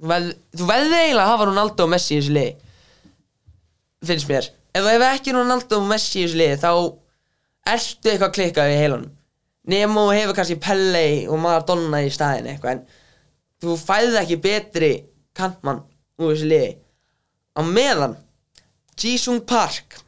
veð, 0.00 0.30
þú 0.56 0.68
veði 0.70 0.98
eiginlega 0.98 1.24
að 1.26 1.32
hafa 1.34 1.48
Ronaldo 1.50 1.86
og 1.86 1.92
Messi 1.92 2.14
í 2.14 2.20
þessu 2.20 2.36
liði 2.36 2.52
finnst 4.02 4.30
mér. 4.30 4.48
Ef 4.72 4.82
þú 4.82 4.92
hefur 4.94 5.08
ekki 5.10 5.34
Ronaldo 5.36 5.80
og 5.82 5.90
Messi 5.90 6.22
í 6.22 6.24
þessu 6.24 6.40
liði 6.40 6.60
þá 6.62 6.70
ertu 7.68 8.10
eitthvað 8.10 8.34
klikkað 8.36 8.72
í 8.72 8.78
heilanum? 8.80 9.12
Nemo 9.70 10.08
hefur 10.10 10.34
kannski 10.34 10.58
Pelle 10.58 11.04
og 11.30 11.38
Maradona 11.42 12.02
í 12.02 12.10
staðin 12.10 12.48
eitthvað 12.50 12.76
en 12.76 12.84
þú 13.62 13.76
fæði 13.78 14.18
ekki 14.22 14.40
betri 14.42 14.92
kantmann 15.38 15.84
úr 16.18 16.32
þessu 16.32 16.48
liði. 16.50 16.72
Á 17.54 17.60
meðan 17.62 18.16
Jisung 18.98 19.44
Park 19.46 20.00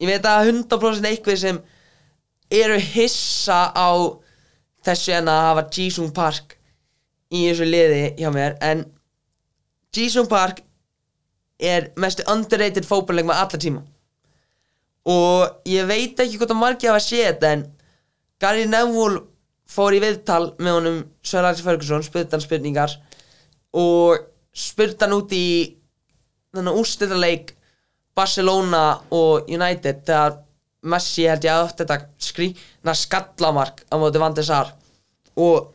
ég 0.00 0.10
veit 0.10 0.28
að 0.28 0.52
100% 0.52 1.10
eitthvað 1.10 1.40
sem 1.42 1.58
eru 2.52 2.78
hissa 2.92 3.72
á 3.74 3.90
þessu 4.86 5.16
en 5.16 5.32
að 5.32 5.42
hafa 5.48 5.66
Jisung 5.74 6.14
Park 6.14 6.54
í 7.34 7.48
þessu 7.48 7.66
liði 7.66 8.04
hjá 8.20 8.30
mér 8.34 8.56
en 8.62 8.86
Jisung 9.96 10.30
Park 10.30 10.62
er 11.58 11.90
mestu 11.96 12.22
underrated 12.30 12.86
fótballleik 12.86 13.26
með 13.26 13.42
alla 13.42 13.60
tíma 13.66 13.82
og 15.06 15.68
ég 15.70 15.86
veit 15.86 16.18
ekki 16.18 16.38
hvort 16.40 16.52
að 16.52 16.60
margir 16.60 16.90
hafa 16.90 17.04
séð 17.04 17.28
þetta 17.28 17.50
en 17.54 17.64
Gary 18.42 18.66
Neville 18.68 19.22
fór 19.70 19.94
í 19.96 20.00
viðtal 20.02 20.54
með 20.58 20.78
honum 20.78 20.98
Sir 21.26 21.42
Alex 21.42 21.62
Ferguson, 21.64 22.04
spurt 22.06 22.34
hann 22.34 22.42
spurningar. 22.42 22.92
Og 23.76 24.18
spurt 24.56 25.02
hann 25.02 25.14
út 25.16 25.32
í 25.34 25.76
þannig 26.54 26.80
úrstæðarleik 26.80 27.52
Barcelona 28.16 28.84
og 29.12 29.50
United 29.52 30.04
þegar 30.06 30.40
Messi 30.86 31.26
held 31.26 31.44
ég 31.44 31.50
að 31.50 31.64
átt 31.64 31.80
þetta 31.82 31.96
skrýna 32.22 32.94
skallamark 32.94 33.82
á 33.90 33.94
móti 33.98 34.22
Van 34.22 34.36
der 34.36 34.46
Sar. 34.46 34.70
Og 35.36 35.72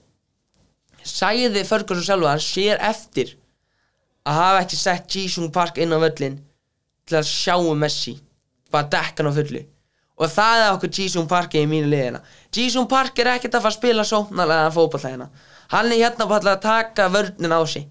sagði 1.04 1.66
Ferguson 1.68 2.06
sjálf 2.06 2.26
að 2.26 2.34
hann 2.36 2.46
sér 2.46 2.84
eftir 2.88 3.36
að 4.28 4.38
hafa 4.38 4.64
ekki 4.64 4.80
sett 4.80 5.16
Jisung 5.18 5.52
Park 5.54 5.80
inn 5.82 5.94
á 5.94 6.00
völlin 6.00 6.40
til 7.10 7.20
að 7.20 7.28
sjá 7.28 7.58
um 7.58 7.80
Messi 7.82 8.16
bara 8.72 8.90
dekka 8.92 9.24
hann 9.24 9.32
á 9.32 9.38
fullu. 9.38 9.64
Og 10.22 10.30
það 10.30 10.66
er 10.66 10.74
okkur 10.76 10.92
Jisung 10.94 11.30
Park 11.30 11.56
í 11.58 11.64
mínu 11.70 11.90
liðina. 11.90 12.20
Jisung 12.54 12.90
Park 12.90 13.18
er 13.20 13.36
ekkert 13.36 13.58
að 13.58 13.66
fara 13.66 13.74
að 13.74 13.80
spila 13.80 14.06
sóknarlega 14.06 14.74
fótballlegina 14.76 15.30
hann 15.72 15.92
er 15.92 16.04
hérna 16.04 16.28
bara 16.28 16.56
að 16.56 16.64
taka 16.66 17.08
vörnin 17.12 17.56
á 17.56 17.62
sig. 17.68 17.88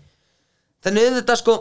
Þannig 0.84 1.16
þetta 1.20 1.36
sko 1.40 1.56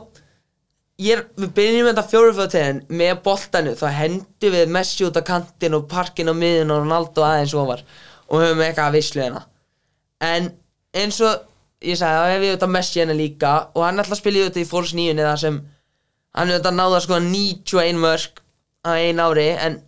ég 1.00 1.24
við 1.40 1.52
byrjum 1.56 1.90
þetta 1.90 2.06
fjóruföðtegin 2.12 2.82
með 3.02 3.22
boltanu 3.24 3.76
þá 3.80 3.88
hendum 3.96 4.56
við 4.56 4.74
Messi 4.76 5.08
út 5.08 5.20
á 5.20 5.24
kantin 5.24 5.78
og 5.78 5.88
parkin 5.92 6.32
á 6.32 6.36
miðun 6.36 6.74
og 6.76 6.84
Ronaldo 6.84 7.24
aðeins 7.24 7.56
ofar. 7.56 7.86
Og 8.30 8.44
höfum 8.44 8.64
eitthvað 8.64 8.90
að 8.90 8.98
vislu 9.00 9.24
hérna. 9.24 9.46
En 10.20 10.52
eins 10.96 11.20
og 11.24 11.48
ég 11.80 11.98
sagði 12.00 12.20
þá 12.20 12.34
hef 12.34 12.44
ég 12.44 12.54
auðvitað 12.54 12.76
Messi 12.76 13.00
hérna 13.02 13.16
líka. 13.16 13.54
Og 13.76 13.86
hann 13.86 13.96
er 13.96 14.04
alltaf 14.04 14.18
að 14.18 14.24
spila 14.24 14.40
í 14.40 14.46
auðvitað 14.46 14.64
í 14.66 15.00
9 15.00 15.24
það 15.24 15.42
sem 15.46 15.60
hann 16.36 16.54
auðvitað 16.54 16.80
náða 16.80 17.04
sko 17.06 17.22
91 17.30 18.04
mörg 18.04 18.44
á 18.86 18.90
ein 18.96 19.20
ári 19.20 19.50
en 19.56 19.80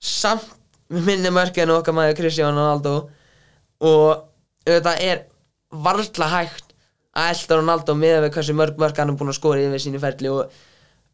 samt 0.00 0.46
minni 0.88 1.30
mörg 1.34 1.58
en 1.60 1.74
okkar 1.76 1.96
maður 1.96 2.16
Cristiano 2.22 2.56
Ronaldo. 2.56 2.94
Og 3.84 4.24
auðvitað 4.68 5.04
er 5.04 5.26
varla 5.70 6.30
hægt 6.32 6.72
að 7.18 7.34
elda 7.34 7.60
Ronaldo 7.60 7.94
með 7.98 8.22
við 8.24 8.34
hversu 8.36 8.56
mörg 8.56 8.80
mörg 8.80 8.98
hann 8.98 9.12
er 9.12 9.20
búin 9.20 9.32
að 9.32 9.38
skora 9.40 9.62
yfir 9.66 9.84
sínu 9.84 10.00
ferli. 10.02 10.32
Og 10.32 10.48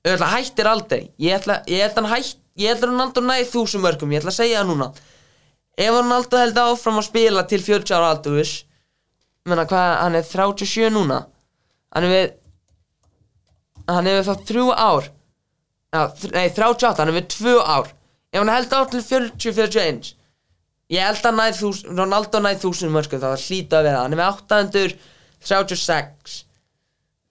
auðvitað 0.04 0.34
hættir 0.36 0.70
aldrei. 0.70 1.02
Ég 1.18 1.38
ætla, 1.38 1.60
ég 1.70 1.84
ætla 1.88 2.08
hætt 2.12 2.40
ég 2.60 2.70
ætla 2.70 2.90
Ronaldo 2.90 3.22
næði 3.24 3.48
þúsund 3.50 3.82
mörgum, 3.82 4.12
ég 4.14 4.22
ætla 4.22 4.30
að 4.32 4.38
segja 4.38 4.60
það 4.62 4.70
núna. 4.70 4.88
Ef 5.74 5.90
Ronaldo 5.90 6.38
held 6.38 6.60
áfram 6.62 7.00
að 7.00 7.08
spila 7.08 7.42
til 7.50 7.60
40 7.64 7.96
ára 7.96 8.12
aldurus 8.14 8.54
menna 9.44 9.66
hvað, 9.68 9.90
hann 10.00 10.18
er 10.18 10.26
37 10.28 10.92
núna. 10.94 11.24
Hann 11.94 12.06
er 12.06 12.14
við 12.14 12.28
hann 13.90 14.08
við 14.08 14.22
þá 14.28 14.34
þrjú 14.48 14.68
ár 14.72 15.10
nei 15.94 16.48
38, 16.50 16.98
hann 16.98 17.10
er 17.12 17.18
við 17.20 17.30
tvö 17.36 17.56
ár. 17.62 17.90
Ef 18.34 18.42
hann 18.42 18.52
held 18.52 18.72
áfram 18.74 18.92
til 18.92 19.04
40-41 19.06 20.14
ég 20.92 21.00
held 21.04 21.24
að 21.24 21.38
næð 21.38 21.60
þús, 21.60 21.82
Ronaldo 21.88 22.40
næð 22.42 22.60
þúsund 22.64 22.92
mörgum 22.94 23.22
það 23.22 23.46
hlýta 23.46 23.78
að 23.78 23.86
vera. 23.88 24.02
Hann 24.04 24.14
er 24.14 24.20
með 24.20 24.30
836 25.44 26.40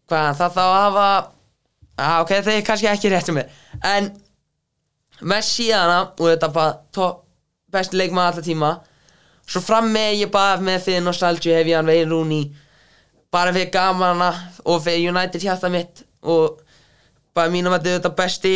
hvað 0.09 0.39
það 0.39 0.57
þá 0.57 0.63
hafa 0.63 1.05
ah, 1.97 2.17
ok, 2.23 2.31
það 2.33 2.55
er 2.55 2.65
kannski 2.67 2.89
ekki 2.91 3.11
rétt 3.13 3.29
um 3.31 3.39
mér. 3.39 3.53
En 3.85 4.11
Messi 5.23 5.69
hana 5.71 5.99
og 6.17 6.25
þetta 6.25 6.49
bara 6.51 6.73
top, 6.95 7.21
besti 7.71 7.99
leikmaður 7.99 8.33
alltaf 8.33 8.47
tíma. 8.47 8.71
Svo 9.47 9.61
fram 9.63 9.91
með 9.93 10.23
ég 10.23 10.31
bara 10.33 10.59
með 10.63 10.87
fyrir 10.87 11.05
nostalgíu 11.05 11.53
hef 11.55 11.69
ég 11.69 11.77
hann 11.77 11.91
veginn 11.91 12.11
rúni 12.11 12.41
bara 13.33 13.53
fyrir 13.53 13.71
gaman 13.73 14.15
hana 14.17 14.31
og 14.65 14.81
fyrir 14.83 15.13
United 15.13 15.43
hjarta 15.43 15.71
mitt 15.71 16.03
og 16.23 16.62
bara 17.35 17.51
mínum 17.53 17.73
að 17.75 17.89
þetta 17.91 18.11
er 18.11 18.17
besti 18.17 18.53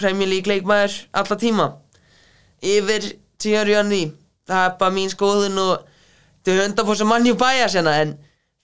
Premier 0.00 0.30
League 0.30 0.48
leikmaður 0.48 0.96
alltaf 1.12 1.40
tíma? 1.40 1.68
Yfir 2.60 3.06
Thierry 3.40 3.76
Henry. 3.76 4.02
Það 4.48 4.66
er 4.66 4.76
bara 4.80 4.94
mín 4.94 5.12
skoðun 5.12 5.58
og 5.60 5.86
þetta 6.40 6.54
er 6.54 6.62
hundar 6.64 6.88
fór 6.88 7.00
sem 7.00 7.10
mannjú 7.10 7.36
bæja 7.40 7.68
sérna 7.72 7.96
en 8.02 8.14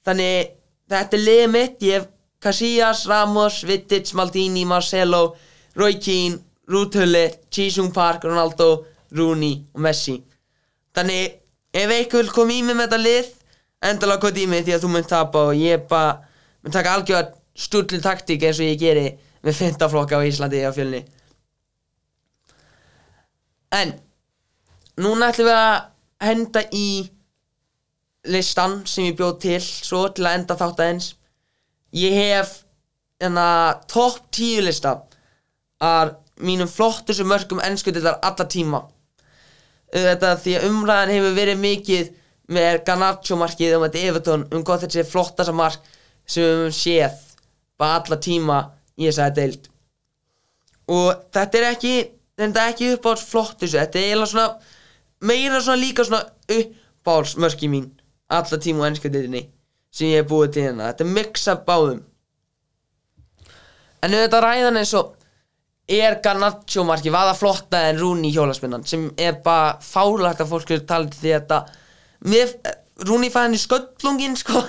þannig 0.07 0.53
þetta 0.91 1.19
er 1.19 1.25
liðið 1.25 1.53
mitt. 1.53 1.81
Ég 1.83 2.01
hef 2.01 2.13
Casillas, 2.47 3.07
Ramos, 3.09 3.63
Vittich, 3.67 4.13
Maldini, 4.15 4.67
Marcelo 4.69 5.37
Roy 5.77 5.97
Keane, 6.01 6.39
Ruud 6.69 6.95
Hullet 6.95 7.41
Jisung 7.51 7.93
Park, 7.95 8.25
Ronaldo, 8.25 8.87
Rooney 9.17 9.61
og 9.75 9.83
Messi. 9.87 10.21
Þannig 10.97 11.41
ef 11.77 11.93
einhver 11.93 12.31
koma 12.33 12.55
í 12.55 12.63
mig 12.65 12.77
með 12.77 12.89
þetta 12.89 13.03
lið 13.03 13.33
endalega 13.91 14.23
koma 14.25 14.41
í 14.41 14.47
mig 14.51 14.65
því 14.65 14.77
að 14.77 14.85
þú 14.85 14.93
mun 14.93 15.09
tapa 15.11 15.43
og 15.51 15.59
ég 15.61 15.85
bara 15.91 16.15
mun 16.65 16.75
taka 16.75 16.95
algjörð 16.97 17.35
stúrlinn 17.57 18.05
taktík 18.05 18.45
eins 18.45 18.61
og 18.61 18.71
ég 18.71 18.81
geri 18.81 19.07
með 19.47 19.61
fintaflokka 19.61 20.19
á 20.19 20.27
Íslandi 20.27 20.65
á 20.67 20.75
fjölni. 20.75 21.05
En 23.75 23.95
núna 24.99 25.31
ætlum 25.31 25.51
við 25.51 25.59
að 25.59 25.77
henda 26.27 26.63
í 26.75 26.89
listan 28.27 28.81
sem 28.89 29.11
ég 29.11 29.19
bjóð 29.19 29.39
til 29.45 29.63
svo 29.63 30.07
til 30.15 30.27
að 30.27 30.39
enda 30.41 30.59
þátt 30.59 30.83
aðeins. 30.83 31.09
Ég 31.95 32.15
hef 32.17 32.55
enna 33.23 33.49
topp 33.89 34.27
tíu 34.35 34.65
lista 34.65 34.99
af 35.81 36.17
mínum 36.43 36.69
flottustu 36.69 37.25
mörgum 37.25 37.63
ennskutillar 37.65 38.19
alla 38.25 38.47
tíma. 38.51 38.83
Þetta 39.93 40.35
því 40.43 40.57
að 40.59 40.67
umræðan 40.71 41.15
hefur 41.15 41.37
verið 41.37 41.63
mikið 41.63 42.11
með 42.53 42.81
Garnaccio 42.87 43.39
markið 43.39 43.77
um 43.77 43.85
þetta 43.87 44.03
Everton 44.09 44.45
um 44.55 44.65
hvað 44.67 44.85
þetta 44.85 44.99
sé 44.99 45.07
flottasta 45.09 45.55
mark 45.57 45.87
sem 46.27 46.43
við 46.43 46.53
höfum 46.57 46.75
séð 46.75 47.23
bara 47.79 48.01
alla 48.01 48.19
tíma 48.23 48.59
í 48.97 49.09
þessari 49.09 49.37
deild. 49.37 49.69
Og 50.93 51.13
þetta 51.35 51.61
er 51.61 51.69
ekki 51.73 51.95
þetta 52.37 52.63
er 52.63 52.73
ekki 52.75 52.93
uppáhalds 52.95 53.27
flottustu 53.31 53.79
þetta 53.79 53.99
er 53.99 54.09
eiginlega 54.11 54.33
svona 54.33 54.49
meira 55.27 55.61
svona 55.61 55.81
líka 55.81 56.05
svona 56.07 56.25
uppáhalds 56.53 57.37
mörki 57.41 57.71
mín 57.73 57.91
alla 58.29 58.59
tíma 58.61 58.85
á 58.85 58.89
ennska 58.91 59.11
deildinni 59.13 59.47
sem 59.97 60.11
ég 60.11 60.21
hef 60.21 60.31
búið 60.31 60.53
til 60.53 60.67
hérna. 60.67 60.91
Þetta 60.91 61.05
er 61.05 61.13
mix 61.17 61.47
af 61.49 61.63
báðum. 61.67 62.03
En 64.05 64.15
auðvitað 64.15 64.45
ræðan 64.45 64.81
eins 64.83 64.93
og 64.99 65.15
er 65.89 66.19
Garnaccio 66.23 66.85
marki 66.85 67.13
var 67.15 67.31
það 67.31 67.41
flotta 67.41 67.81
en 67.89 68.01
Rúni 68.01 68.33
hjólaspinnan 68.35 68.85
sem 68.87 69.07
er 69.17 69.39
bara 69.45 69.77
fálagt 69.81 70.43
að 70.43 70.51
fólk 70.51 70.73
tala 70.87 71.09
til 71.09 71.23
því 71.23 71.33
að 71.33 71.47
þetta 71.47 72.75
Rúni 73.07 73.31
fæði 73.31 73.45
hann 73.45 73.57
í 73.57 73.61
sköllungin 73.61 74.37
sko. 74.41 74.61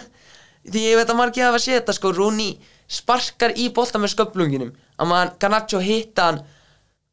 Því 0.67 0.81
ég 0.83 0.97
veit 0.99 1.09
að 1.09 1.19
margir 1.19 1.47
hafa 1.47 1.61
séð 1.63 1.79
þetta 1.79 1.95
sko. 1.95 2.11
Rúni 2.11 2.49
sparkar 2.87 3.55
í 3.59 3.69
bolta 3.75 3.99
með 3.99 4.13
sköllunginum 4.15 4.71
að 4.97 5.09
maður 5.09 5.33
Garnaccio 5.41 5.81
hitta 5.83 6.29
hann 6.29 6.39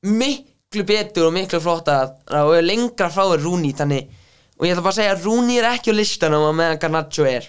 miklu 0.04 0.84
betur 0.86 1.28
og 1.28 1.34
miklu 1.34 1.60
flottar 1.62 2.14
og 2.40 2.54
er 2.56 2.66
lengra 2.66 3.10
frá 3.12 3.26
þér 3.32 3.44
Rúni 3.44 3.72
þannig 3.76 4.12
og 4.54 4.66
ég 4.66 4.74
ætla 4.74 4.84
bara 4.84 4.94
að 4.94 5.00
segja 5.00 5.14
að 5.16 5.26
Rúni 5.26 5.58
er 5.58 5.68
ekki 5.72 5.94
á 5.94 5.98
listanum 5.98 6.46
að 6.46 6.56
meðan 6.60 6.80
Garnaccio 6.82 7.26
er. 7.26 7.48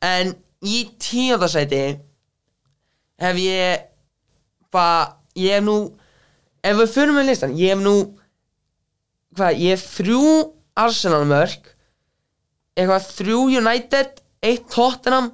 En 0.00 0.32
í 0.64 0.78
tíundasæti 1.02 1.82
hef 3.20 3.40
ég 3.40 3.86
bara, 4.72 5.16
ég 5.36 5.58
hef 5.58 5.64
nú 5.66 5.76
ef 6.64 6.78
við 6.80 6.92
fyrir 6.94 7.16
með 7.16 7.28
listan, 7.30 7.56
ég 7.60 7.74
hef 7.74 7.82
nú 7.84 7.96
hvað, 9.36 9.60
ég 9.60 9.76
hef 9.76 9.86
þrjú 9.98 10.22
Arsenal 10.76 11.24
mörg 11.28 11.72
eitthvað 12.76 13.10
þrjú 13.20 13.42
United 13.60 14.22
eitt 14.44 14.66
Tottenham 14.72 15.30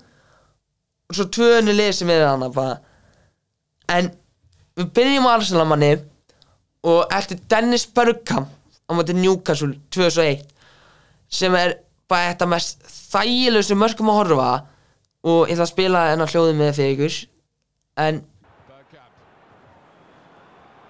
og 1.13 1.19
svo 1.19 1.29
tvö 1.37 1.51
önnu 1.61 1.77
lið 1.77 1.93
sem 1.99 2.11
er 2.11 2.25
þannig 2.25 2.57
bara 2.57 2.81
en 3.93 4.09
við 4.79 4.91
byrjum 4.97 5.29
á 5.29 5.35
Arsenal 5.37 5.69
manni 5.69 5.93
og 6.89 7.13
eftir 7.15 7.41
Dennis 7.51 7.85
Bergkamp 7.87 8.49
á 8.89 8.91
móti 8.97 9.15
Newcastle 9.17 9.77
2001 9.93 10.49
sem 11.33 11.55
er 11.57 11.77
bara 12.11 12.33
þetta 12.33 12.49
mest 12.51 12.85
þægilegustu 13.13 13.79
mörgum 13.79 14.11
að 14.13 14.21
horfa. 14.21 14.51
Og 15.23 15.47
ég 15.47 15.55
ætla 15.55 15.69
að 15.69 15.71
spila 15.71 16.03
enn 16.11 16.25
að 16.25 16.33
hljóði 16.35 16.55
með 16.59 16.77
fyrir 16.77 16.95
ykkur 16.97 17.19
en 18.03 18.17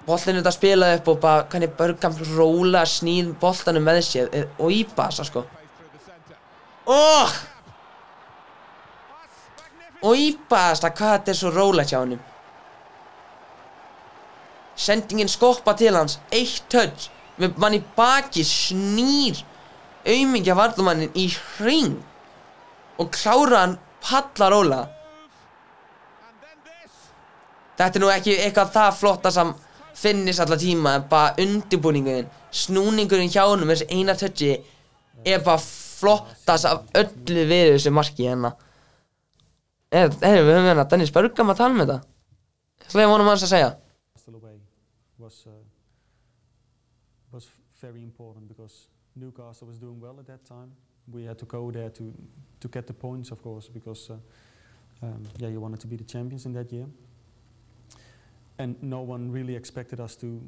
boltin 0.06 0.32
er 0.32 0.38
þetta 0.40 0.50
að 0.50 0.56
spila 0.56 0.88
upp 0.96 1.10
og 1.12 1.18
bara 1.22 1.46
hvernig 1.52 1.74
Bergkamp 1.78 2.22
róla 2.32 2.86
snýð 2.88 3.34
boltanum 3.42 3.84
með 3.86 4.00
sér. 4.08 4.30
Og 4.56 4.72
íbasa 4.72 5.26
sko. 5.28 5.44
Oh! 6.88 7.34
Og 10.02 10.18
íbasa 10.18 10.90
hvað 10.90 11.16
þetta 11.16 11.32
er 11.32 11.38
svo 11.38 11.52
róla 11.54 11.86
hjá 11.86 11.98
honum. 12.00 12.20
Sendingin 14.76 15.30
skoppa 15.30 15.74
til 15.78 15.94
hans 15.96 16.18
eitt 16.32 16.64
touch. 16.72 17.10
Með 17.40 17.56
mann 17.60 17.78
í 17.78 17.80
baki 17.96 18.44
snýr 18.44 19.40
aumingja 20.06 20.56
varðumannin 20.58 21.14
í 21.18 21.28
hring 21.30 22.00
og 23.00 23.10
klára 23.14 23.62
hann 23.62 23.76
palla 24.02 24.48
róla 24.52 24.80
þetta 27.78 27.98
er 27.98 28.02
nú 28.02 28.10
ekki 28.12 28.34
eitthvað 28.38 28.74
það 28.74 28.98
flotta 28.98 29.32
sem 29.34 29.52
finnist 30.02 30.42
alla 30.42 30.58
tíma 30.58 30.96
en 30.98 31.06
bara 31.10 31.34
undirbúningurinn 31.42 32.30
snúningurinn 32.62 33.32
hjá 33.32 33.44
honum 33.46 33.70
þessi 33.72 33.88
eina 33.94 34.16
touchi 34.18 34.52
er 35.24 35.42
bara 35.46 35.62
flottast 35.62 36.68
af 36.68 36.84
öllu 36.98 37.46
við 37.50 37.74
þessu 37.76 37.94
marki 37.94 38.26
hérna 38.28 38.52
eða 39.92 40.10
við 40.16 40.56
höfum 40.56 40.68
hérna 40.70 40.88
Dennis 40.88 41.14
að 41.14 41.56
tala 41.60 42.00
hlæði 42.92 43.08
vonum 43.08 43.28
hans 43.30 43.46
að 43.46 43.52
segja 43.54 43.72
was 45.22 45.46
uh, 45.46 45.50
was 47.30 47.48
very 47.80 48.02
important 48.02 48.48
because 48.48 48.88
Newcastle 49.14 49.68
was 49.68 49.78
doing 49.78 50.00
well 50.00 50.18
at 50.18 50.26
that 50.26 50.44
time. 50.44 50.72
We 51.10 51.24
had 51.24 51.38
to 51.38 51.46
go 51.46 51.70
there 51.70 51.90
to 51.90 52.12
to 52.60 52.68
get 52.68 52.86
the 52.86 52.92
points, 52.92 53.30
of 53.30 53.42
course, 53.42 53.68
because 53.68 54.10
uh, 54.10 55.06
um, 55.06 55.22
yeah, 55.38 55.48
you 55.48 55.60
wanted 55.60 55.80
to 55.80 55.86
be 55.86 55.96
the 55.96 56.04
champions 56.04 56.46
in 56.46 56.52
that 56.52 56.72
year. 56.72 56.86
And 58.58 58.76
no 58.82 59.00
one 59.00 59.30
really 59.32 59.56
expected 59.56 60.00
us 60.00 60.16
to 60.16 60.40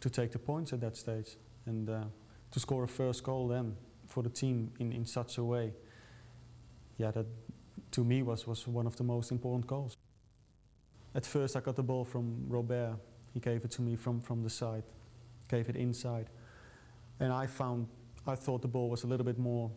to 0.00 0.10
take 0.10 0.32
the 0.32 0.38
points 0.38 0.72
at 0.72 0.80
that 0.80 0.96
stage 0.96 1.36
and 1.66 1.88
uh, 1.88 2.04
to 2.50 2.60
score 2.60 2.84
a 2.84 2.88
first 2.88 3.22
goal 3.22 3.48
then 3.48 3.76
for 4.06 4.22
the 4.22 4.28
team 4.28 4.70
in, 4.78 4.92
in 4.92 5.06
such 5.06 5.38
a 5.38 5.44
way. 5.44 5.72
Yeah, 6.98 7.10
that 7.10 7.26
to 7.94 8.04
me 8.04 8.22
was 8.22 8.46
was 8.46 8.66
one 8.68 8.86
of 8.86 8.96
the 8.96 9.04
most 9.04 9.30
important 9.30 9.66
goals. 9.66 9.96
At 11.14 11.26
first, 11.26 11.56
I 11.56 11.60
got 11.60 11.76
the 11.76 11.82
ball 11.82 12.04
from 12.04 12.46
Robert. 12.48 12.96
He 13.32 13.40
gave 13.40 13.64
it 13.64 13.70
to 13.72 13.82
me 13.82 13.96
from, 13.96 14.20
from 14.20 14.42
the 14.42 14.50
side, 14.50 14.82
gave 15.48 15.68
it 15.68 15.76
inside. 15.76 16.26
And 17.20 17.32
I 17.32 17.46
found, 17.46 17.86
I 18.26 18.34
thought 18.36 18.62
the 18.62 18.68
ball 18.68 18.90
was 18.90 19.04
a 19.04 19.06
little 19.06 19.24
bit 19.24 19.38
more, 19.38 19.70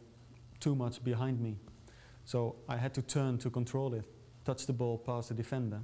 too 0.59 0.75
much 0.75 1.03
behind 1.03 1.39
me. 1.39 1.57
So 2.25 2.55
I 2.67 2.77
had 2.77 2.93
to 2.95 3.01
turn 3.01 3.37
to 3.39 3.49
control 3.49 3.93
it, 3.93 4.03
touch 4.45 4.65
the 4.65 4.73
ball 4.73 4.97
past 4.97 5.29
the 5.29 5.35
defender. 5.35 5.81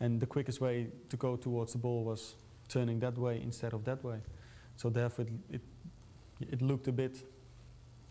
and 0.00 0.20
the 0.20 0.26
quickest 0.26 0.60
way 0.60 0.88
to 1.08 1.16
go 1.16 1.36
towards 1.36 1.72
the 1.72 1.78
ball 1.78 2.04
was 2.04 2.34
turning 2.68 2.98
that 3.00 3.16
way 3.16 3.40
instead 3.42 3.72
of 3.72 3.84
that 3.84 4.02
way. 4.04 4.18
So 4.76 4.90
therefore, 4.90 5.26
it 5.50 5.60
it, 6.40 6.52
it 6.52 6.62
looked 6.62 6.88
a 6.88 6.92
bit, 6.92 7.22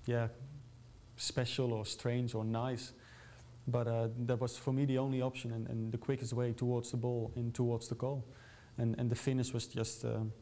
yeah, 0.05 0.27
special 1.17 1.73
or 1.73 1.85
strange 1.85 2.35
or 2.35 2.45
nice. 2.45 2.93
But 3.67 3.87
uh, 3.87 4.07
that 4.25 4.41
was 4.41 4.57
for 4.57 4.73
me 4.73 4.85
the 4.85 4.97
only 4.97 5.21
option 5.21 5.51
and, 5.53 5.67
and 5.67 5.91
the 5.91 5.97
quickest 5.97 6.33
way 6.33 6.51
towards 6.51 6.91
the 6.91 6.97
ball 6.97 7.31
and 7.35 7.53
towards 7.53 7.87
the 7.87 7.95
goal. 7.95 8.25
And, 8.77 8.95
and 8.97 9.09
the 9.09 9.15
finish 9.15 9.53
was 9.53 9.67
just, 9.67 10.03
um, 10.03 10.33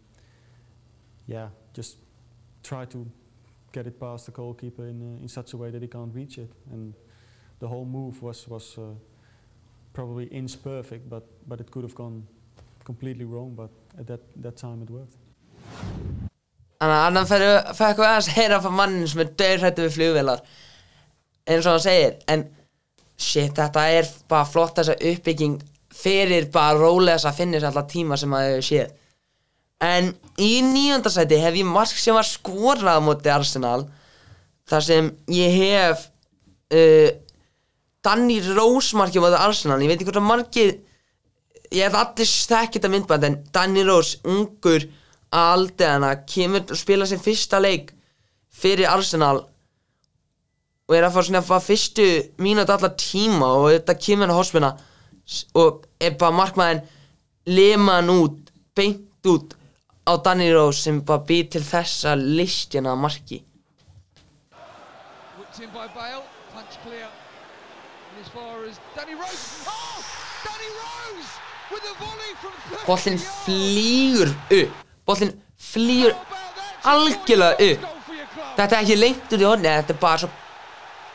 yeah, 1.28 1.50
just 1.74 1.98
try 2.64 2.86
to 2.86 3.06
get 3.72 3.88
it 3.88 4.00
past 4.00 4.26
the 4.26 4.32
goalkeeper 4.32 4.86
in, 4.86 5.02
uh, 5.02 5.22
in 5.22 5.28
such 5.28 5.54
a 5.54 5.58
way 5.58 5.70
that 5.70 5.82
he 5.82 5.88
can't 5.88 6.14
reach 6.16 6.38
it. 6.38 6.52
And 6.72 6.94
the 7.60 7.68
whole 7.68 7.86
move 7.86 8.22
was, 8.24 8.48
was 8.48 8.78
uh, 8.78 8.94
probably 9.94 10.26
inch 10.26 10.62
perfect, 10.64 11.10
but, 11.10 11.24
but 11.48 11.60
it 11.60 11.70
could 11.70 11.84
have 11.84 11.96
gone 11.96 12.26
completely 12.84 13.26
wrong. 13.26 13.54
But 13.54 13.70
at 14.00 14.08
that, 14.08 14.22
that 14.42 14.58
time 14.58 14.82
it 14.82 14.90
worked. 14.90 15.18
Þannig 16.82 16.98
að 16.98 17.04
annan 17.06 17.28
færi 17.30 17.48
eitthvað 17.70 18.08
aðeins 18.08 18.28
heyra 18.34 18.58
frá 18.64 18.72
mannin 18.74 19.10
sem 19.10 19.20
er 19.22 19.28
döðrættu 19.38 19.84
við 19.86 19.92
flugvélar 19.94 20.40
eins 21.46 21.68
og 21.68 21.76
hann 21.76 21.84
segir 21.84 22.16
en 22.34 22.48
shit, 23.22 23.54
þetta 23.58 23.86
er 23.94 24.10
bara 24.30 24.48
flott 24.50 24.80
þessa 24.80 24.98
uppbygging 24.98 25.60
fyrir 26.02 26.48
bara 26.54 26.78
rólega 26.80 27.20
þess 27.20 27.30
að 27.30 27.40
finna 27.40 27.60
sér 27.60 27.70
alltaf 27.70 27.90
tíma 27.92 28.18
sem 28.20 28.36
að 28.36 28.50
þau 28.50 28.68
séð. 28.68 28.94
En 29.82 30.12
í 30.42 30.52
nýjöndasæti 30.66 31.40
hef 31.42 31.58
ég 31.58 31.68
mark 31.68 31.98
sem 31.98 32.16
var 32.18 32.28
skorað 32.28 33.02
á 33.02 33.06
móti 33.06 33.32
Arsenal 33.34 33.88
þar 34.70 34.86
sem 34.86 35.10
ég 35.34 35.58
hef 35.58 36.06
uh, 36.78 37.10
Danny 38.06 38.40
Rose 38.54 38.98
markið 38.98 39.22
á 39.22 39.26
móti 39.26 39.42
Arsenal. 39.42 39.82
Ég 39.82 39.92
veit 39.92 40.00
ekki 40.00 40.10
hvort 40.10 40.22
að 40.22 40.30
markið 40.30 40.74
ég 41.72 41.88
hef 41.88 41.98
allir 41.98 42.30
þekkið 42.30 42.78
þetta 42.78 42.92
myndband 42.92 43.28
en 43.28 43.40
Danny 43.56 43.86
Rose, 43.88 44.20
ungur 44.28 44.86
aldeðana, 45.32 46.16
kemur 46.28 46.66
og 46.68 46.80
spila 46.80 47.08
sin 47.08 47.22
fyrsta 47.24 47.62
leik 47.64 47.94
fyrir 48.52 48.90
Arsenal 48.92 49.46
og 50.92 50.98
er 50.98 51.06
að 51.08 51.14
fá 51.16 51.22
svona 51.24 51.40
að 51.40 51.48
fá 51.48 51.64
fyrstu 51.64 52.06
mínúti 52.44 52.74
allar 52.74 52.92
tíma 53.00 53.48
og 53.56 53.70
þetta 53.72 53.94
kemur 53.96 54.28
hann 54.28 54.36
á 54.36 54.42
hospina 54.42 54.72
og 55.56 55.86
er 56.04 56.18
bara 56.20 56.36
markmaðin 56.36 56.82
lema 57.48 57.96
hann 58.02 58.12
út, 58.12 58.52
beint 58.76 59.30
út 59.32 59.56
á 60.04 60.20
Danny 60.20 60.50
Rose 60.52 60.84
sem 60.84 61.00
bara 61.00 61.24
býr 61.24 61.48
til 61.54 61.64
þessa 61.64 62.18
listjana 62.20 62.98
marki. 63.00 63.40
Oh! 69.72 70.04
Danny 70.44 70.70
Rose 70.76 71.32
with 71.72 71.88
a 71.88 71.96
volley 72.04 72.34
from 72.42 72.52
30 72.68 72.86
Bollin 72.90 73.18
flýgur 73.46 74.30
upp 74.60 74.76
Bollin 75.08 75.34
flýgur 75.56 76.14
algjörlega 76.84 77.72
upp. 77.72 77.90
Þetta 78.58 78.76
er 78.76 78.80
ekki 78.82 79.00
lengt 79.00 79.32
út 79.32 79.40
í 79.40 79.48
horni 79.48 79.70
Þetta 79.70 79.94
er 79.96 80.02
bara 80.02 80.24
svo 80.26 80.32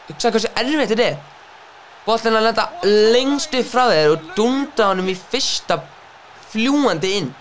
Hugsa 0.06 0.30
hversu 0.34 0.52
erfitt 0.54 0.92
þetta 0.92 1.08
er. 1.10 1.18
Bollin 2.06 2.38
að 2.38 2.46
lenda 2.46 2.64
lengst 3.14 3.54
upp 3.58 3.66
frá 3.66 3.88
þér 3.90 4.12
Og 4.12 4.26
dunda 4.36 4.92
honum 4.92 5.08
í 5.10 5.16
fyrsta 5.18 5.80
Fljúandi 6.52 7.12
inn. 7.18 7.32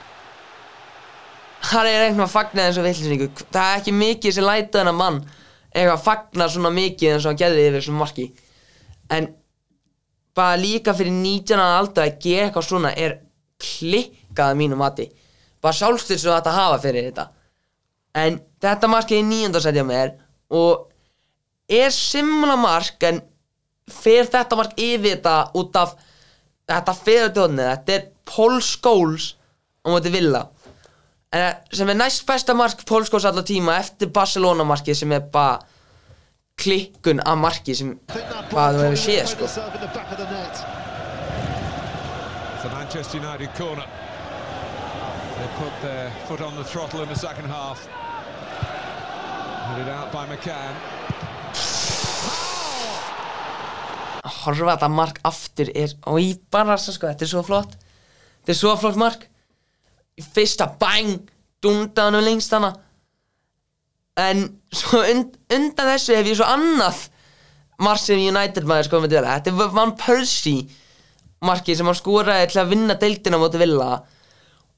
Hann 1.69 1.89
er 1.89 2.07
eitthvað 2.07 2.25
að 2.25 2.33
fagna 2.33 2.65
eins 2.65 2.79
og 2.81 2.85
villisningu 2.87 3.27
Það 3.43 3.61
er 3.61 3.79
ekki 3.79 3.93
mikið 3.93 4.37
sem 4.37 4.47
læta 4.47 4.79
þennan 4.79 4.97
mann 4.97 5.19
Eitthvað 5.75 5.93
að 5.93 6.05
fagna 6.07 6.47
svona 6.49 6.71
mikið 6.73 7.13
eins 7.13 7.25
og 7.25 7.33
hann 7.33 7.41
gerði 7.41 7.65
yfir 7.67 7.81
þessum 7.81 7.97
marki. 7.99 8.25
En 9.11 9.27
bara 10.35 10.55
líka 10.59 10.93
fyrir 10.95 11.11
19 11.11 11.59
ára 11.59 11.79
aldar 11.81 12.07
að 12.07 12.19
gera 12.23 12.45
eitthvað 12.47 12.67
svona 12.69 12.91
er 12.95 13.17
klikkað 13.59 14.53
að 14.53 14.59
mínu 14.61 14.77
mati. 14.79 15.09
Bara 15.59 15.75
sjálfstyr 15.75 16.21
svo 16.21 16.31
þetta 16.31 16.53
hafa 16.55 16.79
fyrir 16.83 17.09
þetta. 17.09 17.25
En 18.23 18.39
þetta 18.63 18.91
markið 18.91 19.19
er 19.19 19.27
nýjöndarsæti 19.33 19.83
á 19.83 19.87
mér 19.87 20.13
og 20.55 20.87
er 21.69 21.93
simla 21.93 22.55
mark 22.59 23.03
en 23.07 23.21
fer 23.91 24.27
þetta 24.29 24.57
mark 24.57 24.75
yfir 24.77 25.15
þetta 25.15 25.35
út 25.57 25.79
af 25.79 25.95
þetta 26.69 26.97
fyrir 26.97 27.33
tjóðni 27.33 27.69
þetta 27.69 27.95
er 27.97 28.07
Paul 28.25 28.59
Scholes 28.65 29.31
á 29.85 29.87
móti 29.93 30.13
Villa 30.13 30.45
en 31.35 31.61
sem 31.73 31.89
er 31.89 31.99
næst 31.99 32.25
besta 32.27 32.55
mark 32.57 32.85
Paul 32.85 33.05
Scholes 33.05 33.27
allar 33.29 33.45
tíma 33.45 33.79
eftir 33.81 34.13
Barcelona 34.13 34.65
markið 34.67 35.01
sem 35.01 35.15
er 35.15 35.25
bara 35.33 35.59
klikkun 36.61 37.21
af 37.25 37.37
marki 37.37 37.75
sem 37.75 37.93
bara 38.53 38.73
þú 38.77 38.87
hefur 38.87 39.01
séð 39.05 39.33
sko 39.33 40.83
Manchester 42.85 43.17
United 43.17 43.49
corner. 43.55 43.85
They 45.37 45.47
put 45.57 45.73
their 45.81 46.11
foot 46.27 46.41
on 46.41 46.55
the 46.55 46.63
throttle 46.63 47.01
in 47.01 47.09
the 47.09 47.15
second 47.15 47.45
half. 47.45 47.85
Headed 49.67 49.89
out 49.89 50.11
by 50.11 50.25
McCann. 50.27 50.75
að 54.25 54.34
horfa 54.45 54.75
þetta 54.75 54.91
mark 54.93 55.19
aftur 55.27 55.71
er 55.73 55.95
og 56.05 56.19
ég 56.21 56.41
bara 56.53 56.77
sko, 56.81 57.07
þetta 57.07 57.25
er 57.25 57.31
svo 57.31 57.43
flott. 57.45 57.75
Þetta 58.41 58.53
er 58.53 58.59
svo 58.61 58.75
flott 58.79 58.99
mark. 58.99 59.27
Fyrsta 60.35 60.69
bang 60.79 61.29
dunda 61.63 62.07
hann 62.07 62.19
um 62.19 62.23
lengst 62.23 62.53
hana 62.55 62.75
en 64.15 64.45
und, 64.95 65.35
undan 65.51 65.91
þessu 65.91 66.15
hef 66.15 66.29
ég 66.29 66.37
svo 66.39 66.47
annað 66.47 67.01
mark 67.83 67.99
sem 67.99 68.21
United 68.21 68.67
maður 68.67 68.87
sko 68.87 69.01
þetta 69.07 69.51
er 69.51 69.73
Van 69.75 69.95
Persie 69.99 70.69
markið 71.45 71.79
sem 71.79 71.89
hann 71.89 71.97
skoraði 71.97 72.51
til 72.51 72.61
að 72.61 72.71
vinna 72.73 72.95
deildina 72.99 73.39
móti 73.41 73.59
Villa. 73.61 73.99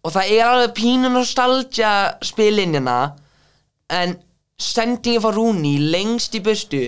Og 0.06 0.14
það 0.14 0.32
er 0.34 0.46
alveg 0.48 0.74
pínu 0.78 1.12
nostalgia 1.12 1.92
spilinjana 2.26 2.98
en 3.94 4.18
sendingi 4.58 5.22
frá 5.22 5.34
Rooney 5.36 5.78
lengst 5.94 6.36
í 6.38 6.42
bustu 6.44 6.84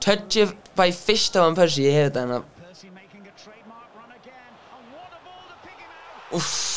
touchið 0.00 0.54
bara 0.76 0.90
í 0.90 0.96
fyrsta 0.96 1.44
Van 1.44 1.58
Persie 1.58 1.90
ég 1.90 1.98
hef 1.98 2.10
þetta 2.10 2.26
hérna 2.26 2.42
Úff 6.30 6.70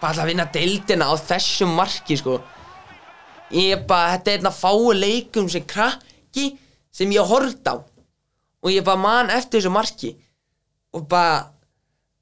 bara 0.00 0.14
alltaf 0.14 0.24
að 0.24 0.30
vinna 0.32 0.48
deildina 0.52 1.10
á 1.12 1.14
þessum 1.20 1.74
marki 1.76 2.16
sko. 2.16 2.40
Ég 3.52 3.74
er 3.76 3.86
bara, 3.86 4.16
þetta 4.16 4.32
er 4.32 4.48
að 4.48 4.58
fáu 4.60 4.92
leikum 4.96 5.48
sem 5.50 5.64
krakki 5.68 6.50
sem 6.94 7.12
ég 7.12 7.26
horfði 7.26 7.74
á. 7.74 7.76
Og 8.60 8.72
ég 8.72 8.84
bara 8.86 9.00
man 9.00 9.32
eftir 9.32 9.60
þessu 9.60 9.72
marki. 9.74 10.14
Og 10.96 11.06
bara 11.10 11.50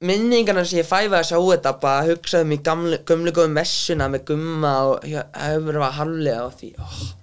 minningarna 0.03 0.65
sem 0.65 0.81
ég 0.81 0.89
fæði 0.89 1.15
að 1.17 1.29
sjá 1.31 1.37
þetta 1.37 1.75
bara 1.81 2.07
hugsaði 2.09 2.49
mig 2.51 2.63
gamlu, 2.65 2.99
gömlu 3.07 3.35
góðu 3.35 3.53
messuna 3.55 4.09
með 4.11 4.27
gumma 4.31 4.75
og 4.91 5.07
hefur 5.07 5.81
var 5.83 5.97
hallega 5.99 6.47
á 6.47 6.49
því. 6.51 6.73
Oh. 6.79 7.18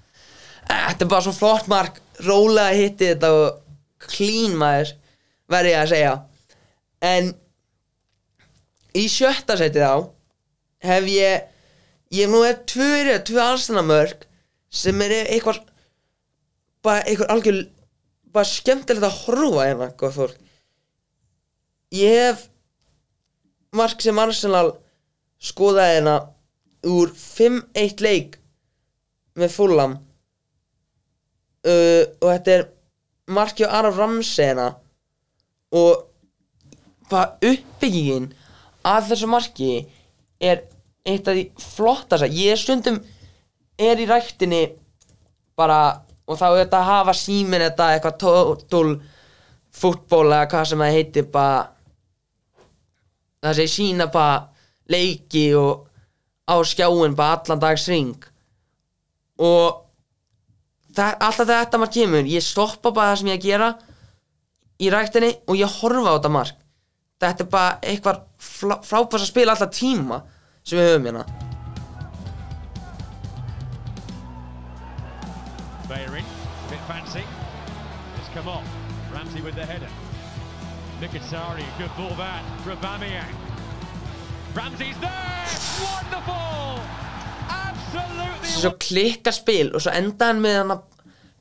Þetta 0.68 1.04
er 1.04 1.10
bara 1.10 1.24
svo 1.26 1.34
flott 1.36 1.68
mark. 1.70 2.00
Rólega 2.26 2.72
hitti 2.76 3.10
þetta 3.12 3.32
og 3.36 4.06
clean 4.06 4.56
maður 4.58 4.94
verði 5.52 5.74
ég 5.74 5.82
að 5.82 5.92
segja. 5.92 6.14
En 7.04 7.32
í 8.96 9.04
sjötta 9.12 9.58
seti 9.60 9.82
þá 9.82 10.08
hef 10.86 11.08
ég 11.10 11.52
ég 12.16 12.30
nú 12.30 12.42
er 12.46 12.60
tvö, 12.68 13.18
tvö 13.26 13.42
alstanamörk 13.42 14.26
sem 14.70 15.00
er 15.02 15.16
eitthvað 15.24 15.62
bara 16.84 17.02
eitthvað 17.04 17.32
algjör 17.34 17.60
bara 18.36 18.48
skemmtilegt 18.48 19.06
að 19.06 19.20
horfa 19.24 19.66
hérna 19.66 19.90
góð 19.98 20.18
fólk. 20.20 20.40
Ég 21.94 22.16
hef 22.20 22.46
mark 23.76 24.02
sem 24.02 24.18
Arsenal 24.18 24.74
skoðaði 25.42 25.98
hérna 25.98 26.16
úr 26.86 27.12
5-1 27.16 28.02
leik 28.04 28.38
með 29.36 29.54
Fulham 29.56 29.96
uh, 31.66 32.02
og 32.22 32.28
þetta 32.30 32.56
er 32.56 32.66
markið 33.36 33.68
á 33.68 33.74
Araf 33.80 33.98
Ramsey 33.98 34.46
hérna 34.46 34.68
og 35.76 36.06
bara 37.10 37.36
uppbyggingin 37.42 38.30
að 38.86 39.12
þessu 39.12 39.28
marki 39.30 39.70
er 40.40 40.64
eitt 41.06 41.28
af 41.28 41.36
því 41.36 41.44
flottast 41.74 42.26
ég 42.34 42.58
stundum 42.58 42.98
er 43.78 44.00
í 44.00 44.08
ræktinni 44.08 44.62
bara 45.58 46.02
og 46.26 46.38
þá 46.38 46.46
er 46.48 46.60
þetta 46.64 46.80
að 46.80 46.90
hafa 46.90 47.14
símin 47.16 47.64
þetta 47.68 47.90
eitthvað 47.94 48.18
total 48.22 48.86
fútból 49.76 50.26
eða 50.30 50.46
hvað 50.50 50.70
sem 50.70 50.82
það 50.82 50.96
heitir 50.96 51.26
bara 51.32 51.58
það 53.44 53.58
sé 53.58 53.66
sína 53.70 54.08
bara 54.12 54.38
leiki 54.90 55.48
og 55.58 55.86
á 56.46 56.56
skjáin 56.66 57.16
bara 57.18 57.38
allan 57.38 57.62
dags 57.62 57.86
ring 57.90 58.16
og 59.42 59.85
það, 60.96 61.16
alltaf 61.28 61.50
þetta 61.50 61.80
mark 61.82 61.96
kemur 61.96 62.30
ég 62.30 62.44
stoppa 62.44 62.92
bara 62.92 63.12
það 63.12 63.20
sem 63.20 63.32
ég 63.32 63.40
að 63.40 63.48
gera 63.50 63.72
í 64.76 64.92
ræktinni 64.92 65.32
og 65.46 65.58
ég 65.60 65.76
horfa 65.80 66.12
á 66.12 66.16
þetta 66.16 66.32
mark 66.36 66.62
þetta 67.22 67.44
er 67.44 67.50
bara 67.52 67.76
eitthvað 67.82 68.22
flá, 68.36 68.76
frábærs 68.84 69.26
að 69.26 69.30
spila 69.32 69.56
alltaf 69.56 69.76
tíma 69.76 70.22
sem 70.62 70.80
við 70.80 70.90
höfum 70.92 71.10
hérna 71.10 71.26
Bayering, 75.86 76.26
bit 76.68 76.80
fancy. 76.88 77.22
It's 78.18 78.28
come 78.34 78.48
off. 78.48 78.66
Ramsey 79.14 79.40
with 79.40 79.54
the 79.54 79.64
header. 79.64 79.88
Mikitari, 81.00 81.64
good 81.78 81.94
ball 81.96 82.10
that 82.16 82.42
Aubameyang. 82.64 83.34
Ramsey's 84.52 84.98
there! 84.98 85.46
Wonderful! 85.84 86.80
Svo 88.46 88.72
klikka 88.80 89.32
spil 89.34 89.72
og 89.74 89.82
svo 89.84 89.92
enda 89.94 90.30
hann 90.30 90.42
með 90.42 90.58
hann 90.60 90.74
að 90.76 90.84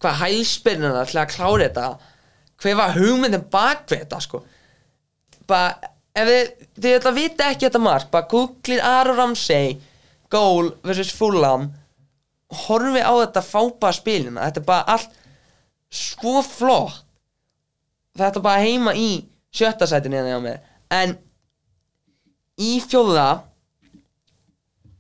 hvað 0.03 0.19
hælspyrnuna 0.21 1.05
til 1.07 1.19
að 1.21 1.31
klára 1.33 1.67
þetta. 1.67 1.87
Hver 2.61 2.77
var 2.79 2.95
hugmyndin 2.95 3.47
bak 3.51 3.85
við 3.89 4.03
þetta 4.03 4.21
sko? 4.23 4.41
Bara 5.47 5.91
ef 6.15 6.29
þið, 6.29 6.51
þið 6.79 6.97
ætla 6.97 7.11
að 7.11 7.19
vita 7.19 7.49
ekki 7.51 7.67
þetta 7.67 7.81
mark 7.83 8.11
bara 8.13 8.29
googlið 8.31 8.83
Aron 8.87 9.19
Ramsey 9.19 9.75
goal 10.31 10.71
versus 10.85 11.11
Fulham 11.13 11.69
horfi 12.65 13.01
á 13.03 13.13
þetta 13.19 13.43
fápa 13.43 13.91
spilina 13.95 14.45
þetta 14.47 14.61
er 14.61 14.67
bara 14.69 14.95
allt 14.95 15.17
svo 15.95 16.41
flott. 16.45 17.03
Þetta 18.15 18.39
er 18.39 18.45
bara 18.45 18.63
heima 18.63 18.95
í 18.95 19.09
sjötta 19.55 19.87
sætinu 19.87 20.21
hérna 20.21 20.57
en 20.95 21.17
í 22.61 22.77
fjóða 22.83 23.27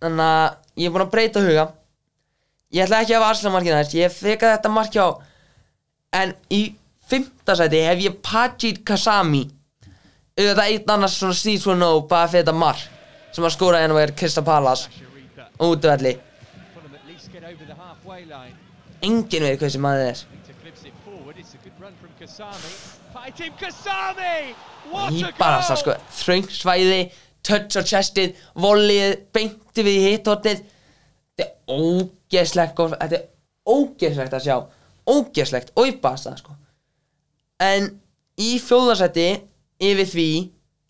þannig 0.03 0.25
að 0.25 0.64
ég 0.75 0.87
er 0.87 0.93
búin 0.93 1.05
að 1.05 1.13
breyta 1.13 1.43
huga. 1.43 1.69
Ég 2.75 2.83
ætla 2.85 3.01
ekki 3.03 3.15
að 3.15 3.21
hafa 3.21 3.31
Arsenal 3.33 3.53
markið 3.55 3.77
næst 3.77 3.95
ég 3.95 4.11
feka 4.11 4.55
þetta 4.55 4.71
mark 4.73 4.95
hjá 4.95 5.05
en 6.19 6.33
í 6.51 6.61
fymta 7.07 7.55
sæti 7.55 7.83
hef 7.85 8.01
ég 8.03 8.19
Pajit 8.25 8.81
Kasami. 8.87 9.45
Auðvitað 10.35 10.67
einn 10.67 10.93
annars 10.97 11.17
svona 11.19 11.37
Steve 11.37 11.61
Swanno 11.63 11.89
bara 12.09 12.27
fyrir 12.27 12.43
þetta 12.43 12.57
mark 12.59 12.81
sem 13.35 13.45
að 13.45 13.53
skóra 13.55 13.81
hérna 13.83 13.95
verið 13.95 14.17
Krista 14.19 14.43
Pallas 14.43 14.87
útvelli. 15.59 16.17
Engin 19.05 19.45
veit 19.45 19.59
hvað 19.59 19.71
sem 19.75 19.83
maður 19.83 20.09
er. 20.09 20.23
A 24.95 25.09
bara 25.39 25.61
það 25.63 25.79
sko. 25.81 25.95
Þröng 26.19 26.49
svæði 26.51 26.99
touch 27.45 27.77
á 27.77 27.81
chestið 27.85 28.35
vollið 28.59 29.15
beinti 29.35 29.85
við 29.85 29.99
í 29.99 30.07
hittotnið. 30.09 30.63
Þetta 31.35 31.45
er 31.45 31.77
ógeðslegt 31.79 32.75
góð- 32.77 32.97
þetta 32.99 33.19
er 33.19 33.27
ógeðslegt 33.75 34.37
að 34.37 34.45
sjá. 34.47 34.57
Ógeðslegt 35.05 35.71
og 35.75 35.87
í 35.89 35.95
basa 36.01 36.35
sko. 36.39 36.55
En 37.61 37.91
í 38.41 38.55
fjóðarsætti 38.59 39.27
yfir 39.79 40.09
því 40.11 40.29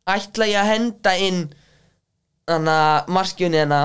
ætla 0.09 0.47
ég 0.49 0.61
að 0.61 0.71
henda 0.71 1.13
inn 1.17 1.43
þannig 2.49 2.79
að 2.85 3.07
markjunni 3.17 3.57
hérna 3.61 3.81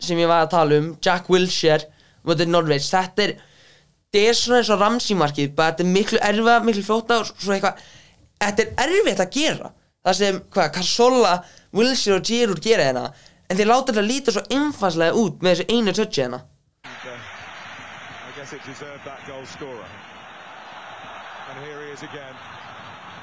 sem 0.00 0.18
ég 0.20 0.28
var 0.30 0.46
að 0.46 0.52
tala 0.54 0.78
um 0.80 0.90
Jack 1.04 1.28
Wilshere 1.28 1.84
mútið 2.24 2.48
Norveits 2.48 2.88
þetta 2.92 3.26
er 3.26 3.34
þetta 3.36 4.22
er 4.28 4.38
svona 4.38 4.60
eins 4.62 4.70
og 4.72 4.80
Ramsey 4.80 5.16
markið 5.20 5.52
bara 5.56 5.74
þetta 5.74 5.84
er 5.84 5.92
miklu 5.94 6.20
erfa, 6.30 6.54
miklu 6.64 6.84
flóta 6.86 7.20
þetta 8.40 8.64
er 8.64 8.72
erfitt 8.86 9.20
að 9.20 9.34
gera. 9.36 9.72
Það 10.00 10.16
sem, 10.16 10.38
hvað, 10.54 10.70
Carsola, 10.72 11.32
Wilshere 11.76 12.18
og 12.18 12.26
Giroud 12.26 12.62
gera 12.64 12.86
hérna 12.88 13.04
en 13.48 13.58
þeir 13.58 13.70
láta 13.70 13.92
þetta 13.92 14.06
líta 14.06 14.34
svo 14.34 14.42
einfanslega 14.50 15.18
út 15.22 15.42
með 15.42 15.60
þessu 15.60 15.76
einu 15.76 15.94
touchi 15.96 16.24
hérna 16.24 16.40
I 18.30 18.32
guess 18.38 18.52
it 18.52 18.62
deserved 18.64 19.04
that 19.04 19.20
goal 19.26 19.44
scorer. 19.44 19.90
And 21.50 21.58
here 21.66 21.80
he 21.84 21.90
is 21.92 22.02
again. 22.02 22.36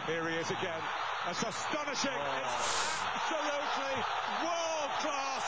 Here 0.06 0.30
he 0.30 0.36
is 0.36 0.52
again. 0.52 0.82
That's 1.26 1.42
astonishing. 1.44 2.12
It's 2.12 3.02
absolutely 3.16 3.96
world 4.44 4.94
class. 5.02 5.48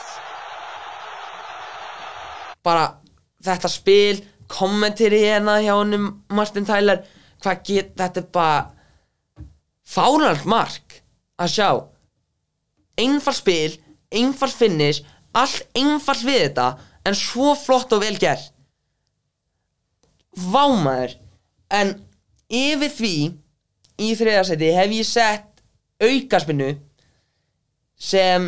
bara 2.64 2.86
þetta 3.45 3.70
spil 3.72 4.24
kommentiri 4.52 5.22
hérna 5.24 5.60
hjá 5.64 5.74
honum 5.78 6.10
Martin 6.36 6.66
Tyler 6.68 7.04
hvað 7.43 7.62
get, 7.68 7.93
þetta 8.00 8.26
bara 8.34 8.66
fáralt 9.88 10.45
mark 10.50 11.00
að 11.39 11.54
sjá 11.56 11.70
einfalt 13.00 13.39
spil, 13.39 13.80
einfalt 14.12 14.56
finish 14.56 15.04
allt 15.38 15.66
einfalt 15.78 16.24
við 16.26 16.45
þetta 16.47 16.70
en 17.08 17.18
svo 17.18 17.54
flott 17.58 17.93
og 17.95 18.04
vel 18.04 18.16
gert. 18.22 18.52
Vámaður 20.39 21.16
en 21.74 21.95
yfir 22.50 22.93
því 22.93 23.16
í 24.00 24.14
þriðarsæti 24.18 24.72
hef 24.76 24.95
ég 24.95 25.08
sett 25.08 25.64
aukaspinnu 26.00 26.72
sem 28.00 28.47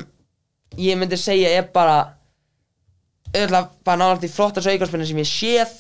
ég 0.80 0.98
myndi 0.98 1.20
segja 1.20 1.52
er 1.58 1.68
bara 1.74 2.00
auðvitað 3.32 3.70
bara 3.86 4.00
náttúrulega 4.00 4.28
í 4.28 4.36
flottast 4.36 4.72
aukarspinna 4.72 5.08
sem 5.08 5.22
ég 5.22 5.30
séð. 5.30 5.76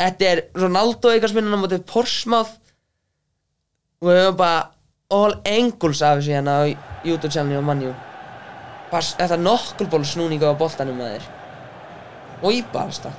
Þetta 0.00 0.28
er 0.30 0.42
Ronaldo 0.56 1.12
aukarspinna 1.12 1.56
á 1.56 1.60
mótið 1.60 1.84
Portsmouth. 1.88 2.54
Og 4.00 4.08
við 4.08 4.22
höfum 4.22 4.38
bara 4.40 4.62
all 5.12 5.34
angles 5.44 6.00
af 6.00 6.20
þessu 6.20 6.38
hérna 6.38 6.56
á 6.64 6.89
YouTube 7.04 7.32
channel 7.32 7.58
og 7.58 7.64
mannjú 7.64 7.94
bara 8.90 9.02
s- 9.02 9.14
þetta 9.18 9.36
nokkulból 9.40 10.04
snúningu 10.04 10.46
á 10.50 10.54
boltanum 10.58 10.96
með 10.98 11.12
þér 11.16 11.28
og 12.42 12.52
í 12.52 12.62
barasta 12.72 13.12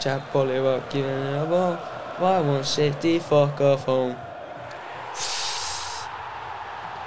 Chapoli 0.00 0.60
var 0.60 0.80
giving 0.90 1.34
a 1.34 1.46
ball. 1.46 1.76
Why 2.18 2.40
won't 2.40 2.64
City 2.66 3.18
fuck 3.18 3.60
off 3.60 3.84
home? 3.86 4.14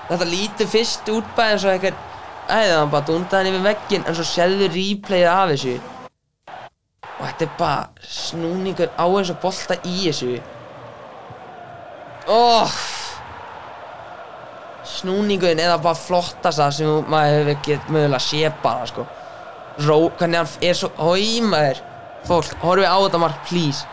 Þetta 0.09 0.27
lítur 0.27 0.67
fyrst 0.71 1.07
út 1.11 1.27
bara 1.35 1.53
eins 1.55 1.63
og 1.67 1.73
eitthvað 1.73 1.95
Æði 2.47 2.75
hann 2.77 2.91
bara 2.91 3.07
dundaði 3.07 3.51
yfir 3.51 3.63
veggin 3.65 4.05
En 4.07 4.15
svo 4.15 4.23
sérðu 4.27 4.69
replayið 4.71 5.29
af 5.31 5.49
þessu. 5.51 5.73
Og 7.17 7.23
þetta 7.25 7.47
er 7.47 7.55
bara 7.59 8.07
Snúningur 8.07 8.93
á 8.95 9.05
og 9.05 9.33
bolta 9.41 9.77
í 9.83 9.97
þessu. 10.05 10.37
Oh! 12.27 12.77
Snúningurinn 14.87 15.59
eða 15.61 15.77
bara 15.83 15.97
flottasta 15.99 16.69
sem 16.73 17.09
maður 17.11 17.51
hefur 17.51 17.91
mögulega 17.91 18.21
sé 18.23 18.51
bara 18.63 18.87
sko. 18.87 19.05
Ró, 19.85 19.97
hvernig 20.17 20.39
hann 20.39 20.69
er 20.69 20.77
svo 20.77 20.89
Hói 20.97 21.41
maður. 21.45 21.83
Fólk, 22.27 22.55
horfið 22.63 22.87
á 22.89 22.97
þetta 22.97 23.21
mark 23.21 23.43
please. 23.49 23.83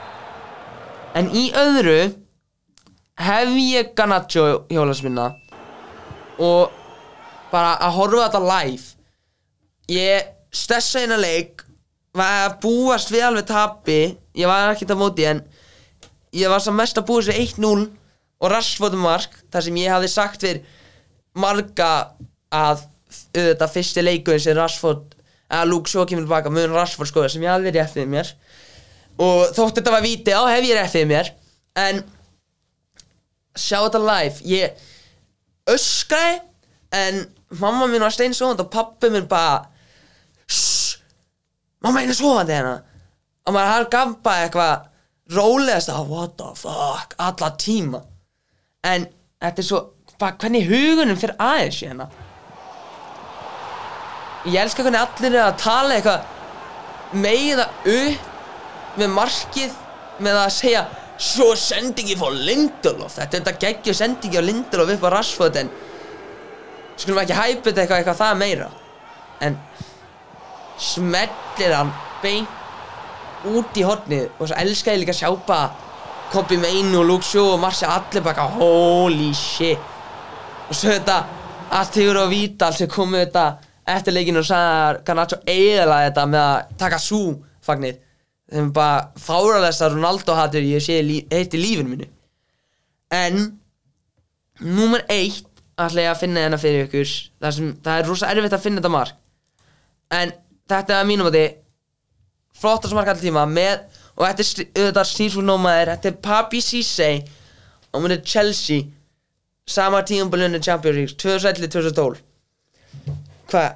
En 1.15 1.29
í 1.31 1.49
öðru 1.55 1.99
hef 3.21 3.53
ég 3.61 3.93
Garnacho 3.95 4.65
hjólasminna 4.71 5.29
og 6.43 6.73
bara 7.55 7.77
að 7.79 7.97
horfa 7.99 8.27
þetta 8.27 8.43
live. 8.49 8.87
Ég 9.95 10.31
stessa 10.55 11.03
eina 11.03 11.19
leik 11.21 11.65
var 12.15 12.45
að 12.45 12.57
búast 12.63 13.11
við 13.11 13.27
alveg 13.27 13.49
tapi 13.51 13.99
ég 14.39 14.51
var 14.51 14.73
ekkert 14.73 14.95
að 14.95 15.01
móti 15.01 15.27
en 15.29 15.43
ég 16.35 16.51
var 16.51 16.63
sem 16.63 16.75
mest 16.77 16.99
að 16.99 17.09
búast 17.11 17.31
við 17.31 17.43
1-0 17.57 17.89
og 18.45 18.51
Rashford 18.53 18.97
mark 18.99 19.35
þar 19.53 19.67
sem 19.67 19.81
ég 19.83 19.95
hafði 19.95 20.11
sagt 20.13 20.47
við 20.47 20.63
marga 21.35 21.91
að 22.55 22.85
auðvitað 23.35 23.75
fyrsti 23.75 24.05
leikurinn 24.05 24.43
sem 24.43 24.57
Rashford 24.59 25.15
að 25.55 25.71
Luke 25.71 25.91
Shaw 25.91 26.07
kemur 26.09 26.25
tilbaka 26.25 26.53
mun 26.53 26.75
Rashford 26.75 27.11
skoða 27.11 27.31
sem 27.33 27.45
ég 27.45 27.53
hafði 27.53 27.75
rétt 27.75 27.99
við 27.99 28.11
mér. 28.11 28.33
Og 29.23 29.55
þótt 29.55 29.79
þetta 29.79 29.95
var 29.95 30.05
víti 30.05 30.35
á 30.35 30.43
hef 30.51 30.67
ég 30.67 30.95
við 30.95 31.07
mér. 31.11 31.31
En 31.79 32.03
sjá 33.55 33.79
þetta 33.85 34.03
live. 34.03 34.43
Ég 34.47 34.83
öskraði 35.71 36.41
en 36.95 37.25
mamma 37.61 37.87
mín 37.91 38.05
var 38.05 38.15
steinsofandi 38.15 38.65
og 38.65 38.73
pappi 38.73 39.11
minn 39.13 39.29
bara 39.31 39.65
Shhh, 40.49 40.99
mamma 41.85 42.01
mín 42.01 42.13
er 42.13 42.19
sofandi 42.19 42.57
hérna. 42.57 42.75
Og 43.45 43.55
maður 43.55 43.73
hann 43.73 43.89
gaf 43.93 44.15
bara 44.25 44.47
eitthvað 44.49 45.37
rólegast 45.37 45.93
að 45.93 46.11
what 46.13 46.37
the 46.41 46.51
fuck? 46.57 47.17
Alla 47.19 47.51
tíma. 47.61 48.03
En 48.85 49.09
þetta 49.43 49.63
er 49.63 49.69
svo 49.69 49.81
bara 50.21 50.37
hvernig 50.41 50.69
hugunum 50.69 51.19
fyrir 51.21 51.37
aðeins 51.43 51.81
hérna? 51.85 52.09
Ég 54.45 54.61
elska 54.61 54.85
hvernig 54.85 55.01
allir 55.01 55.39
er 55.39 55.47
að 55.47 55.61
tala 55.63 55.97
eitthvað 55.97 57.17
meiða 57.17 57.69
upp 57.95 58.99
með 59.01 59.15
markið 59.15 59.81
með 60.25 60.39
að 60.43 60.53
segja 60.55 60.85
svo 61.21 61.53
sendingi 61.59 62.17
fór 62.19 62.35
Lindelof. 62.35 63.17
Þetta 63.17 63.39
er 63.39 63.43
þetta 63.43 63.65
geggjur 63.65 63.97
sendingi 63.99 64.41
á 64.41 64.45
Lindelof 64.45 64.93
upp 64.97 65.07
á 65.09 65.15
Rashford 65.15 65.59
en 65.63 65.71
skulum 66.97 67.23
ekki 67.23 67.37
hæpa 67.39 67.69
þetta 67.69 67.83
eitthvað, 67.83 67.99
eitthvað 67.99 68.21
það 68.21 68.41
meira? 68.43 68.69
En 69.45 69.57
smellir 70.81 71.75
hann 71.75 71.93
beint 72.23 72.61
út 73.45 73.77
í 73.77 73.85
hornið 73.85 74.29
og 74.39 74.49
svo 74.49 74.59
elska 74.59 74.95
ég 74.95 75.03
líka 75.03 75.15
að 75.15 75.21
sjá 75.23 75.31
bara 75.47 75.73
Kobi 76.33 76.57
Meinu 76.59 77.03
og 77.03 77.09
Luke 77.09 77.27
Shaw 77.27 77.53
og 77.55 77.61
Marcia 77.63 77.91
allir 77.95 78.25
bara 78.25 78.47
holy 78.57 79.31
shit. 79.37 79.79
Og 80.69 80.75
svo 80.75 80.91
þetta 80.95 81.19
Artur 81.75 82.19
og 82.23 82.31
Vidal 82.33 82.75
sem 82.75 82.91
komu 82.91 83.21
þetta 83.21 83.45
eftir 83.95 84.17
leikinu 84.17 84.41
og 84.41 84.49
sagði 84.49 85.05
Garnacho 85.07 85.41
eiginlega 85.45 86.09
þetta 86.09 86.27
með 86.33 86.47
að 86.47 86.75
taka 86.81 87.01
sú 87.03 87.21
fagnir 87.65 87.99
þeim 88.53 88.71
bara 88.75 89.11
fáralegsta 89.21 89.91
Ronaldo 89.93 90.37
hattur 90.39 90.65
ég 90.65 90.83
sé 90.85 91.01
heitt 91.03 91.55
í 91.55 91.61
lífinu 91.61 91.93
mínu. 91.93 92.09
En 93.13 93.41
númer 94.65 95.05
eitt 95.13 95.54
ætla 95.81 96.05
ég 96.05 96.13
að 96.13 96.21
finna 96.23 96.45
hérna 96.45 96.61
fyrir 96.61 96.87
ykkur. 96.87 97.13
Það, 97.43 97.55
sem, 97.57 97.71
það 97.85 98.01
er 98.01 98.09
rosa 98.11 98.31
erfitt 98.31 98.57
að 98.57 98.65
finna 98.65 98.83
þetta 98.83 98.95
mark. 98.95 99.21
En 100.15 100.35
þetta 100.71 100.99
er 100.99 101.09
mínum 101.09 101.31
að 101.31 101.39
þið 101.39 101.55
flottast 102.61 102.97
mark 102.97 103.11
alltíma 103.11 103.47
með 103.51 104.03
og 104.15 104.27
þetta 104.29 104.45
er 104.45 104.51
auðvitað 104.83 105.11
snýrsfólnómaður 105.11 105.93
þetta 105.95 106.11
er 106.11 106.21
Papi 106.29 106.61
Cisse 106.63 107.09
og 107.91 108.05
hún 108.05 108.15
er 108.15 108.23
Chelsea. 108.23 108.87
Sama 109.67 110.03
tíumbulunni 110.05 110.61
Champions 110.61 110.97
League 110.99 111.17
2011-2012 111.23 112.19
hvað 113.49 113.71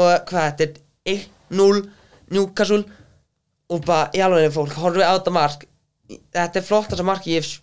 og 0.00 0.30
hvað 0.30 0.46
þetta 0.46 0.80
er 1.12 1.26
1-0 1.52 1.82
Newcastle 2.32 2.84
og 3.72 3.84
bara 3.84 4.08
í 4.16 4.22
alveg 4.24 4.54
fólk 4.54 4.72
horfið 4.80 5.04
á 5.04 5.12
þetta 5.18 5.34
mark. 5.36 5.66
Þetta 6.32 6.60
er 6.60 6.66
flottast 6.66 7.04
mark 7.04 7.28
ég 7.28 7.42
hef 7.42 7.58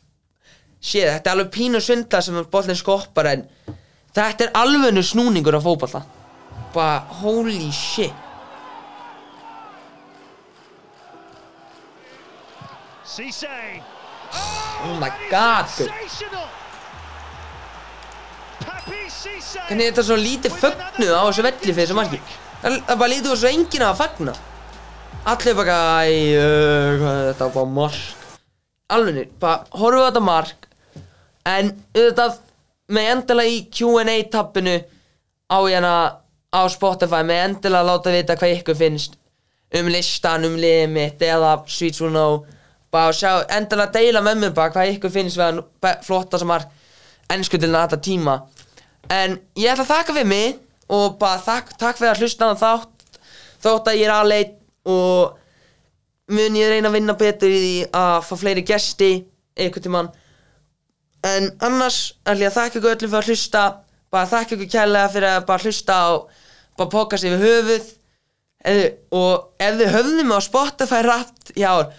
séð 0.80 1.12
þetta 1.14 1.30
er 1.30 1.36
alveg 1.36 1.52
pínu 1.54 1.82
svindla 1.84 2.22
sem 2.24 2.40
bollin 2.52 2.78
skoppar 2.80 3.34
en 3.34 3.44
þetta 4.16 4.48
er 4.48 4.56
alvegnu 4.58 5.04
snúningur 5.04 5.60
á 5.60 5.62
fótballa 5.62 6.06
bara 6.74 7.00
holy 7.22 7.72
shit. 7.72 8.14
Cisse. 13.04 13.48
oh 14.86 15.00
my 15.02 15.10
god 15.32 15.66
hvernig 19.68 19.86
er 19.86 19.90
þetta 19.90 20.06
svo 20.06 20.18
lítið 20.20 20.56
fögnuð 20.62 21.10
á 21.18 21.22
þessu 21.26 21.44
velli 21.44 21.74
fyrir 21.74 21.80
þessu 21.82 21.98
marki? 21.98 22.22
það 22.62 22.96
bara 23.02 23.12
lítið 23.12 23.34
úr 23.34 23.42
svo 23.42 23.50
enginn 23.50 23.86
að 23.88 24.00
fagna. 24.00 24.34
Allir 25.30 25.58
bara 25.58 25.78
æ, 26.06 26.14
uh, 26.38 26.94
hvað 27.02 27.18
er 27.18 27.28
þetta? 27.32 27.50
Bara 27.58 27.72
mark. 27.76 28.00
Alveg, 28.90 29.34
bara 29.42 29.66
á 29.74 30.08
þetta 30.08 30.24
mark 30.24 30.69
en 31.50 31.74
auðvitað 31.96 32.40
með 32.96 33.12
endilega 33.14 33.54
í 33.54 33.60
Q&A 33.74 34.18
tappinu 34.34 34.76
á 35.50 35.58
hérna 35.58 35.96
á 36.50 36.62
Spotify 36.72 37.22
með 37.26 37.44
endilega 37.48 37.84
að 37.84 37.90
láta 37.92 38.14
vita 38.14 38.38
hvað 38.40 38.56
ykkur 38.58 38.78
finnst 38.80 39.18
um 39.80 39.90
listan, 39.94 40.48
um 40.48 40.56
liðið 40.58 40.94
mitt 40.94 41.22
eða 41.22 41.58
Sweet 41.70 42.00
Will 42.02 42.14
Know 42.14 42.40
bara 42.90 43.14
sjá, 43.14 43.44
endilega 43.54 43.94
deila 44.00 44.24
með 44.26 44.44
mér 44.44 44.56
bara 44.58 44.74
hvað 44.74 44.96
ykkur 44.96 45.14
finnst 45.14 45.38
við 45.38 45.62
að 45.86 46.06
flotta 46.06 46.40
sem 46.42 46.50
mark 46.50 46.72
ennsku 47.30 47.60
til 47.62 47.70
þetta 47.70 48.00
tíma. 48.02 48.40
En 49.14 49.38
ég 49.58 49.70
ætla 49.70 49.86
að 49.86 49.92
þakka 49.92 50.16
fyrir 50.16 50.30
mig 50.32 50.56
og 50.90 51.20
bara 51.22 51.42
þakk, 51.44 51.76
takk 51.78 52.00
fyrir 52.00 52.16
að 52.16 52.24
hlusta 52.24 52.50
á 52.50 52.54
þátt 52.58 53.20
þótt 53.62 53.92
að 53.92 54.00
ég 54.00 54.08
er 54.08 54.16
aðleit 54.16 54.56
og 54.90 55.38
mun 56.34 56.58
ég 56.58 56.72
reyna 56.72 56.90
að 56.90 56.98
vinna 56.98 57.16
betur 57.20 57.54
í 57.54 57.60
því 57.60 57.76
að 58.00 58.18
fá 58.26 58.34
fleiri 58.40 58.66
gesti 58.66 59.12
einhvern 59.60 59.86
tímann 59.86 60.12
en 61.28 61.50
annars 61.66 62.00
ætla 62.24 62.46
ég 62.46 62.52
að 62.52 62.58
þakka 62.58 62.80
ykkur 62.80 62.94
öllum 62.94 63.12
fyrir 63.12 63.22
að 63.22 63.32
hlusta 63.32 63.64
bara 64.10 64.30
þakka 64.30 64.56
ykkur 64.56 64.72
kærlega 64.74 65.14
fyrir 65.14 65.32
að 65.34 65.48
bara 65.50 65.66
hlusta 65.66 65.98
á 66.00 66.10
bara 66.80 66.92
pokast 66.94 67.28
yfir 67.28 67.44
höfuð. 67.44 67.90
Ef, 68.60 68.80
og 69.16 69.62
ef 69.64 69.78
þið 69.80 69.94
höfðum 69.94 70.34
á 70.36 70.40
Spotify 70.44 71.04
í 71.56 71.64
ár 71.64 71.92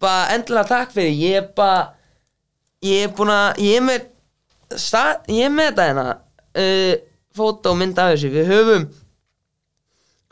bara 0.00 0.30
endilega 0.34 0.70
takk 0.70 0.94
fyrir. 0.94 1.12
Ég 1.14 1.36
er 1.42 1.50
bara 1.56 1.92
ég 2.82 3.06
er 3.06 3.14
búin 3.14 3.32
að 3.34 3.60
ég 3.62 3.78
er 3.78 3.86
með 3.86 4.08
stað, 4.78 5.28
ég 5.28 5.46
er 5.46 5.54
með 5.54 5.70
þetta 5.70 5.86
hérna 5.90 6.06
uh, 6.62 6.94
fótó 7.36 7.76
mynd 7.78 7.98
af 8.00 8.14
þessu. 8.14 8.32
Við 8.34 8.50
höfum 8.50 8.88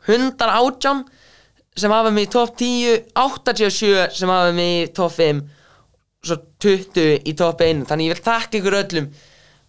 118 0.09 1.05
sem 1.79 1.93
hafa 1.93 2.11
mig 2.11 2.27
í 2.27 2.31
top 2.33 2.55
10 2.59 3.11
87 3.15 4.17
sem 4.17 4.31
hafa 4.31 4.51
mig 4.55 4.75
í 4.83 4.91
top 4.95 5.13
5 5.15 5.43
svo 6.25 6.39
20 6.59 7.27
í 7.29 7.35
top 7.37 7.61
1 7.63 7.85
þannig 7.89 8.09
ég 8.09 8.17
vil 8.17 8.25
þakka 8.25 8.59
ykkur 8.59 8.79
öllum 8.83 9.11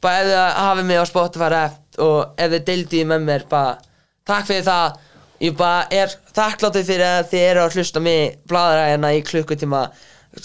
bara 0.00 0.20
ef 0.20 0.28
þið 0.30 0.42
hafið 0.64 0.88
mig 0.88 1.00
á 1.00 1.04
Spotify 1.10 1.48
rap 1.52 2.00
og 2.00 2.40
ef 2.40 2.52
þið 2.54 2.66
deildið 2.70 3.08
með 3.10 3.26
mér 3.26 3.46
bara 3.50 3.78
takk 4.28 4.48
fyrir 4.50 4.66
það. 4.66 4.98
Ég 5.40 5.56
bara 5.56 5.84
er 5.96 6.14
þakkláttur 6.36 6.84
fyrir 6.84 7.06
að 7.06 7.28
þið 7.30 7.44
eru 7.48 7.62
að 7.64 7.76
hlusta 7.78 8.02
mig 8.04 8.34
bladra 8.48 8.88
hérna 8.90 9.12
í 9.16 9.22
klukkutíma 9.24 9.84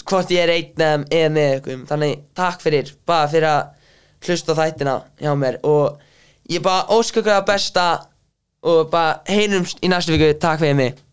hvort 0.08 0.32
ég 0.32 0.46
er 0.46 0.52
einn 0.54 0.84
eða 1.12 1.32
með 1.34 1.56
ykkur. 1.58 1.82
Þannig 1.90 2.22
takk 2.36 2.64
fyrir 2.64 2.92
bara 3.08 3.30
fyrir 3.32 3.48
að 3.50 3.62
hlusta 4.26 4.56
þættina 4.56 4.98
hjá 5.20 5.32
mér. 5.38 5.60
Og 5.68 5.98
ég 6.52 6.64
bara 6.64 6.86
óska 6.96 7.20
ykkur 7.20 7.36
að 7.36 7.48
besta 7.52 7.86
og 8.66 8.88
bara 8.92 9.18
heyrumst 9.28 9.84
í 9.84 9.92
næstu 9.92 10.16
viku. 10.16 10.32
Takk 10.40 10.64
fyrir 10.64 10.80
mig 10.80 11.05